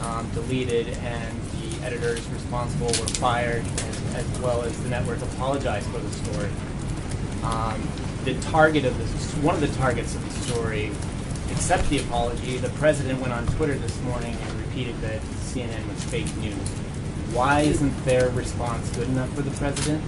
um, 0.02 0.28
deleted, 0.30 0.88
and 0.88 1.40
the 1.60 1.86
editors 1.86 2.26
responsible 2.30 2.86
were 2.86 3.08
fired, 3.18 3.64
as, 3.64 4.14
as, 4.14 4.40
well 4.40 4.62
as 4.62 4.80
the 4.82 4.88
network 4.88 5.20
apologized 5.22 5.88
for 5.90 5.98
the 5.98 6.10
story. 6.10 6.50
Um, 7.42 7.88
the 8.24 8.34
target 8.50 8.84
of 8.84 8.96
this, 8.98 9.34
one 9.42 9.54
of 9.54 9.60
the 9.60 9.74
targets 9.78 10.14
of 10.14 10.24
the 10.24 10.52
story, 10.52 10.90
accept 11.50 11.88
the 11.90 11.98
apology. 11.98 12.58
The 12.58 12.70
president 12.70 13.20
went 13.20 13.32
on 13.32 13.46
Twitter 13.46 13.74
this 13.74 14.00
morning 14.02 14.36
and 14.40 14.60
repeated 14.60 15.00
that 15.00 15.20
CNN 15.20 15.88
was 15.88 16.02
fake 16.04 16.34
news. 16.36 16.56
Why 17.32 17.60
isn't 17.60 18.04
their 18.04 18.30
response 18.30 18.88
good 18.90 19.08
enough 19.08 19.32
for 19.34 19.42
the 19.42 19.50
president? 19.52 20.02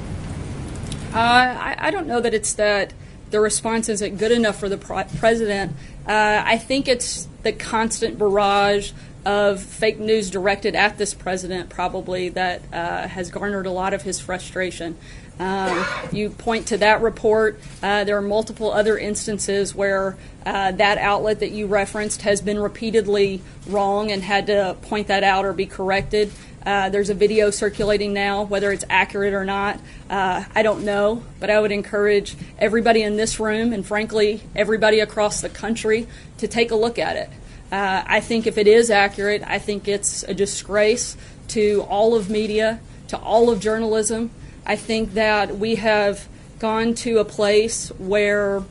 Uh, 1.12 1.18
I, 1.18 1.76
I 1.78 1.90
don't 1.90 2.07
know 2.07 2.20
that 2.20 2.34
it's 2.34 2.53
that 2.55 2.92
the 3.30 3.40
response 3.40 3.88
isn't 3.88 4.16
good 4.16 4.32
enough 4.32 4.59
for 4.59 4.68
the 4.68 4.78
president. 4.78 5.72
Uh, 6.07 6.42
I 6.45 6.59
think 6.59 6.86
it's 6.86 7.26
the 7.42 7.53
constant 7.53 8.18
barrage 8.18 8.92
of 9.24 9.62
fake 9.62 9.98
news 9.98 10.30
directed 10.30 10.74
at 10.74 10.98
this 10.98 11.14
president, 11.14 11.70
probably, 11.70 12.28
that 12.30 12.62
uh, 12.72 13.08
has 13.08 13.30
garnered 13.30 13.66
a 13.66 13.70
lot 13.70 13.94
of 13.94 14.02
his 14.02 14.20
frustration. 14.20 14.96
Um, 15.38 15.84
you 16.12 16.30
point 16.30 16.68
to 16.68 16.78
that 16.78 17.02
report. 17.02 17.60
Uh, 17.82 18.04
there 18.04 18.16
are 18.16 18.22
multiple 18.22 18.70
other 18.70 18.96
instances 18.96 19.74
where 19.74 20.16
uh, 20.46 20.72
that 20.72 20.98
outlet 20.98 21.40
that 21.40 21.50
you 21.50 21.66
referenced 21.66 22.22
has 22.22 22.40
been 22.40 22.58
repeatedly 22.58 23.42
wrong 23.66 24.12
and 24.12 24.22
had 24.22 24.46
to 24.46 24.76
point 24.82 25.08
that 25.08 25.24
out 25.24 25.44
or 25.44 25.52
be 25.52 25.66
corrected. 25.66 26.30
Uh, 26.64 26.88
there's 26.88 27.10
a 27.10 27.14
video 27.14 27.50
circulating 27.50 28.12
now, 28.12 28.44
whether 28.44 28.72
it's 28.72 28.84
accurate 28.88 29.34
or 29.34 29.44
not. 29.44 29.78
Uh, 30.08 30.44
I 30.54 30.62
don't 30.62 30.84
know, 30.84 31.22
but 31.40 31.50
I 31.50 31.60
would 31.60 31.72
encourage 31.72 32.36
everybody 32.58 33.02
in 33.02 33.16
this 33.16 33.38
room 33.38 33.72
and, 33.72 33.84
frankly, 33.84 34.42
everybody 34.54 35.00
across 35.00 35.40
the 35.40 35.50
country 35.50 36.06
to 36.38 36.48
take 36.48 36.70
a 36.70 36.76
look 36.76 36.98
at 36.98 37.16
it. 37.16 37.28
Uh, 37.74 38.04
I 38.06 38.20
think 38.20 38.46
if 38.46 38.56
it 38.56 38.68
is 38.68 38.88
accurate, 38.88 39.42
I 39.44 39.58
think 39.58 39.88
it's 39.88 40.22
a 40.22 40.32
disgrace 40.32 41.16
to 41.48 41.84
all 41.88 42.14
of 42.14 42.30
media, 42.30 42.78
to 43.08 43.18
all 43.18 43.50
of 43.50 43.58
journalism. 43.58 44.30
I 44.64 44.76
think 44.76 45.14
that 45.14 45.58
we 45.58 45.74
have 45.74 46.28
gone 46.60 46.94
to 46.94 47.18
a 47.18 47.24
place 47.24 47.88
where 47.98 48.62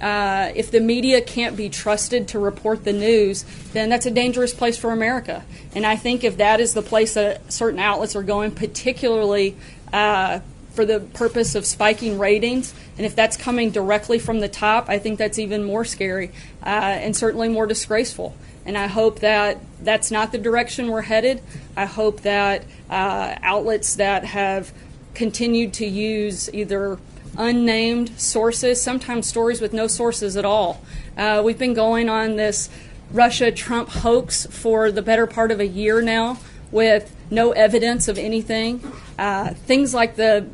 uh, 0.00 0.50
if 0.56 0.72
the 0.72 0.80
media 0.80 1.20
can't 1.20 1.56
be 1.56 1.68
trusted 1.68 2.26
to 2.26 2.40
report 2.40 2.82
the 2.82 2.92
news, 2.92 3.44
then 3.72 3.88
that's 3.88 4.06
a 4.06 4.10
dangerous 4.10 4.52
place 4.52 4.76
for 4.76 4.90
America. 4.90 5.44
And 5.72 5.86
I 5.86 5.94
think 5.94 6.24
if 6.24 6.36
that 6.38 6.58
is 6.58 6.74
the 6.74 6.82
place 6.82 7.14
that 7.14 7.52
certain 7.52 7.78
outlets 7.78 8.16
are 8.16 8.24
going, 8.24 8.50
particularly 8.50 9.56
uh, 9.92 10.40
for 10.72 10.84
the 10.84 11.00
purpose 11.00 11.54
of 11.54 11.66
spiking 11.66 12.18
ratings, 12.18 12.74
and 12.96 13.04
if 13.04 13.16
that's 13.16 13.36
coming 13.36 13.70
directly 13.70 14.18
from 14.18 14.40
the 14.40 14.48
top, 14.48 14.88
I 14.88 14.98
think 14.98 15.18
that's 15.18 15.38
even 15.38 15.64
more 15.64 15.84
scary 15.84 16.32
uh, 16.62 16.68
and 16.68 17.16
certainly 17.16 17.48
more 17.48 17.66
disgraceful. 17.66 18.34
And 18.64 18.76
I 18.76 18.86
hope 18.86 19.20
that 19.20 19.58
that's 19.82 20.10
not 20.10 20.32
the 20.32 20.38
direction 20.38 20.88
we're 20.88 21.02
headed. 21.02 21.42
I 21.76 21.86
hope 21.86 22.20
that 22.20 22.64
uh, 22.88 23.36
outlets 23.42 23.96
that 23.96 24.24
have 24.24 24.72
continued 25.14 25.72
to 25.74 25.86
use 25.86 26.52
either 26.52 26.98
unnamed 27.36 28.20
sources, 28.20 28.80
sometimes 28.80 29.26
stories 29.26 29.60
with 29.60 29.72
no 29.72 29.86
sources 29.86 30.36
at 30.36 30.44
all. 30.44 30.82
Uh, 31.16 31.42
we've 31.44 31.58
been 31.58 31.74
going 31.74 32.08
on 32.08 32.36
this 32.36 32.68
Russia 33.12 33.50
Trump 33.50 33.88
hoax 33.88 34.46
for 34.46 34.92
the 34.92 35.02
better 35.02 35.26
part 35.26 35.50
of 35.50 35.58
a 35.58 35.66
year 35.66 36.00
now 36.00 36.38
with 36.70 37.14
no 37.30 37.52
evidence 37.52 38.08
of 38.08 38.18
anything. 38.18 38.80
Uh, 39.18 39.54
things 39.54 39.94
like 39.94 40.16
the 40.16 40.46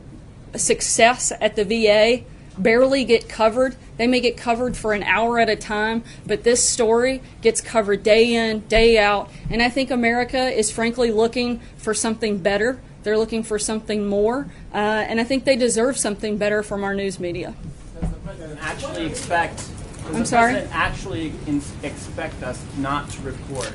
success 0.55 1.33
at 1.41 1.57
the 1.57 1.65
VA 1.65 2.25
barely 2.59 3.05
get 3.05 3.29
covered. 3.29 3.77
They 3.97 4.07
may 4.07 4.21
get 4.21 4.37
covered 4.37 4.77
for 4.77 4.93
an 4.93 5.03
hour 5.03 5.39
at 5.39 5.49
a 5.49 5.57
time, 5.57 6.05
but 6.27 6.45
this 6.45 6.67
story 6.67 7.23
gets 7.43 7.61
covered 7.61 8.03
day 8.03 8.35
in, 8.35 8.61
day 8.61 8.99
out. 8.99 9.31
And 9.51 9.63
I 9.63 9.69
think 9.69 9.91
America 9.91 10.39
is 10.39 10.71
frankly 10.71 11.11
looking 11.11 11.61
for 11.77 11.95
something 11.95 12.39
better. 12.39 12.81
They're 13.03 13.19
looking 13.19 13.43
for 13.43 13.59
something 13.59 14.07
more, 14.07 14.49
uh, 14.75 14.77
and 14.77 15.21
I 15.21 15.25
think 15.25 15.45
they 15.45 15.57
deserve 15.57 15.97
something 15.97 16.39
better 16.39 16.65
from 16.65 16.83
our 16.83 16.93
news 16.93 17.21
media. 17.21 17.55
Does 18.01 18.11
the 18.11 18.17
president 18.17 18.59
actually 18.61 19.07
expect? 19.07 19.65
I'm 20.07 20.21
the 20.21 20.27
sorry? 20.27 20.53
president 20.55 20.75
actually 20.75 21.33
in, 21.47 21.63
expect 21.85 22.43
us 22.43 22.65
not 22.79 23.09
to 23.11 23.23
report 23.23 23.73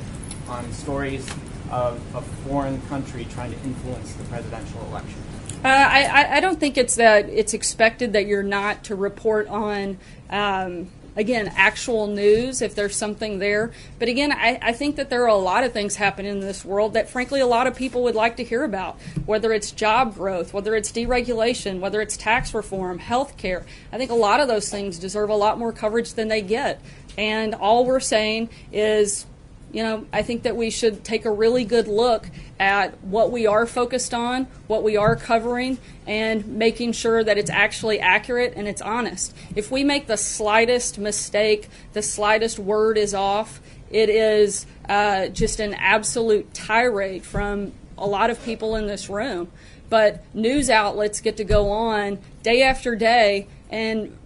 on 0.48 0.70
stories 0.72 1.26
of 1.70 1.98
a 2.14 2.20
foreign 2.46 2.80
country 2.88 3.26
trying 3.30 3.52
to 3.52 3.58
influence 3.64 4.12
the 4.14 4.24
presidential 4.24 4.84
election? 4.88 5.21
Uh, 5.64 5.68
I, 5.68 6.36
I- 6.38 6.40
don't 6.40 6.58
think 6.58 6.76
it's 6.76 6.96
that 6.96 7.28
it's 7.28 7.54
expected 7.54 8.14
that 8.14 8.26
you're 8.26 8.42
not 8.42 8.84
to 8.84 8.96
report 8.96 9.46
on, 9.46 9.96
um, 10.28 10.90
again, 11.14 11.52
actual 11.54 12.08
news 12.08 12.62
if 12.62 12.74
there's 12.74 12.96
something 12.96 13.38
there. 13.38 13.70
But 14.00 14.08
again, 14.08 14.32
I, 14.32 14.58
I 14.60 14.72
think 14.72 14.96
that 14.96 15.08
there 15.08 15.22
are 15.22 15.28
a 15.28 15.36
lot 15.36 15.62
of 15.62 15.72
things 15.72 15.94
happening 15.94 16.32
in 16.32 16.40
this 16.40 16.64
world 16.64 16.94
that, 16.94 17.08
frankly, 17.10 17.40
a 17.40 17.46
lot 17.46 17.68
of 17.68 17.76
people 17.76 18.02
would 18.02 18.16
like 18.16 18.38
to 18.38 18.44
hear 18.44 18.64
about, 18.64 18.98
whether 19.24 19.52
it's 19.52 19.70
job 19.70 20.16
growth, 20.16 20.52
whether 20.52 20.74
it's 20.74 20.90
deregulation, 20.90 21.78
whether 21.78 22.00
it's 22.00 22.16
tax 22.16 22.52
reform, 22.54 22.98
health 22.98 23.36
care. 23.36 23.64
I 23.92 23.98
think 23.98 24.10
a 24.10 24.14
lot 24.14 24.40
of 24.40 24.48
those 24.48 24.68
things 24.68 24.98
deserve 24.98 25.30
a 25.30 25.36
lot 25.36 25.58
more 25.58 25.72
coverage 25.72 26.14
than 26.14 26.26
they 26.26 26.42
get. 26.42 26.80
And 27.16 27.54
all 27.54 27.84
we're 27.84 28.00
saying 28.00 28.48
is 28.72 29.26
you 29.72 29.82
know, 29.82 30.06
I 30.12 30.22
think 30.22 30.42
that 30.42 30.54
we 30.54 30.70
should 30.70 31.02
take 31.02 31.24
a 31.24 31.30
really 31.30 31.64
good 31.64 31.88
look 31.88 32.28
at 32.60 33.02
what 33.02 33.32
we 33.32 33.46
are 33.46 33.66
focused 33.66 34.12
on, 34.12 34.46
what 34.66 34.82
we 34.82 34.96
are 34.96 35.16
covering, 35.16 35.78
and 36.06 36.46
making 36.46 36.92
sure 36.92 37.24
that 37.24 37.38
it's 37.38 37.50
actually 37.50 37.98
accurate 37.98 38.52
and 38.54 38.68
it's 38.68 38.82
honest. 38.82 39.34
If 39.56 39.70
we 39.70 39.82
make 39.82 40.06
the 40.06 40.18
slightest 40.18 40.98
mistake, 40.98 41.70
the 41.94 42.02
slightest 42.02 42.58
word 42.58 42.98
is 42.98 43.14
off, 43.14 43.60
it 43.90 44.10
is 44.10 44.66
uh, 44.88 45.28
just 45.28 45.58
an 45.58 45.74
absolute 45.74 46.52
tirade 46.52 47.24
from 47.24 47.72
a 47.96 48.06
lot 48.06 48.28
of 48.28 48.42
people 48.44 48.76
in 48.76 48.86
this 48.86 49.08
room. 49.08 49.50
But 49.88 50.22
news 50.34 50.68
outlets 50.70 51.20
get 51.20 51.38
to 51.38 51.44
go 51.44 51.70
on 51.70 52.18
day 52.42 52.62
after 52.62 52.94
day 52.94 53.46
and 53.70 54.16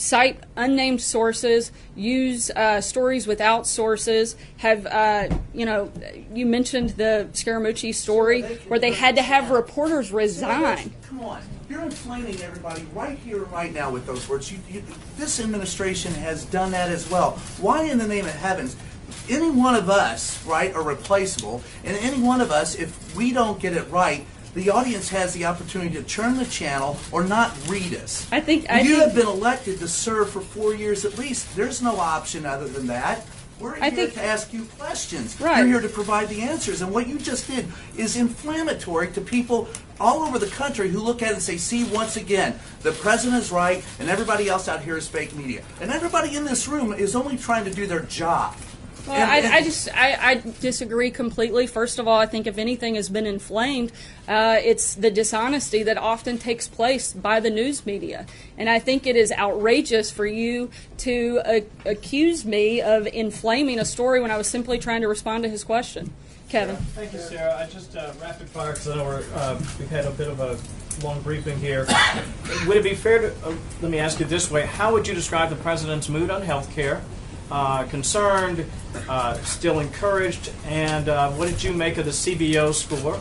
cite 0.00 0.42
unnamed 0.56 1.00
sources, 1.00 1.70
use 1.94 2.50
uh, 2.50 2.80
stories 2.80 3.26
without 3.26 3.66
sources. 3.66 4.36
Have 4.58 4.86
uh, 4.86 5.28
you 5.54 5.66
know? 5.66 5.92
You 6.32 6.46
mentioned 6.46 6.90
the 6.90 7.28
Scaramucci 7.32 7.94
story 7.94 8.42
where 8.68 8.78
they 8.78 8.92
had 8.92 9.16
to 9.16 9.22
have 9.22 9.50
reporters 9.50 10.12
resign. 10.12 10.92
Come 11.02 11.20
on, 11.20 11.42
you're 11.68 11.82
inflaming 11.82 12.40
everybody 12.40 12.86
right 12.94 13.18
here, 13.18 13.44
right 13.44 13.72
now 13.72 13.90
with 13.90 14.06
those 14.06 14.28
words. 14.28 14.50
You, 14.50 14.58
you, 14.68 14.82
this 15.16 15.40
administration 15.40 16.12
has 16.14 16.44
done 16.46 16.72
that 16.72 16.90
as 16.90 17.10
well. 17.10 17.32
Why, 17.60 17.84
in 17.84 17.98
the 17.98 18.08
name 18.08 18.24
of 18.24 18.34
heavens? 18.34 18.76
Any 19.28 19.50
one 19.50 19.74
of 19.74 19.90
us, 19.90 20.44
right, 20.46 20.74
are 20.74 20.82
replaceable, 20.82 21.62
and 21.84 21.96
any 21.98 22.20
one 22.22 22.40
of 22.40 22.50
us, 22.50 22.76
if 22.76 23.14
we 23.16 23.32
don't 23.32 23.60
get 23.60 23.72
it 23.72 23.88
right, 23.90 24.24
the 24.54 24.70
audience 24.70 25.08
has 25.10 25.32
the 25.34 25.44
opportunity 25.44 25.94
to 25.94 26.02
turn 26.02 26.36
the 26.36 26.44
channel 26.44 26.96
or 27.12 27.22
not 27.24 27.56
read 27.68 27.94
us. 27.94 28.26
I 28.32 28.40
think 28.40 28.66
I 28.68 28.80
you 28.80 28.96
think, 28.96 29.02
have 29.04 29.14
been 29.14 29.26
elected 29.28 29.78
to 29.78 29.88
serve 29.88 30.30
for 30.30 30.40
four 30.40 30.74
years 30.74 31.04
at 31.04 31.18
least. 31.18 31.54
There's 31.56 31.80
no 31.80 31.96
option 31.98 32.44
other 32.44 32.66
than 32.68 32.86
that. 32.88 33.26
We're 33.60 33.76
I 33.76 33.90
here 33.90 34.06
think- 34.06 34.14
to 34.14 34.24
ask 34.24 34.52
you 34.52 34.64
questions. 34.78 35.38
Right. 35.40 35.58
You're 35.58 35.66
here 35.66 35.80
to 35.82 35.88
provide 35.88 36.28
the 36.30 36.40
answers. 36.42 36.80
And 36.80 36.92
what 36.92 37.06
you 37.06 37.18
just 37.18 37.46
did 37.46 37.68
is 37.96 38.16
inflammatory 38.16 39.08
to 39.12 39.20
people 39.20 39.68
all 40.00 40.22
over 40.22 40.38
the 40.38 40.46
country 40.46 40.88
who 40.88 40.98
look 40.98 41.22
at 41.22 41.28
it 41.30 41.34
and 41.34 41.42
say, 41.42 41.58
see, 41.58 41.84
once 41.84 42.16
again, 42.16 42.58
the 42.82 42.92
president 42.92 43.42
is 43.42 43.52
right 43.52 43.84
and 43.98 44.08
everybody 44.08 44.48
else 44.48 44.66
out 44.66 44.80
here 44.82 44.96
is 44.96 45.06
fake 45.06 45.36
media. 45.36 45.62
And 45.80 45.90
everybody 45.90 46.34
in 46.36 46.44
this 46.44 46.66
room 46.66 46.94
is 46.94 47.14
only 47.14 47.36
trying 47.36 47.66
to 47.66 47.70
do 47.70 47.86
their 47.86 48.00
job. 48.00 48.56
Well, 49.10 49.30
I, 49.30 49.58
I 49.58 49.62
just 49.64 49.88
I, 49.94 50.16
I 50.30 50.34
disagree 50.60 51.10
completely. 51.10 51.66
First 51.66 51.98
of 51.98 52.08
all, 52.08 52.18
I 52.18 52.26
think 52.26 52.46
if 52.46 52.58
anything 52.58 52.94
has 52.94 53.08
been 53.08 53.26
inflamed, 53.26 53.92
uh, 54.28 54.58
it's 54.62 54.94
the 54.94 55.10
dishonesty 55.10 55.82
that 55.82 55.98
often 55.98 56.38
takes 56.38 56.68
place 56.68 57.12
by 57.12 57.40
the 57.40 57.50
news 57.50 57.84
media, 57.84 58.26
and 58.56 58.68
I 58.68 58.78
think 58.78 59.06
it 59.06 59.16
is 59.16 59.32
outrageous 59.32 60.10
for 60.10 60.26
you 60.26 60.70
to 60.98 61.40
uh, 61.44 61.60
accuse 61.84 62.44
me 62.44 62.80
of 62.80 63.06
inflaming 63.06 63.78
a 63.78 63.84
story 63.84 64.20
when 64.20 64.30
I 64.30 64.36
was 64.36 64.46
simply 64.46 64.78
trying 64.78 65.00
to 65.02 65.08
respond 65.08 65.44
to 65.44 65.48
his 65.48 65.64
question. 65.64 66.12
Kevin. 66.48 66.74
Thank 66.76 67.12
you, 67.12 67.20
Sarah. 67.20 67.56
I 67.56 67.66
just 67.66 67.96
uh, 67.96 68.12
rapid 68.20 68.48
fire 68.48 68.72
because 68.72 68.88
I 68.88 68.96
know 68.96 69.04
we're, 69.04 69.24
uh, 69.34 69.56
we've 69.78 69.88
had 69.88 70.04
a 70.04 70.10
bit 70.10 70.26
of 70.26 70.40
a 70.40 70.58
long 71.04 71.22
briefing 71.22 71.58
here. 71.60 71.86
Would 72.66 72.76
it 72.76 72.82
be 72.82 72.94
fair 72.94 73.20
to 73.20 73.46
uh, 73.46 73.54
let 73.80 73.90
me 73.90 73.98
ask 73.98 74.18
you 74.18 74.26
this 74.26 74.50
way? 74.50 74.66
How 74.66 74.92
would 74.92 75.06
you 75.06 75.14
describe 75.14 75.50
the 75.50 75.56
president's 75.56 76.08
mood 76.08 76.28
on 76.28 76.42
health 76.42 76.74
care? 76.74 77.02
Uh, 77.50 77.84
concerned, 77.88 78.64
uh, 79.08 79.34
still 79.42 79.80
encouraged, 79.80 80.52
and 80.66 81.08
uh, 81.08 81.30
what 81.32 81.48
did 81.48 81.62
you 81.62 81.72
make 81.72 81.98
of 81.98 82.04
the 82.04 82.10
CBO 82.12 82.72
score? 82.72 83.18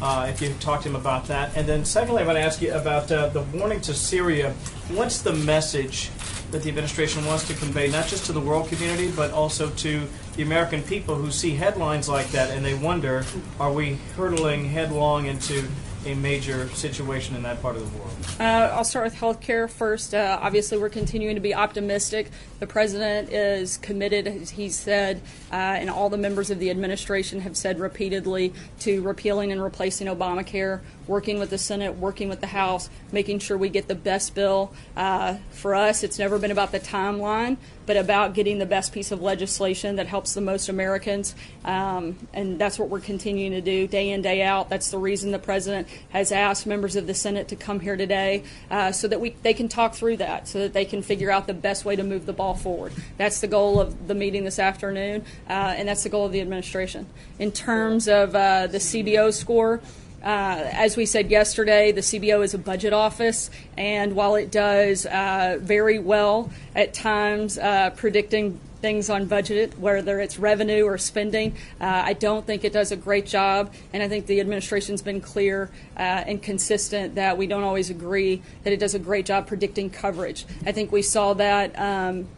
Uh, 0.00 0.26
if 0.28 0.42
you 0.42 0.52
talked 0.54 0.82
to 0.82 0.88
him 0.88 0.96
about 0.96 1.26
that, 1.26 1.56
and 1.56 1.66
then 1.66 1.84
secondly, 1.84 2.22
I 2.22 2.26
want 2.26 2.38
to 2.38 2.42
ask 2.42 2.60
you 2.60 2.72
about 2.72 3.10
uh, 3.12 3.28
the 3.28 3.42
warning 3.42 3.80
to 3.82 3.94
Syria. 3.94 4.52
What's 4.90 5.22
the 5.22 5.32
message 5.32 6.10
that 6.50 6.62
the 6.62 6.68
administration 6.70 7.24
wants 7.26 7.46
to 7.48 7.54
convey, 7.54 7.88
not 7.88 8.06
just 8.08 8.24
to 8.26 8.32
the 8.32 8.40
world 8.40 8.68
community, 8.68 9.12
but 9.14 9.30
also 9.32 9.70
to 9.70 10.08
the 10.36 10.42
American 10.42 10.82
people 10.82 11.14
who 11.14 11.30
see 11.30 11.50
headlines 11.50 12.08
like 12.08 12.28
that 12.28 12.50
and 12.50 12.64
they 12.64 12.74
wonder, 12.74 13.24
are 13.60 13.72
we 13.72 13.98
hurtling 14.16 14.64
headlong 14.64 15.26
into 15.26 15.68
a 16.06 16.14
major 16.14 16.68
situation 16.70 17.34
in 17.34 17.42
that 17.42 17.60
part 17.60 17.76
of 17.76 17.90
the 17.90 17.98
world? 17.98 18.16
Uh, 18.40 18.74
I'll 18.74 18.84
start 18.84 19.04
with 19.04 19.14
healthcare 19.14 19.68
first. 19.68 20.14
Uh, 20.14 20.38
obviously, 20.40 20.78
we're 20.78 20.88
continuing 20.88 21.34
to 21.34 21.40
be 21.40 21.54
optimistic. 21.54 22.30
The 22.60 22.66
president 22.66 23.30
is 23.32 23.76
committed, 23.78 24.26
as 24.26 24.50
he 24.50 24.68
said, 24.68 25.20
uh, 25.52 25.54
and 25.54 25.90
all 25.90 26.10
the 26.10 26.16
members 26.16 26.50
of 26.50 26.58
the 26.58 26.70
administration 26.70 27.40
have 27.40 27.56
said 27.56 27.78
repeatedly, 27.78 28.52
to 28.80 29.02
repealing 29.02 29.52
and 29.52 29.62
replacing 29.62 30.06
Obamacare, 30.06 30.80
working 31.06 31.38
with 31.38 31.50
the 31.50 31.58
Senate, 31.58 31.96
working 31.96 32.28
with 32.28 32.40
the 32.40 32.46
House, 32.48 32.90
making 33.12 33.38
sure 33.38 33.56
we 33.56 33.68
get 33.68 33.88
the 33.88 33.94
best 33.94 34.34
bill. 34.34 34.72
Uh, 34.96 35.36
for 35.50 35.74
us, 35.74 36.02
it's 36.02 36.18
never 36.18 36.38
been 36.38 36.50
about 36.50 36.72
the 36.72 36.80
timeline, 36.80 37.56
but 37.88 37.96
about 37.96 38.34
getting 38.34 38.58
the 38.58 38.66
best 38.66 38.92
piece 38.92 39.10
of 39.12 39.22
legislation 39.22 39.96
that 39.96 40.06
helps 40.06 40.34
the 40.34 40.42
most 40.42 40.68
Americans. 40.68 41.34
Um, 41.64 42.18
and 42.34 42.58
that's 42.58 42.78
what 42.78 42.90
we're 42.90 43.00
continuing 43.00 43.52
to 43.52 43.62
do 43.62 43.86
day 43.86 44.10
in, 44.10 44.20
day 44.20 44.42
out. 44.42 44.68
That's 44.68 44.90
the 44.90 44.98
reason 44.98 45.30
the 45.30 45.38
president 45.38 45.88
has 46.10 46.30
asked 46.30 46.66
members 46.66 46.96
of 46.96 47.06
the 47.06 47.14
Senate 47.14 47.48
to 47.48 47.56
come 47.56 47.80
here 47.80 47.96
today 47.96 48.44
uh, 48.70 48.92
so 48.92 49.08
that 49.08 49.22
we 49.22 49.30
they 49.42 49.54
can 49.54 49.68
talk 49.68 49.94
through 49.94 50.18
that, 50.18 50.46
so 50.46 50.58
that 50.58 50.74
they 50.74 50.84
can 50.84 51.00
figure 51.00 51.30
out 51.30 51.46
the 51.46 51.54
best 51.54 51.86
way 51.86 51.96
to 51.96 52.04
move 52.04 52.26
the 52.26 52.34
ball 52.34 52.54
forward. 52.54 52.92
That's 53.16 53.40
the 53.40 53.46
goal 53.46 53.80
of 53.80 54.06
the 54.06 54.14
meeting 54.14 54.44
this 54.44 54.58
afternoon, 54.58 55.24
uh, 55.48 55.52
and 55.78 55.88
that's 55.88 56.02
the 56.02 56.10
goal 56.10 56.26
of 56.26 56.32
the 56.32 56.42
administration. 56.42 57.06
In 57.38 57.52
terms 57.52 58.06
of 58.06 58.36
uh, 58.36 58.66
the 58.66 58.78
CBO 58.78 59.32
score, 59.32 59.80
uh, 60.22 60.68
as 60.72 60.96
we 60.96 61.06
said 61.06 61.30
yesterday, 61.30 61.92
the 61.92 62.00
CBO 62.00 62.42
is 62.42 62.54
a 62.54 62.58
budget 62.58 62.92
office, 62.92 63.50
and 63.76 64.14
while 64.14 64.34
it 64.34 64.50
does 64.50 65.06
uh, 65.06 65.58
very 65.60 65.98
well 65.98 66.50
at 66.74 66.92
times 66.92 67.56
uh, 67.58 67.90
predicting 67.90 68.58
things 68.80 69.10
on 69.10 69.26
budget, 69.26 69.78
whether 69.78 70.20
it's 70.20 70.38
revenue 70.38 70.84
or 70.84 70.98
spending, 70.98 71.52
uh, 71.80 72.02
I 72.04 72.12
don't 72.12 72.46
think 72.46 72.64
it 72.64 72.72
does 72.72 72.92
a 72.92 72.96
great 72.96 73.26
job. 73.26 73.72
And 73.92 74.02
I 74.02 74.08
think 74.08 74.26
the 74.26 74.40
administration's 74.40 75.02
been 75.02 75.20
clear 75.20 75.70
uh, 75.96 76.00
and 76.00 76.42
consistent 76.42 77.16
that 77.16 77.36
we 77.36 77.46
don't 77.46 77.64
always 77.64 77.90
agree 77.90 78.42
that 78.64 78.72
it 78.72 78.78
does 78.78 78.94
a 78.94 78.98
great 78.98 79.26
job 79.26 79.46
predicting 79.46 79.90
coverage. 79.90 80.46
I 80.64 80.72
think 80.72 80.92
we 80.92 81.02
saw 81.02 81.34
that. 81.34 81.78
Um, 81.78 82.28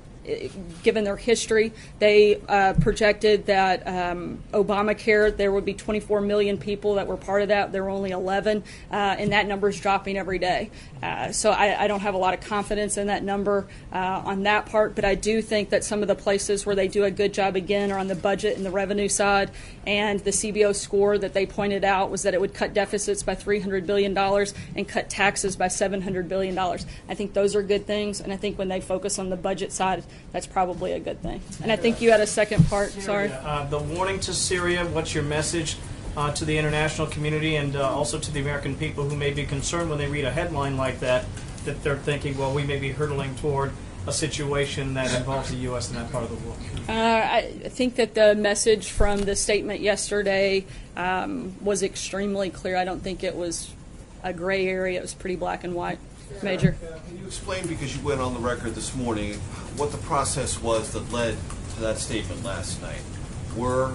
given 0.82 1.04
their 1.04 1.16
history, 1.16 1.72
they 1.98 2.40
uh, 2.48 2.74
projected 2.74 3.46
that 3.46 3.86
um, 3.86 4.42
Obamacare, 4.52 5.34
there 5.34 5.50
would 5.50 5.64
be 5.64 5.74
24 5.74 6.20
million 6.20 6.58
people 6.58 6.94
that 6.94 7.06
were 7.06 7.16
part 7.16 7.42
of 7.42 7.48
that. 7.48 7.72
There 7.72 7.82
were 7.82 7.90
only 7.90 8.10
11, 8.10 8.62
uh, 8.90 8.94
and 8.94 9.32
that 9.32 9.46
number 9.46 9.68
is 9.68 9.80
dropping 9.80 10.16
every 10.16 10.38
day. 10.38 10.70
Uh, 11.02 11.32
so 11.32 11.50
I, 11.50 11.84
I, 11.84 11.86
don't 11.86 12.00
have 12.00 12.14
a 12.14 12.18
lot 12.18 12.34
of 12.34 12.40
confidence 12.40 12.98
in 12.98 13.06
that 13.06 13.24
number 13.24 13.66
uh, 13.92 14.22
on 14.24 14.42
that 14.42 14.66
part, 14.66 14.94
but 14.94 15.04
I 15.04 15.14
do 15.14 15.40
think 15.40 15.70
that 15.70 15.82
some 15.82 16.02
of 16.02 16.08
the 16.08 16.14
places 16.14 16.66
where 16.66 16.76
they 16.76 16.88
do 16.88 17.04
a 17.04 17.10
good 17.10 17.32
job 17.32 17.56
again 17.56 17.90
are 17.90 17.98
on 17.98 18.06
the 18.06 18.14
budget 18.14 18.58
and 18.58 18.66
the 18.66 18.70
revenue 18.70 19.08
side. 19.08 19.50
And 19.86 20.20
the 20.20 20.30
CBO 20.30 20.74
score 20.74 21.16
that 21.18 21.32
they 21.32 21.46
pointed 21.46 21.84
out 21.84 22.10
was 22.10 22.22
that 22.22 22.34
it 22.34 22.40
would 22.40 22.52
cut 22.52 22.74
deficits 22.74 23.22
by 23.22 23.34
$300 23.34 23.86
billion 23.86 24.16
and 24.16 24.88
cut 24.88 25.08
taxes 25.08 25.56
by 25.56 25.66
$700 25.66 26.28
billion. 26.28 26.58
I 26.58 27.14
think 27.14 27.32
those 27.32 27.56
are 27.56 27.62
good 27.62 27.86
things, 27.86 28.20
and 28.20 28.32
I 28.32 28.36
think 28.36 28.58
when 28.58 28.68
they 28.68 28.80
focus 28.80 29.18
on 29.18 29.30
the 29.30 29.36
budget 29.36 29.72
side, 29.72 30.04
that's 30.32 30.46
probably 30.46 30.92
a 30.92 31.00
good 31.00 31.22
thing. 31.22 31.40
And 31.62 31.72
I 31.72 31.76
think 31.76 32.00
you 32.00 32.10
had 32.10 32.20
a 32.20 32.26
second 32.26 32.66
part. 32.66 32.90
Sorry. 32.90 33.30
Uh, 33.30 33.64
the 33.66 33.78
warning 33.78 34.20
to 34.20 34.34
Syria. 34.34 34.84
What's 34.86 35.14
your 35.14 35.24
message 35.24 35.76
uh, 36.16 36.32
to 36.32 36.44
the 36.44 36.58
international 36.58 37.06
community 37.06 37.56
and 37.56 37.76
uh, 37.76 37.88
also 37.88 38.18
to 38.18 38.30
the 38.32 38.40
American 38.40 38.76
people 38.76 39.08
who 39.08 39.16
may 39.16 39.30
be 39.30 39.44
concerned 39.44 39.88
when 39.88 39.98
they 39.98 40.08
read 40.08 40.24
a 40.24 40.30
headline 40.30 40.76
like 40.76 41.00
that, 41.00 41.24
that 41.64 41.82
they're 41.82 41.96
thinking, 41.96 42.36
well, 42.36 42.52
we 42.52 42.64
may 42.64 42.78
be 42.78 42.90
hurtling 42.90 43.34
toward 43.36 43.72
a 44.06 44.12
situation 44.12 44.94
that 44.94 45.14
involves 45.14 45.50
the 45.50 45.56
U.S. 45.58 45.90
in 45.90 45.96
that 45.96 46.10
part 46.10 46.24
of 46.24 46.30
the 46.30 46.46
world? 46.46 46.58
Uh, 46.88 46.92
I 46.92 47.68
think 47.68 47.96
that 47.96 48.14
the 48.14 48.34
message 48.34 48.90
from 48.90 49.20
the 49.20 49.36
statement 49.36 49.80
yesterday 49.80 50.64
um, 50.96 51.54
was 51.62 51.82
extremely 51.82 52.50
clear. 52.50 52.76
I 52.76 52.84
don't 52.84 53.02
think 53.02 53.22
it 53.22 53.36
was 53.36 53.72
a 54.22 54.32
gray 54.32 54.66
area. 54.66 54.98
It 54.98 55.02
was 55.02 55.14
pretty 55.14 55.36
black 55.36 55.64
and 55.64 55.74
white. 55.74 55.98
Major. 56.42 56.76
Can 57.08 57.18
you 57.18 57.26
explain, 57.26 57.66
because 57.66 57.96
you 57.96 58.02
went 58.04 58.20
on 58.20 58.34
the 58.34 58.40
record 58.40 58.76
this 58.76 58.94
morning, 58.94 59.34
what 59.76 59.90
the 59.90 59.98
process 59.98 60.62
was 60.62 60.92
that 60.92 61.10
led 61.12 61.36
to 61.74 61.80
that 61.80 61.98
statement 61.98 62.44
last 62.44 62.80
night? 62.80 63.02
Were 63.56 63.92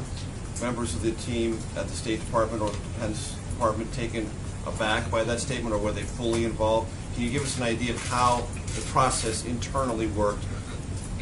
members 0.61 0.93
of 0.95 1.01
the 1.01 1.13
team 1.13 1.57
at 1.77 1.87
the 1.87 1.95
State 1.95 2.19
Department 2.19 2.61
or 2.61 2.69
the 2.69 2.77
Defense 2.77 3.37
Department 3.51 3.91
taken 3.93 4.29
aback 4.67 5.09
by 5.09 5.23
that 5.23 5.39
statement, 5.39 5.73
or 5.73 5.77
were 5.77 5.93
they 5.93 6.03
fully 6.03 6.43
involved? 6.43 6.91
Can 7.13 7.23
you 7.23 7.29
give 7.29 7.43
us 7.43 7.57
an 7.57 7.63
idea 7.63 7.93
of 7.93 8.07
how 8.09 8.45
the 8.75 8.81
process 8.91 9.45
internally 9.45 10.07
worked 10.07 10.43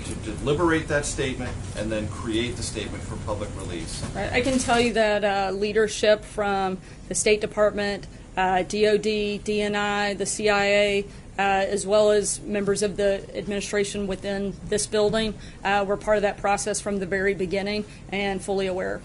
to 0.04 0.32
deliberate 0.32 0.88
that 0.88 1.06
statement 1.06 1.52
and 1.78 1.92
then 1.92 2.08
create 2.08 2.56
the 2.56 2.64
statement 2.64 3.04
for 3.04 3.16
public 3.26 3.50
release? 3.58 4.04
I 4.16 4.42
can 4.42 4.60
tell 4.60 4.80
you 4.80 4.94
that 4.94 5.24
uh, 5.24 5.52
leadership 5.52 6.26
from 6.26 6.78
the 7.08 7.16
State 7.16 7.42
Department, 7.42 8.08
uh, 8.36 8.64
DOD, 8.64 9.44
DNI, 9.46 10.18
the 10.18 10.26
CIA, 10.26 11.06
uh, 11.38 11.42
as 11.42 11.88
well 11.88 12.12
as 12.12 12.42
members 12.42 12.84
of 12.84 12.98
the 12.98 13.26
administration 13.36 14.08
within 14.08 14.54
this 14.68 14.86
building, 14.86 15.34
uh, 15.64 15.84
were 15.88 15.98
part 15.98 16.18
of 16.18 16.24
that 16.24 16.38
process 16.38 16.80
from 16.82 17.00
the 17.00 17.06
very 17.06 17.34
beginning 17.34 17.86
and 18.12 18.44
fully 18.44 18.68
aware. 18.68 19.02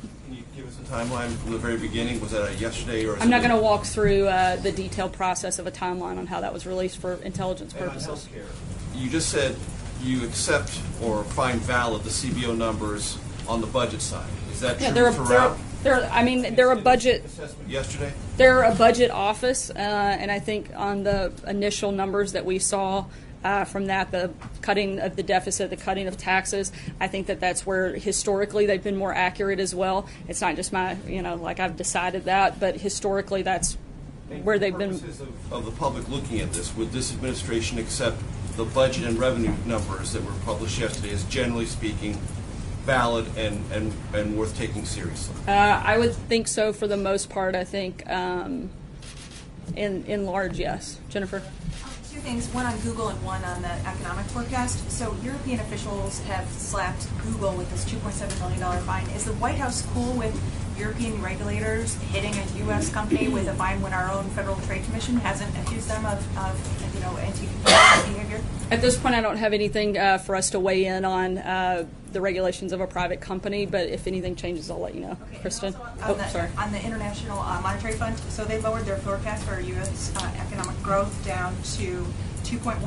Can 0.89 0.99
you 0.99 1.05
give 1.05 1.13
us 1.13 1.19
a 1.19 1.27
timeline 1.27 1.37
from 1.39 1.53
the 1.53 1.59
very 1.59 1.77
beginning? 1.77 2.21
Was 2.21 2.31
that 2.33 2.49
a 2.49 2.55
yesterday 2.55 3.07
or? 3.07 3.19
I'm 3.19 3.31
not 3.31 3.43
going 3.43 3.55
to 3.55 3.61
walk 3.61 3.85
through 3.85 4.27
uh, 4.27 4.57
the 4.57 4.73
detailed 4.73 5.13
process 5.13 5.59
of 5.59 5.67
a 5.67 5.71
timeline 5.71 6.19
on 6.19 6.27
how 6.27 6.41
that 6.41 6.53
was 6.53 6.67
released 6.67 6.99
for 6.99 7.15
intelligence 7.15 7.73
purposes. 7.73 8.29
You 8.95 9.11
just 9.11 9.29
said 9.29 9.57
you 10.03 10.25
accept 10.25 10.81
or 11.03 11.25
find 11.25 11.61
valid 11.61 12.05
the 12.05 12.11
CBO 12.11 12.57
numbers 12.57 13.19
on 13.47 13.61
the 13.61 13.67
budget 13.67 14.01
side. 14.01 14.29
Is 14.51 14.61
that 14.61 14.81
yeah, 14.81 14.89
true 14.89 14.95
they're, 14.95 15.13
throughout? 15.13 15.59
They're, 15.83 16.01
they're, 16.01 16.11
I 16.11 16.23
mean, 16.23 16.55
they're 16.55 16.73
a 16.73 16.77
budget. 16.77 17.25
Yesterday. 17.67 18.13
They're 18.37 18.63
a 18.63 18.75
budget 18.75 19.11
office, 19.11 19.71
uh, 19.71 19.75
and 19.75 20.31
I 20.31 20.39
think 20.39 20.71
on 20.75 21.03
the 21.03 21.33
initial 21.47 21.93
numbers 21.93 22.33
that 22.33 22.45
we 22.45 22.59
saw 22.59 23.07
uh, 23.45 23.65
from 23.65 23.87
that, 23.87 24.11
the 24.11 24.33
cutting 24.63 24.99
of 24.99 25.17
the 25.17 25.23
deficit, 25.23 25.71
the 25.71 25.77
cutting 25.77 26.07
of 26.07 26.17
taxes, 26.17 26.73
I 27.01 27.09
think 27.09 27.27
that 27.29 27.41
that's 27.41 27.65
where 27.65 27.95
historically 27.95 28.67
they've 28.67 28.83
been 28.83 28.97
more 28.97 29.15
accurate 29.15 29.61
as 29.61 29.75
well. 29.75 30.09
It's 30.27 30.41
not 30.41 30.57
just 30.57 30.73
my, 30.73 30.97
you 31.07 31.23
know, 31.23 31.37
like 31.37 31.61
I've 31.61 31.77
decided 31.77 32.25
that, 32.25 32.59
but 32.61 32.77
historically 32.77 33.43
that's 33.43 33.77
where 34.43 34.59
they've 34.59 34.77
been. 34.77 34.91
Of, 34.91 35.53
of 35.53 35.65
the 35.65 35.73
public 35.73 36.09
looking 36.09 36.41
at 36.41 36.53
this, 36.53 36.77
would 36.77 36.93
this 36.93 37.13
administration 37.13 37.79
accept 37.79 38.23
the 38.57 38.65
budget 38.65 39.05
and 39.05 39.19
revenue 39.19 39.55
numbers 39.67 40.13
that 40.13 40.25
were 40.25 40.33
published 40.45 40.79
yesterday 40.79 41.13
as 41.13 41.25
generally 41.25 41.67
speaking 41.67 42.15
valid 42.85 43.27
and, 43.37 43.63
and, 43.71 43.93
and 44.15 44.37
worth 44.37 44.57
taking 44.57 44.85
seriously? 44.85 45.35
Uh, 45.47 45.53
I 45.53 45.99
would 45.99 46.15
think 46.15 46.49
so 46.49 46.73
for 46.73 46.87
the 46.87 46.97
most 46.97 47.31
part. 47.31 47.55
I 47.55 47.65
think 47.65 48.09
um, 48.11 48.71
in 49.77 50.05
in 50.07 50.27
large, 50.27 50.59
yes. 50.59 50.99
Jennifer. 51.09 51.43
Two 52.11 52.21
things, 52.21 52.49
one 52.55 52.65
on 52.65 52.79
Google 52.81 53.09
and 53.09 53.23
one 53.23 53.45
on 53.45 53.61
the 53.61 53.71
economic 53.87 54.25
forecast. 54.27 54.91
So 54.91 55.15
European 55.23 55.61
officials 55.61 56.21
have 56.21 56.49
slapped 56.49 57.07
Google 57.23 57.53
with 57.53 57.71
this 57.71 57.85
$2.7 57.85 58.41
million 58.41 58.83
fine. 58.85 59.07
Is 59.11 59.27
the 59.27 59.35
White 59.35 59.57
House 59.57 59.87
cool 59.93 60.15
with 60.15 60.35
European 60.79 61.21
regulators 61.21 61.97
hitting 62.13 62.33
a 62.35 62.65
U.S. 62.65 62.91
company 62.91 63.29
with 63.29 63.47
a 63.49 63.55
fine 63.55 63.83
when 63.83 63.93
our 63.93 64.11
own 64.11 64.25
Federal 64.31 64.57
Trade 64.61 64.85
Commission 64.85 65.17
hasn't 65.17 65.55
accused 65.59 65.91
them 65.91 66.07
of, 66.07 66.39
of 66.39 66.95
you 66.95 67.01
know, 67.01 67.17
anti-competitive 67.19 68.15
behavior? 68.15 68.41
At 68.71 68.81
this 68.81 68.97
point, 68.97 69.15
I 69.15 69.21
don't 69.21 69.37
have 69.37 69.53
anything 69.53 69.99
uh, 69.99 70.17
for 70.17 70.35
us 70.35 70.49
to 70.51 70.61
weigh 70.61 70.87
in 70.87 71.05
on 71.05 71.39
uh, 71.39 71.87
the 72.13 72.21
regulations 72.21 72.73
of 72.73 72.81
a 72.81 72.87
private 72.87 73.21
company, 73.21 73.67
but 73.67 73.89
if 73.89 74.07
anything 74.07 74.37
changes, 74.37 74.71
I'll 74.71 74.81
let 74.81 74.95
you 74.95 75.03
know. 75.03 75.17
Okay, 75.29 75.39
Kristen? 75.41 75.75
Oh, 76.05 76.15
the, 76.15 76.27
sorry. 76.29 76.49
On 76.59 76.73
the 76.73 76.85
International 76.85 77.39
uh, 77.39 77.61
Monetary 77.61 77.95
Fund, 77.95 78.19
so 78.29 78.45
they 78.45 78.61
lowered 78.61 78.85
their 78.85 78.97
forecast 78.99 79.45
for 79.45 79.61
U.S. 79.61 80.13
Uh, 80.17 80.31
economic 80.41 80.81
growth 80.83 81.25
down 81.25 81.55
to 81.77 82.07
2.1%, 82.45 82.81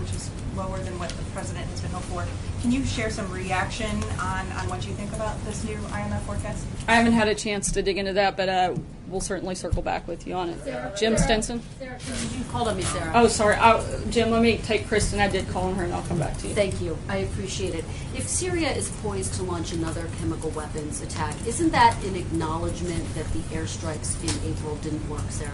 which 0.00 0.10
is 0.10 0.30
lower 0.56 0.78
than 0.80 0.98
what 0.98 1.10
the 1.10 1.22
president 1.30 1.66
has 1.66 1.80
been 1.80 1.90
hoping 1.90 2.08
for. 2.10 2.26
Can 2.62 2.72
you 2.72 2.84
share 2.84 3.10
some 3.10 3.30
reaction 3.32 3.90
on, 4.20 4.50
on 4.52 4.68
what 4.68 4.86
you 4.86 4.92
think 4.94 5.12
about 5.12 5.42
this 5.44 5.62
new 5.64 5.76
IMF 5.76 6.20
forecast? 6.22 6.66
I 6.88 6.96
haven't 6.96 7.12
had 7.12 7.28
a 7.28 7.34
chance 7.34 7.70
to 7.72 7.82
dig 7.82 7.96
into 7.96 8.14
that, 8.14 8.36
but 8.36 8.48
uh, 8.48 8.74
we'll 9.08 9.20
certainly 9.20 9.54
circle 9.54 9.82
back 9.82 10.06
with 10.06 10.26
you 10.26 10.34
on 10.34 10.50
it. 10.50 10.62
Sarah, 10.62 10.92
Jim 10.98 11.16
Sarah, 11.16 11.42
Stinson? 11.42 11.62
Sarah, 11.78 11.98
you 12.36 12.44
called 12.50 12.68
on 12.68 12.76
me, 12.76 12.82
Sarah. 12.82 13.12
Oh, 13.14 13.28
sorry. 13.28 13.56
I, 13.56 13.82
Jim, 14.10 14.30
let 14.30 14.42
me 14.42 14.58
take 14.58 14.86
Kristen. 14.86 15.20
I 15.20 15.28
did 15.28 15.48
call 15.48 15.64
on 15.64 15.74
her, 15.76 15.84
and 15.84 15.92
I'll 15.92 16.02
come 16.02 16.18
back 16.18 16.36
to 16.38 16.48
you. 16.48 16.54
Thank 16.54 16.80
you. 16.80 16.96
I 17.08 17.18
appreciate 17.18 17.74
it. 17.74 17.84
If 18.14 18.28
Syria 18.28 18.70
is 18.70 18.90
poised 19.02 19.34
to 19.34 19.42
launch 19.42 19.72
another 19.72 20.08
chemical 20.18 20.50
weapons 20.50 21.00
attack, 21.02 21.34
isn't 21.46 21.70
that 21.70 22.02
an 22.04 22.16
acknowledgement 22.16 23.04
that 23.14 23.26
the 23.32 23.40
airstrikes 23.54 24.20
in 24.22 24.50
April 24.52 24.76
didn't 24.76 25.08
work, 25.08 25.28
Sarah? 25.30 25.50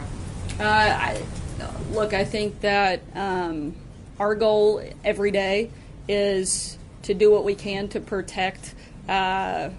Uh, 0.59 0.65
I, 0.65 1.23
look, 1.91 2.15
I 2.15 2.25
think 2.25 2.61
that 2.61 3.03
um, 3.15 3.75
our 4.19 4.35
goal 4.35 4.83
every 5.05 5.31
day 5.31 5.71
is 6.09 6.79
to 7.03 7.15
do 7.15 7.31
what 7.31 7.45
we 7.45 7.55
can 7.55 7.89
to 7.89 8.01
protect 8.01 8.75
uh, 9.09 9.71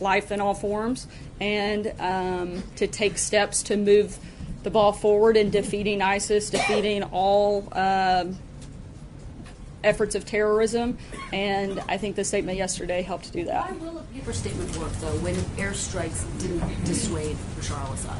life 0.00 0.30
in 0.32 0.40
all 0.40 0.54
forms 0.54 1.06
and 1.40 1.92
um, 1.98 2.62
to 2.76 2.86
take 2.86 3.18
steps 3.18 3.62
to 3.64 3.76
move 3.76 4.18
the 4.62 4.70
ball 4.70 4.92
forward 4.92 5.36
in 5.36 5.50
defeating 5.50 6.02
ISIS, 6.02 6.50
defeating 6.50 7.02
all 7.04 7.68
um, 7.72 8.36
efforts 9.84 10.14
of 10.14 10.26
terrorism. 10.26 10.98
And 11.32 11.80
I 11.88 11.96
think 11.98 12.16
the 12.16 12.24
statement 12.24 12.58
yesterday 12.58 13.02
helped 13.02 13.32
do 13.32 13.44
that. 13.44 13.70
Why 13.70 13.76
will 13.76 13.98
a 13.98 14.02
paper 14.02 14.32
statement 14.32 14.76
work, 14.76 14.92
though, 14.94 15.16
when 15.18 15.34
airstrikes 15.56 16.24
didn't 16.40 16.84
dissuade 16.84 17.36
Bashar 17.56 17.78
al 17.78 17.92
Assad? 17.92 18.18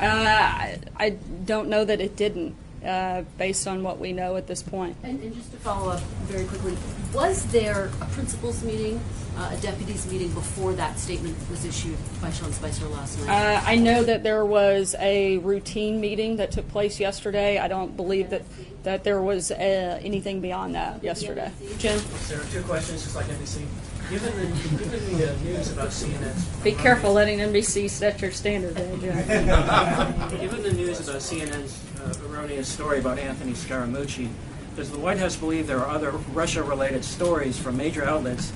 Uh, 0.00 0.04
I, 0.06 0.78
I 0.96 1.10
don't 1.44 1.68
know 1.68 1.84
that 1.84 2.00
it 2.00 2.16
didn't, 2.16 2.56
uh, 2.84 3.22
based 3.36 3.68
on 3.68 3.82
what 3.82 3.98
we 3.98 4.12
know 4.12 4.36
at 4.36 4.46
this 4.46 4.62
point. 4.62 4.96
And, 5.02 5.20
and 5.22 5.34
just 5.34 5.50
to 5.52 5.58
follow 5.58 5.90
up 5.90 6.00
very 6.24 6.46
quickly, 6.46 6.76
was 7.12 7.44
there 7.52 7.90
a 8.00 8.06
principals 8.06 8.64
meeting, 8.64 9.00
uh, 9.36 9.50
a 9.52 9.56
deputies 9.58 10.10
meeting 10.10 10.32
before 10.32 10.72
that 10.74 10.98
statement 10.98 11.36
was 11.50 11.64
issued 11.64 11.96
by 12.20 12.30
Sean 12.30 12.52
Spicer 12.52 12.86
last 12.88 13.18
night? 13.20 13.28
Uh, 13.28 13.62
I 13.64 13.76
know 13.76 14.02
that 14.02 14.22
there 14.22 14.44
was 14.44 14.94
a 14.98 15.38
routine 15.38 16.00
meeting 16.00 16.36
that 16.36 16.52
took 16.52 16.68
place 16.68 17.00
yesterday. 17.00 17.58
I 17.58 17.68
don't 17.68 17.96
believe 17.96 18.30
that, 18.30 18.42
that 18.82 19.04
there 19.04 19.22
was 19.22 19.50
uh, 19.50 19.54
anything 20.02 20.40
beyond 20.40 20.74
that 20.74 21.02
yesterday. 21.02 21.50
Jim? 21.78 21.98
Sarah, 21.98 22.44
two 22.50 22.62
questions, 22.62 23.02
just 23.04 23.16
like 23.16 23.26
NBC. 23.26 23.64
Given 24.10 24.36
the, 24.36 24.68
given 24.76 25.18
the 25.18 25.30
uh, 25.30 25.36
news 25.38 25.72
about 25.72 25.88
CNN, 25.88 26.62
Be 26.64 26.72
careful 26.72 27.12
letting 27.14 27.38
NBC 27.38 27.88
set 27.88 28.20
your 28.20 28.30
standard 28.30 28.74
there, 28.74 28.96
Jim. 28.98 30.40
given 30.40 30.62
the 30.62 30.72
news 30.72 31.08
about 31.08 31.20
CNN's 31.22 31.80
uh, 32.00 32.28
erroneous 32.28 32.68
story 32.68 32.98
about 32.98 33.18
Anthony 33.18 33.52
Scaramucci, 33.52 34.28
does 34.76 34.90
the 34.90 34.98
White 34.98 35.18
House 35.18 35.36
believe 35.36 35.66
there 35.66 35.78
are 35.78 35.88
other 35.88 36.10
Russia-related 36.10 37.04
stories 37.04 37.58
from 37.58 37.76
major 37.76 38.04
outlets 38.04 38.52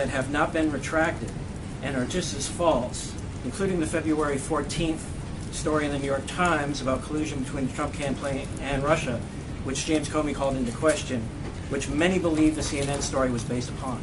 that 0.00 0.08
have 0.08 0.30
not 0.30 0.50
been 0.50 0.72
retracted 0.72 1.30
and 1.82 1.94
are 1.94 2.06
just 2.06 2.34
as 2.34 2.48
false, 2.48 3.14
including 3.44 3.80
the 3.80 3.86
February 3.86 4.36
14th 4.36 5.02
story 5.52 5.84
in 5.84 5.92
the 5.92 5.98
New 5.98 6.06
York 6.06 6.26
Times 6.26 6.80
about 6.80 7.02
collusion 7.02 7.40
between 7.40 7.66
the 7.66 7.72
Trump 7.74 7.92
campaign 7.92 8.48
and 8.62 8.82
Russia, 8.82 9.20
which 9.64 9.84
James 9.84 10.08
Comey 10.08 10.34
called 10.34 10.56
into 10.56 10.72
question, 10.72 11.20
which 11.68 11.90
many 11.90 12.18
believe 12.18 12.54
the 12.54 12.62
CNN 12.62 13.02
story 13.02 13.30
was 13.30 13.44
based 13.44 13.68
upon? 13.68 14.02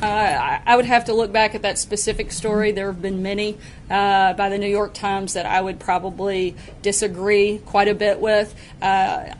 Uh, 0.00 0.60
I 0.64 0.76
would 0.76 0.86
have 0.86 1.04
to 1.04 1.12
look 1.12 1.30
back 1.30 1.54
at 1.54 1.60
that 1.60 1.76
specific 1.78 2.32
story. 2.32 2.72
There 2.72 2.90
have 2.90 3.02
been 3.02 3.22
many 3.22 3.58
uh, 3.90 4.32
by 4.32 4.48
the 4.48 4.56
New 4.56 4.68
York 4.68 4.94
Times 4.94 5.34
that 5.34 5.44
I 5.44 5.60
would 5.60 5.78
probably 5.78 6.56
disagree 6.80 7.58
quite 7.66 7.88
a 7.88 7.94
bit 7.94 8.18
with. 8.18 8.54
Uh, 8.80 9.34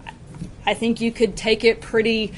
I 0.67 0.75
think 0.75 1.01
you 1.01 1.13
could 1.13 1.37
take 1.37 1.65
it 1.65 1.81
pretty 1.81 2.33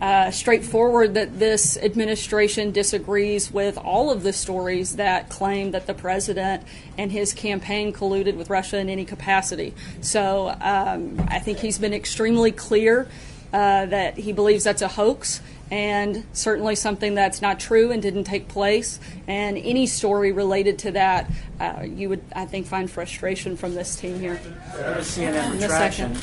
uh, 0.00 0.30
straightforward 0.30 1.14
that 1.14 1.38
this 1.38 1.76
administration 1.76 2.70
disagrees 2.70 3.52
with 3.52 3.76
all 3.76 4.10
of 4.10 4.22
the 4.22 4.32
stories 4.32 4.96
that 4.96 5.28
claim 5.28 5.72
that 5.72 5.86
the 5.86 5.94
president 5.94 6.62
and 6.96 7.12
his 7.12 7.34
campaign 7.34 7.92
colluded 7.92 8.34
with 8.34 8.48
Russia 8.48 8.78
in 8.78 8.88
any 8.88 9.04
capacity. 9.04 9.74
So 10.00 10.56
um, 10.60 11.22
I 11.28 11.38
think 11.38 11.58
he's 11.58 11.78
been 11.78 11.92
extremely 11.92 12.50
clear 12.50 13.08
uh, 13.52 13.86
that 13.86 14.16
he 14.16 14.32
believes 14.32 14.64
that's 14.64 14.82
a 14.82 14.88
hoax 14.88 15.42
and 15.70 16.24
certainly 16.32 16.74
something 16.74 17.14
that's 17.14 17.42
not 17.42 17.60
true 17.60 17.92
and 17.92 18.02
didn't 18.02 18.24
take 18.24 18.48
place. 18.48 18.98
And 19.26 19.56
any 19.58 19.86
story 19.86 20.32
related 20.32 20.78
to 20.80 20.92
that, 20.92 21.30
uh, 21.60 21.82
you 21.84 22.08
would, 22.08 22.22
I 22.34 22.46
think, 22.46 22.66
find 22.66 22.90
frustration 22.90 23.56
from 23.56 23.74
this 23.74 23.96
team 23.96 24.18
here. 24.18 24.40
CNN 24.98 25.60
retraction, 25.60 26.16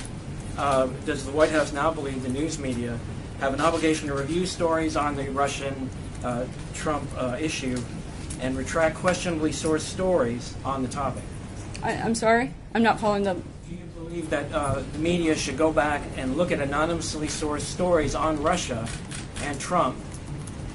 uh, 0.57 0.87
does 1.05 1.25
the 1.25 1.31
White 1.31 1.51
House 1.51 1.71
now 1.71 1.91
believe 1.91 2.23
the 2.23 2.29
news 2.29 2.59
media 2.59 2.99
have 3.39 3.53
an 3.53 3.61
obligation 3.61 4.07
to 4.07 4.15
review 4.15 4.45
stories 4.45 4.95
on 4.95 5.15
the 5.15 5.29
Russian 5.29 5.89
uh, 6.23 6.45
Trump 6.73 7.07
uh, 7.17 7.37
issue 7.39 7.79
and 8.41 8.57
retract 8.57 8.95
questionably 8.95 9.51
sourced 9.51 9.81
stories 9.81 10.55
on 10.65 10.81
the 10.81 10.87
topic? 10.87 11.23
I, 11.83 11.93
I'm 11.93 12.15
sorry, 12.15 12.53
I'm 12.73 12.83
not 12.83 12.99
following 12.99 13.23
the. 13.23 13.33
Do 13.33 13.75
you 13.75 13.85
believe 13.95 14.29
that 14.29 14.51
uh, 14.51 14.81
the 14.93 14.99
media 14.99 15.35
should 15.35 15.57
go 15.57 15.71
back 15.71 16.01
and 16.15 16.37
look 16.37 16.51
at 16.51 16.59
anonymously 16.59 17.27
sourced 17.27 17.61
stories 17.61 18.15
on 18.15 18.41
Russia 18.41 18.87
and 19.43 19.59
Trump, 19.59 19.97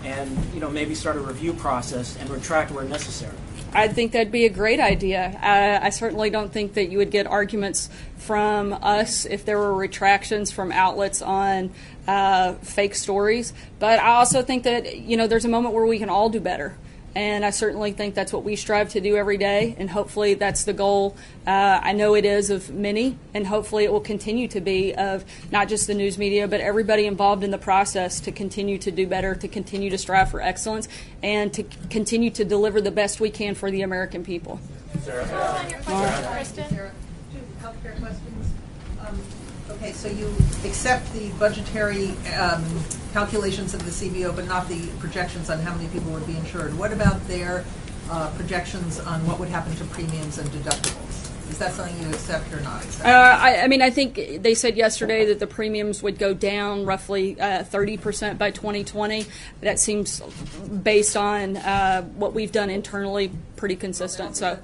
and 0.04 0.30
you 0.54 0.60
know 0.60 0.70
maybe 0.70 0.94
start 0.94 1.16
a 1.16 1.20
review 1.20 1.52
process 1.54 2.16
and 2.18 2.30
retract 2.30 2.70
where 2.70 2.84
necessary? 2.84 3.36
I 3.74 3.88
think 3.88 4.12
that'd 4.12 4.32
be 4.32 4.44
a 4.44 4.50
great 4.50 4.80
idea. 4.80 5.38
Uh, 5.42 5.84
I 5.84 5.90
certainly 5.90 6.30
don't 6.30 6.52
think 6.52 6.74
that 6.74 6.90
you 6.90 6.98
would 6.98 7.10
get 7.10 7.26
arguments 7.26 7.88
from 8.18 8.72
us 8.74 9.24
if 9.24 9.44
there 9.44 9.58
were 9.58 9.74
retractions 9.74 10.50
from 10.50 10.72
outlets 10.72 11.22
on 11.22 11.72
uh, 12.06 12.54
fake 12.54 12.94
stories. 12.94 13.52
But 13.78 13.98
I 13.98 14.14
also 14.14 14.42
think 14.42 14.64
that 14.64 14.96
you 14.96 15.16
know 15.16 15.26
there's 15.26 15.44
a 15.44 15.48
moment 15.48 15.74
where 15.74 15.86
we 15.86 15.98
can 15.98 16.10
all 16.10 16.28
do 16.28 16.40
better. 16.40 16.76
And 17.14 17.44
I 17.44 17.50
certainly 17.50 17.92
think 17.92 18.14
that's 18.14 18.32
what 18.32 18.42
we 18.42 18.56
strive 18.56 18.88
to 18.90 19.00
do 19.00 19.16
every 19.16 19.36
day, 19.36 19.74
and 19.78 19.90
hopefully 19.90 20.34
that's 20.34 20.64
the 20.64 20.72
goal. 20.72 21.14
Uh, 21.46 21.78
I 21.82 21.92
know 21.92 22.14
it 22.14 22.24
is 22.24 22.48
of 22.48 22.70
many, 22.70 23.18
and 23.34 23.46
hopefully 23.46 23.84
it 23.84 23.92
will 23.92 24.00
continue 24.00 24.48
to 24.48 24.60
be 24.60 24.94
of 24.94 25.24
not 25.50 25.68
just 25.68 25.86
the 25.86 25.94
news 25.94 26.16
media, 26.16 26.48
but 26.48 26.60
everybody 26.60 27.06
involved 27.06 27.44
in 27.44 27.50
the 27.50 27.58
process 27.58 28.18
to 28.20 28.32
continue 28.32 28.78
to 28.78 28.90
do 28.90 29.06
better, 29.06 29.34
to 29.34 29.48
continue 29.48 29.90
to 29.90 29.98
strive 29.98 30.30
for 30.30 30.40
excellence, 30.40 30.88
and 31.22 31.52
to 31.52 31.64
continue 31.90 32.30
to 32.30 32.44
deliver 32.44 32.80
the 32.80 32.90
best 32.90 33.20
we 33.20 33.28
can 33.28 33.54
for 33.54 33.70
the 33.70 33.82
American 33.82 34.24
people. 34.24 34.58
Kristen? 35.02 35.14
Two 35.14 35.26
healthcare 35.34 36.26
questions. 36.26 36.72
Um, 36.72 37.01
Okay, 39.82 39.92
so 39.94 40.06
you 40.06 40.32
accept 40.64 41.12
the 41.12 41.28
budgetary 41.40 42.10
um, 42.38 42.64
calculations 43.12 43.74
of 43.74 43.84
the 43.84 43.90
CBO, 43.90 44.34
but 44.34 44.46
not 44.46 44.68
the 44.68 44.86
projections 45.00 45.50
on 45.50 45.58
how 45.58 45.74
many 45.74 45.88
people 45.88 46.12
would 46.12 46.24
be 46.24 46.36
insured. 46.36 46.78
What 46.78 46.92
about 46.92 47.26
their 47.26 47.64
uh, 48.08 48.30
projections 48.36 49.00
on 49.00 49.26
what 49.26 49.40
would 49.40 49.48
happen 49.48 49.74
to 49.74 49.84
premiums 49.86 50.38
and 50.38 50.48
deductibles? 50.50 51.50
Is 51.50 51.58
that 51.58 51.72
something 51.72 52.00
you 52.00 52.08
accept 52.10 52.52
or 52.52 52.60
not 52.60 52.84
accept? 52.84 53.04
Uh, 53.04 53.08
I, 53.40 53.62
I 53.62 53.66
mean, 53.66 53.82
I 53.82 53.90
think 53.90 54.14
they 54.14 54.54
said 54.54 54.76
yesterday 54.76 55.26
that 55.26 55.40
the 55.40 55.48
premiums 55.48 56.00
would 56.00 56.16
go 56.16 56.32
down 56.32 56.86
roughly 56.86 57.40
uh, 57.40 57.64
30% 57.64 58.38
by 58.38 58.52
2020. 58.52 59.26
That 59.62 59.80
seems, 59.80 60.20
based 60.20 61.16
on 61.16 61.56
uh, 61.56 62.02
what 62.02 62.34
we've 62.34 62.52
done 62.52 62.70
internally, 62.70 63.32
pretty 63.56 63.74
consistent. 63.74 64.36
So. 64.36 64.60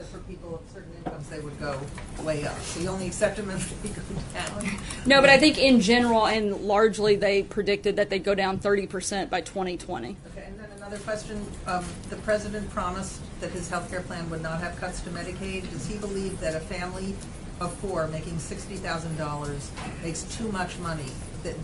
For 1.28 1.36
people 1.36 1.50
of 1.50 1.58
certain 1.58 1.78
incomes, 1.78 1.90
they 2.08 2.18
would 2.18 2.18
go 2.18 2.24
way 2.24 2.44
up. 2.46 2.58
So 2.60 2.80
you 2.80 2.88
only 2.88 3.06
accept 3.06 3.36
them 3.36 3.50
if 3.50 3.82
they 3.82 3.88
go 3.88 4.02
down? 4.34 4.80
No, 5.06 5.20
but 5.20 5.30
I 5.30 5.38
think 5.38 5.58
in 5.58 5.80
general 5.80 6.26
and 6.26 6.56
largely 6.62 7.16
they 7.16 7.42
predicted 7.42 7.96
that 7.96 8.10
they'd 8.10 8.24
go 8.24 8.34
down 8.34 8.58
30% 8.58 9.30
by 9.30 9.40
2020. 9.40 10.16
Okay, 10.32 10.44
and 10.46 10.58
then 10.58 10.68
another 10.76 10.98
question. 10.98 11.44
Um, 11.66 11.84
the 12.10 12.16
president 12.16 12.70
promised 12.70 13.20
that 13.40 13.50
his 13.50 13.68
health 13.68 13.90
care 13.90 14.02
plan 14.02 14.28
would 14.30 14.42
not 14.42 14.60
have 14.60 14.76
cuts 14.76 15.00
to 15.02 15.10
Medicaid. 15.10 15.70
Does 15.70 15.86
he 15.86 15.96
believe 15.98 16.40
that 16.40 16.54
a 16.54 16.60
family 16.60 17.14
of 17.60 17.72
four 17.74 18.06
making 18.08 18.38
sixty 18.38 18.76
thousand 18.76 19.16
dollars 19.16 19.72
makes 20.02 20.22
too 20.36 20.50
much 20.52 20.78
money 20.78 21.10
that, 21.42 21.56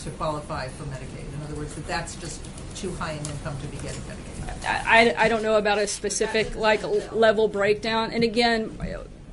to 0.00 0.10
qualify 0.10 0.68
for 0.68 0.84
Medicaid? 0.84 1.32
In 1.34 1.42
other 1.44 1.54
words, 1.54 1.74
that 1.74 1.86
that's 1.86 2.16
just 2.16 2.40
too 2.74 2.92
high 2.92 3.12
an 3.12 3.26
income 3.26 3.56
to 3.60 3.66
be 3.68 3.76
getting 3.78 4.00
Medicaid? 4.02 4.64
I, 4.66 5.14
I 5.16 5.28
don't 5.28 5.42
know 5.42 5.56
about 5.56 5.78
a 5.78 5.86
specific 5.86 6.56
like 6.56 6.82
level 7.12 7.48
breakdown. 7.48 8.12
And 8.12 8.24
again, 8.24 8.78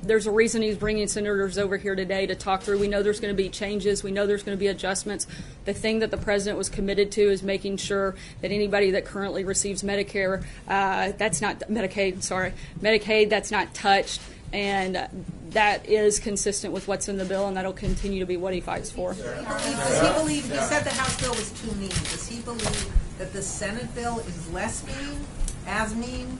there's 0.02 0.26
a 0.26 0.30
reason 0.30 0.62
he's 0.62 0.76
bringing 0.76 1.08
senators 1.08 1.58
over 1.58 1.76
here 1.76 1.94
today 1.94 2.26
to 2.26 2.34
talk 2.34 2.62
through. 2.62 2.78
We 2.78 2.88
know 2.88 3.02
there's 3.02 3.20
going 3.20 3.34
to 3.34 3.42
be 3.42 3.48
changes. 3.48 4.02
We 4.02 4.10
know 4.10 4.26
there's 4.26 4.42
going 4.42 4.56
to 4.56 4.60
be 4.60 4.68
adjustments. 4.68 5.26
The 5.64 5.74
thing 5.74 5.98
that 6.00 6.10
the 6.10 6.16
president 6.16 6.58
was 6.58 6.68
committed 6.68 7.12
to 7.12 7.22
is 7.22 7.42
making 7.42 7.78
sure 7.78 8.14
that 8.40 8.52
anybody 8.52 8.92
that 8.92 9.04
currently 9.04 9.44
receives 9.44 9.82
Medicare, 9.82 10.44
uh, 10.68 11.12
that's 11.16 11.40
not 11.40 11.60
Medicaid, 11.60 12.22
sorry, 12.22 12.52
Medicaid, 12.80 13.30
that's 13.30 13.50
not 13.50 13.74
touched. 13.74 14.20
And 14.52 15.08
that 15.56 15.86
is 15.88 16.20
consistent 16.20 16.70
with 16.70 16.86
what's 16.86 17.08
in 17.08 17.16
the 17.16 17.24
bill, 17.24 17.48
and 17.48 17.56
that'll 17.56 17.72
continue 17.72 18.20
to 18.20 18.26
be 18.26 18.36
what 18.36 18.52
he 18.52 18.60
fights 18.60 18.90
for. 18.90 19.14
Does 19.14 20.00
he 20.02 20.20
believe, 20.20 20.44
he 20.52 20.58
said 20.58 20.84
the 20.84 20.90
House 20.90 21.18
bill 21.18 21.30
was 21.30 21.50
too 21.52 21.72
mean. 21.76 21.88
Does 21.88 22.28
he 22.28 22.42
believe 22.42 22.92
that 23.16 23.32
the 23.32 23.40
Senate 23.40 23.94
bill 23.94 24.18
is 24.18 24.52
less 24.52 24.86
mean, 24.86 25.18
as 25.66 25.94
mean, 25.94 26.38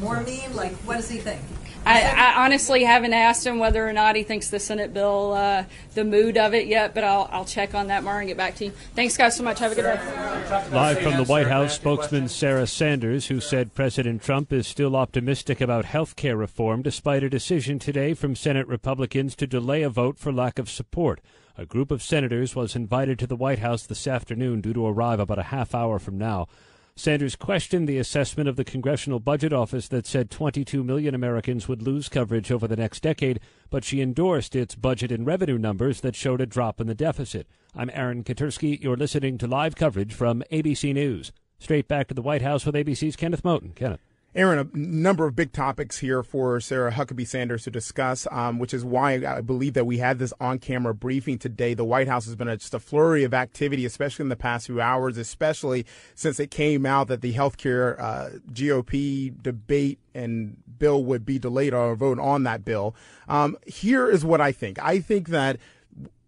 more 0.00 0.20
mean? 0.20 0.54
Like, 0.54 0.74
what 0.84 0.96
does 0.96 1.08
he 1.08 1.16
think? 1.16 1.40
I, 1.84 2.02
I 2.02 2.44
honestly 2.44 2.84
haven't 2.84 3.12
asked 3.12 3.44
him 3.44 3.58
whether 3.58 3.86
or 3.86 3.92
not 3.92 4.14
he 4.14 4.22
thinks 4.22 4.50
the 4.50 4.60
Senate 4.60 4.94
bill, 4.94 5.32
uh, 5.32 5.64
the 5.94 6.04
mood 6.04 6.36
of 6.36 6.54
it 6.54 6.66
yet, 6.66 6.94
but 6.94 7.02
I'll, 7.02 7.28
I'll 7.32 7.44
check 7.44 7.74
on 7.74 7.88
that 7.88 8.00
tomorrow 8.00 8.20
and 8.20 8.28
get 8.28 8.36
back 8.36 8.54
to 8.56 8.66
you. 8.66 8.70
Thanks, 8.94 9.16
guys, 9.16 9.36
so 9.36 9.42
much. 9.42 9.58
Have 9.58 9.72
a 9.72 9.74
good 9.74 9.82
day. 9.82 10.68
Live 10.70 10.98
from 11.00 11.16
the 11.16 11.24
White 11.24 11.48
House, 11.48 11.74
spokesman 11.74 12.28
Sarah 12.28 12.66
Sanders, 12.66 13.26
who 13.26 13.40
said 13.40 13.74
President 13.74 14.22
Trump 14.22 14.52
is 14.52 14.66
still 14.66 14.94
optimistic 14.94 15.60
about 15.60 15.84
health 15.84 16.14
care 16.14 16.36
reform 16.36 16.82
despite 16.82 17.24
a 17.24 17.30
decision 17.30 17.78
today 17.78 18.14
from 18.14 18.36
Senate 18.36 18.68
Republicans 18.68 19.34
to 19.36 19.46
delay 19.46 19.82
a 19.82 19.90
vote 19.90 20.18
for 20.18 20.32
lack 20.32 20.58
of 20.58 20.70
support. 20.70 21.20
A 21.58 21.66
group 21.66 21.90
of 21.90 22.02
senators 22.02 22.56
was 22.56 22.76
invited 22.76 23.18
to 23.18 23.26
the 23.26 23.36
White 23.36 23.58
House 23.58 23.84
this 23.84 24.06
afternoon 24.06 24.60
due 24.60 24.72
to 24.72 24.86
arrive 24.86 25.20
about 25.20 25.38
a 25.38 25.44
half 25.44 25.74
hour 25.74 25.98
from 25.98 26.16
now. 26.16 26.48
Sanders 26.94 27.36
questioned 27.36 27.88
the 27.88 27.96
assessment 27.96 28.50
of 28.50 28.56
the 28.56 28.64
Congressional 28.64 29.18
Budget 29.18 29.50
Office 29.52 29.88
that 29.88 30.06
said 30.06 30.30
22 30.30 30.84
million 30.84 31.14
Americans 31.14 31.66
would 31.66 31.80
lose 31.80 32.10
coverage 32.10 32.52
over 32.52 32.68
the 32.68 32.76
next 32.76 33.00
decade, 33.00 33.40
but 33.70 33.82
she 33.82 34.02
endorsed 34.02 34.54
its 34.54 34.74
budget 34.74 35.10
and 35.10 35.26
revenue 35.26 35.56
numbers 35.56 36.02
that 36.02 36.14
showed 36.14 36.42
a 36.42 36.46
drop 36.46 36.82
in 36.82 36.86
the 36.86 36.94
deficit. 36.94 37.46
I'm 37.74 37.90
Aaron 37.94 38.24
Katersky. 38.24 38.78
You're 38.82 38.98
listening 38.98 39.38
to 39.38 39.46
live 39.46 39.74
coverage 39.74 40.12
from 40.12 40.42
ABC 40.52 40.92
News. 40.92 41.32
Straight 41.58 41.88
back 41.88 42.08
to 42.08 42.14
the 42.14 42.22
White 42.22 42.42
House 42.42 42.66
with 42.66 42.74
ABC's 42.74 43.16
Kenneth 43.16 43.42
Moton. 43.42 43.74
Kenneth. 43.74 44.11
Aaron, 44.34 44.58
a 44.58 44.76
number 44.76 45.26
of 45.26 45.36
big 45.36 45.52
topics 45.52 45.98
here 45.98 46.22
for 46.22 46.58
Sarah 46.58 46.90
Huckabee 46.90 47.26
Sanders 47.26 47.64
to 47.64 47.70
discuss, 47.70 48.26
um, 48.30 48.58
which 48.58 48.72
is 48.72 48.82
why 48.82 49.22
I 49.26 49.42
believe 49.42 49.74
that 49.74 49.84
we 49.84 49.98
had 49.98 50.18
this 50.18 50.32
on 50.40 50.58
camera 50.58 50.94
briefing 50.94 51.38
today. 51.38 51.74
The 51.74 51.84
White 51.84 52.08
House 52.08 52.24
has 52.24 52.34
been 52.34 52.48
a, 52.48 52.56
just 52.56 52.72
a 52.72 52.80
flurry 52.80 53.24
of 53.24 53.34
activity, 53.34 53.84
especially 53.84 54.22
in 54.22 54.30
the 54.30 54.36
past 54.36 54.66
few 54.66 54.80
hours, 54.80 55.18
especially 55.18 55.84
since 56.14 56.40
it 56.40 56.50
came 56.50 56.86
out 56.86 57.08
that 57.08 57.20
the 57.20 57.34
healthcare 57.34 58.00
uh, 58.00 58.30
GOP 58.50 59.42
debate 59.42 59.98
and 60.14 60.56
bill 60.78 61.04
would 61.04 61.26
be 61.26 61.38
delayed 61.38 61.74
or 61.74 61.94
vote 61.94 62.18
on 62.18 62.44
that 62.44 62.64
bill. 62.64 62.94
Um, 63.28 63.58
here 63.66 64.08
is 64.08 64.24
what 64.24 64.40
I 64.40 64.50
think. 64.50 64.78
I 64.82 65.00
think 65.00 65.28
that 65.28 65.58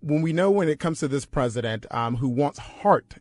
when 0.02 0.20
we 0.20 0.34
know 0.34 0.50
when 0.50 0.68
it 0.68 0.78
comes 0.78 1.00
to 1.00 1.08
this 1.08 1.24
president 1.24 1.86
um, 1.90 2.16
who 2.16 2.28
wants 2.28 2.58
heart 2.58 3.14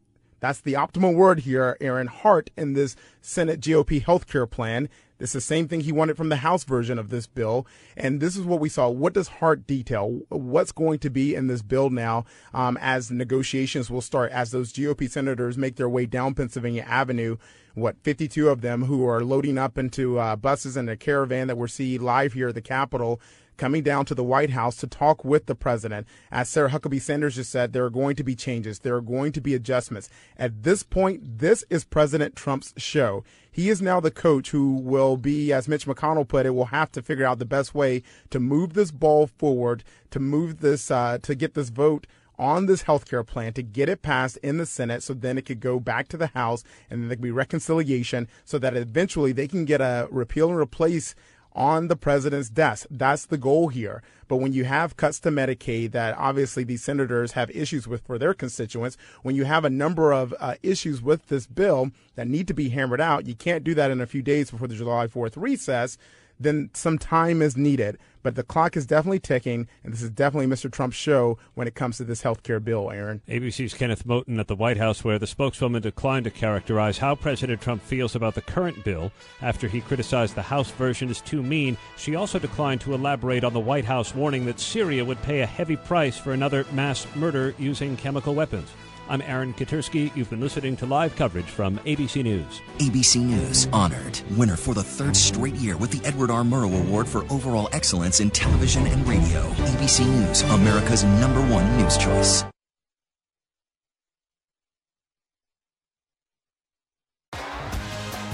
that's 0.43 0.59
the 0.59 0.73
optimal 0.73 1.15
word 1.15 1.39
here, 1.39 1.77
Aaron 1.79 2.07
heart, 2.07 2.49
in 2.57 2.73
this 2.73 2.97
Senate 3.21 3.61
GOP 3.61 4.03
healthcare 4.03 4.49
plan. 4.49 4.89
It's 5.17 5.31
the 5.31 5.39
same 5.39 5.69
thing 5.69 5.79
he 5.79 5.93
wanted 5.93 6.17
from 6.17 6.27
the 6.27 6.35
House 6.35 6.65
version 6.65 6.99
of 6.99 7.07
this 7.07 7.27
bill. 7.27 7.65
And 7.95 8.19
this 8.19 8.35
is 8.35 8.43
what 8.43 8.59
we 8.59 8.67
saw. 8.67 8.89
What 8.89 9.13
does 9.13 9.29
heart 9.29 9.65
detail? 9.65 10.19
What's 10.27 10.73
going 10.73 10.99
to 10.99 11.09
be 11.09 11.33
in 11.33 11.47
this 11.47 11.61
bill 11.61 11.89
now 11.89 12.25
um, 12.53 12.77
as 12.81 13.09
negotiations 13.09 13.89
will 13.89 14.01
start, 14.01 14.33
as 14.33 14.51
those 14.51 14.73
GOP 14.73 15.09
senators 15.09 15.57
make 15.57 15.77
their 15.77 15.87
way 15.87 16.05
down 16.05 16.33
Pennsylvania 16.33 16.83
Avenue? 16.89 17.37
What, 17.75 17.97
52 18.03 18.49
of 18.49 18.61
them 18.61 18.85
who 18.85 19.07
are 19.07 19.23
loading 19.23 19.57
up 19.57 19.79
into 19.79 20.19
uh, 20.19 20.35
buses 20.35 20.77
and 20.77 20.87
a 20.89 20.95
caravan 20.95 21.47
that 21.47 21.57
we're 21.57 21.67
seeing 21.67 22.01
live 22.01 22.33
here 22.33 22.49
at 22.49 22.55
the 22.55 22.61
Capitol 22.61 23.19
coming 23.57 23.83
down 23.83 24.05
to 24.05 24.15
the 24.15 24.23
White 24.23 24.51
House 24.51 24.75
to 24.77 24.87
talk 24.87 25.23
with 25.23 25.45
the 25.45 25.55
president. 25.55 26.07
As 26.31 26.49
Sarah 26.49 26.69
Huckabee 26.69 27.01
Sanders 27.01 27.35
just 27.35 27.51
said, 27.51 27.73
there 27.73 27.85
are 27.85 27.89
going 27.89 28.15
to 28.15 28.23
be 28.23 28.35
changes. 28.35 28.79
There 28.79 28.95
are 28.95 29.01
going 29.01 29.31
to 29.33 29.41
be 29.41 29.53
adjustments. 29.53 30.09
At 30.37 30.63
this 30.63 30.83
point, 30.83 31.39
this 31.39 31.63
is 31.69 31.83
President 31.83 32.35
Trump's 32.35 32.73
show. 32.77 33.23
He 33.51 33.69
is 33.69 33.81
now 33.81 33.99
the 33.99 34.11
coach 34.11 34.51
who 34.51 34.75
will 34.75 35.17
be, 35.17 35.53
as 35.53 35.67
Mitch 35.67 35.85
McConnell 35.85 36.27
put 36.27 36.45
it, 36.45 36.51
will 36.51 36.65
have 36.65 36.91
to 36.93 37.01
figure 37.01 37.25
out 37.25 37.39
the 37.39 37.45
best 37.45 37.75
way 37.75 38.01
to 38.31 38.39
move 38.39 38.73
this 38.73 38.91
ball 38.91 39.27
forward, 39.27 39.83
to 40.11 40.19
move 40.19 40.59
this, 40.59 40.89
uh, 40.89 41.19
to 41.21 41.35
get 41.35 41.53
this 41.53 41.69
vote 41.69 42.07
on 42.37 42.65
this 42.65 42.83
health 42.83 43.09
care 43.09 43.23
plan 43.23 43.53
to 43.53 43.63
get 43.63 43.89
it 43.89 44.01
passed 44.01 44.37
in 44.37 44.57
the 44.57 44.65
Senate 44.65 45.03
so 45.03 45.13
then 45.13 45.37
it 45.37 45.45
could 45.45 45.59
go 45.59 45.79
back 45.79 46.07
to 46.09 46.17
the 46.17 46.27
House 46.27 46.63
and 46.89 47.01
then 47.01 47.07
there 47.09 47.15
could 47.15 47.23
be 47.23 47.31
reconciliation 47.31 48.27
so 48.45 48.57
that 48.59 48.75
eventually 48.75 49.31
they 49.31 49.47
can 49.47 49.65
get 49.65 49.81
a 49.81 50.07
repeal 50.11 50.49
and 50.49 50.59
replace 50.59 51.15
on 51.55 51.87
the 51.87 51.95
president's 51.95 52.49
desk. 52.49 52.87
That's 52.89 53.25
the 53.25 53.37
goal 53.37 53.67
here. 53.67 54.01
But 54.27 54.37
when 54.37 54.53
you 54.53 54.65
have 54.65 54.97
cuts 54.97 55.19
to 55.21 55.29
Medicaid 55.29 55.91
that 55.91 56.17
obviously 56.17 56.63
these 56.63 56.83
senators 56.83 57.33
have 57.33 57.51
issues 57.51 57.87
with 57.87 58.01
for 58.05 58.17
their 58.17 58.33
constituents, 58.33 58.97
when 59.21 59.35
you 59.35 59.45
have 59.45 59.63
a 59.63 59.69
number 59.69 60.11
of 60.11 60.33
uh, 60.39 60.55
issues 60.63 61.01
with 61.01 61.27
this 61.27 61.45
bill 61.45 61.91
that 62.15 62.27
need 62.27 62.47
to 62.47 62.53
be 62.53 62.69
hammered 62.69 63.01
out, 63.01 63.27
you 63.27 63.35
can't 63.35 63.63
do 63.63 63.75
that 63.75 63.91
in 63.91 64.01
a 64.01 64.07
few 64.07 64.21
days 64.21 64.51
before 64.51 64.67
the 64.67 64.75
July 64.75 65.07
4th 65.07 65.33
recess 65.35 65.97
then 66.43 66.69
some 66.73 66.97
time 66.97 67.41
is 67.41 67.57
needed. 67.57 67.97
But 68.23 68.35
the 68.35 68.43
clock 68.43 68.77
is 68.77 68.85
definitely 68.85 69.19
ticking, 69.19 69.67
and 69.83 69.93
this 69.93 70.01
is 70.01 70.09
definitely 70.09 70.47
Mr. 70.47 70.71
Trump's 70.71 70.95
show 70.95 71.37
when 71.55 71.67
it 71.67 71.75
comes 71.75 71.97
to 71.97 72.05
this 72.05 72.21
health 72.21 72.41
care 72.41 72.61
bill, 72.61 72.89
Aaron. 72.89 73.21
ABC's 73.27 73.73
Kenneth 73.73 74.07
Moton 74.07 74.39
at 74.39 74.47
the 74.47 74.55
White 74.55 74.77
House, 74.77 75.03
where 75.03 75.19
the 75.19 75.27
spokeswoman 75.27 75.81
declined 75.81 76.23
to 76.23 76.31
characterize 76.31 76.97
how 76.97 77.15
President 77.15 77.59
Trump 77.59 77.83
feels 77.83 78.15
about 78.15 78.35
the 78.35 78.41
current 78.41 78.81
bill 78.85 79.11
after 79.41 79.67
he 79.67 79.81
criticized 79.81 80.35
the 80.35 80.41
House 80.41 80.71
version 80.71 81.09
as 81.09 81.19
too 81.19 81.43
mean. 81.43 81.77
She 81.97 82.15
also 82.15 82.39
declined 82.39 82.79
to 82.81 82.93
elaborate 82.93 83.43
on 83.43 83.51
the 83.51 83.59
White 83.59 83.85
House 83.85 84.15
warning 84.15 84.45
that 84.45 84.59
Syria 84.59 85.03
would 85.03 85.21
pay 85.23 85.41
a 85.41 85.45
heavy 85.45 85.75
price 85.75 86.17
for 86.17 86.31
another 86.31 86.65
mass 86.71 87.05
murder 87.15 87.53
using 87.57 87.97
chemical 87.97 88.33
weapons. 88.33 88.69
I'm 89.09 89.21
Aaron 89.21 89.53
Katersky. 89.53 90.15
You've 90.15 90.29
been 90.29 90.39
listening 90.39 90.77
to 90.77 90.85
live 90.85 91.15
coverage 91.17 91.45
from 91.45 91.77
ABC 91.79 92.23
News. 92.23 92.61
ABC 92.77 93.21
News 93.21 93.67
honored 93.73 94.21
winner 94.37 94.55
for 94.55 94.73
the 94.73 94.83
third 94.83 95.17
straight 95.17 95.55
year 95.55 95.75
with 95.75 95.91
the 95.91 96.05
Edward 96.07 96.31
R. 96.31 96.43
Murrow 96.43 96.85
Award 96.87 97.07
for 97.07 97.25
overall 97.29 97.67
excellence 97.73 98.21
in 98.21 98.29
television 98.29 98.87
and 98.87 99.05
radio. 99.07 99.41
ABC 99.41 100.07
News, 100.07 100.41
America's 100.43 101.03
number 101.03 101.41
one 101.53 101.77
news 101.77 101.97
choice. 101.97 102.45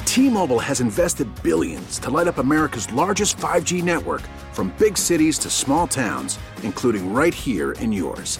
T-Mobile 0.05 0.59
has 0.59 0.82
invested 0.82 1.28
billions 1.43 1.97
to 1.99 2.09
light 2.09 2.28
up 2.28 2.39
America's 2.39 2.91
largest 2.91 3.38
5G 3.38 3.82
network 3.82 4.22
from 4.53 4.74
big 4.78 4.97
cities 4.97 5.39
to 5.39 5.49
small 5.49 5.88
towns, 5.88 6.38
including 6.63 7.13
right 7.13 7.34
here 7.34 7.72
in 7.74 7.91
yours. 7.93 8.39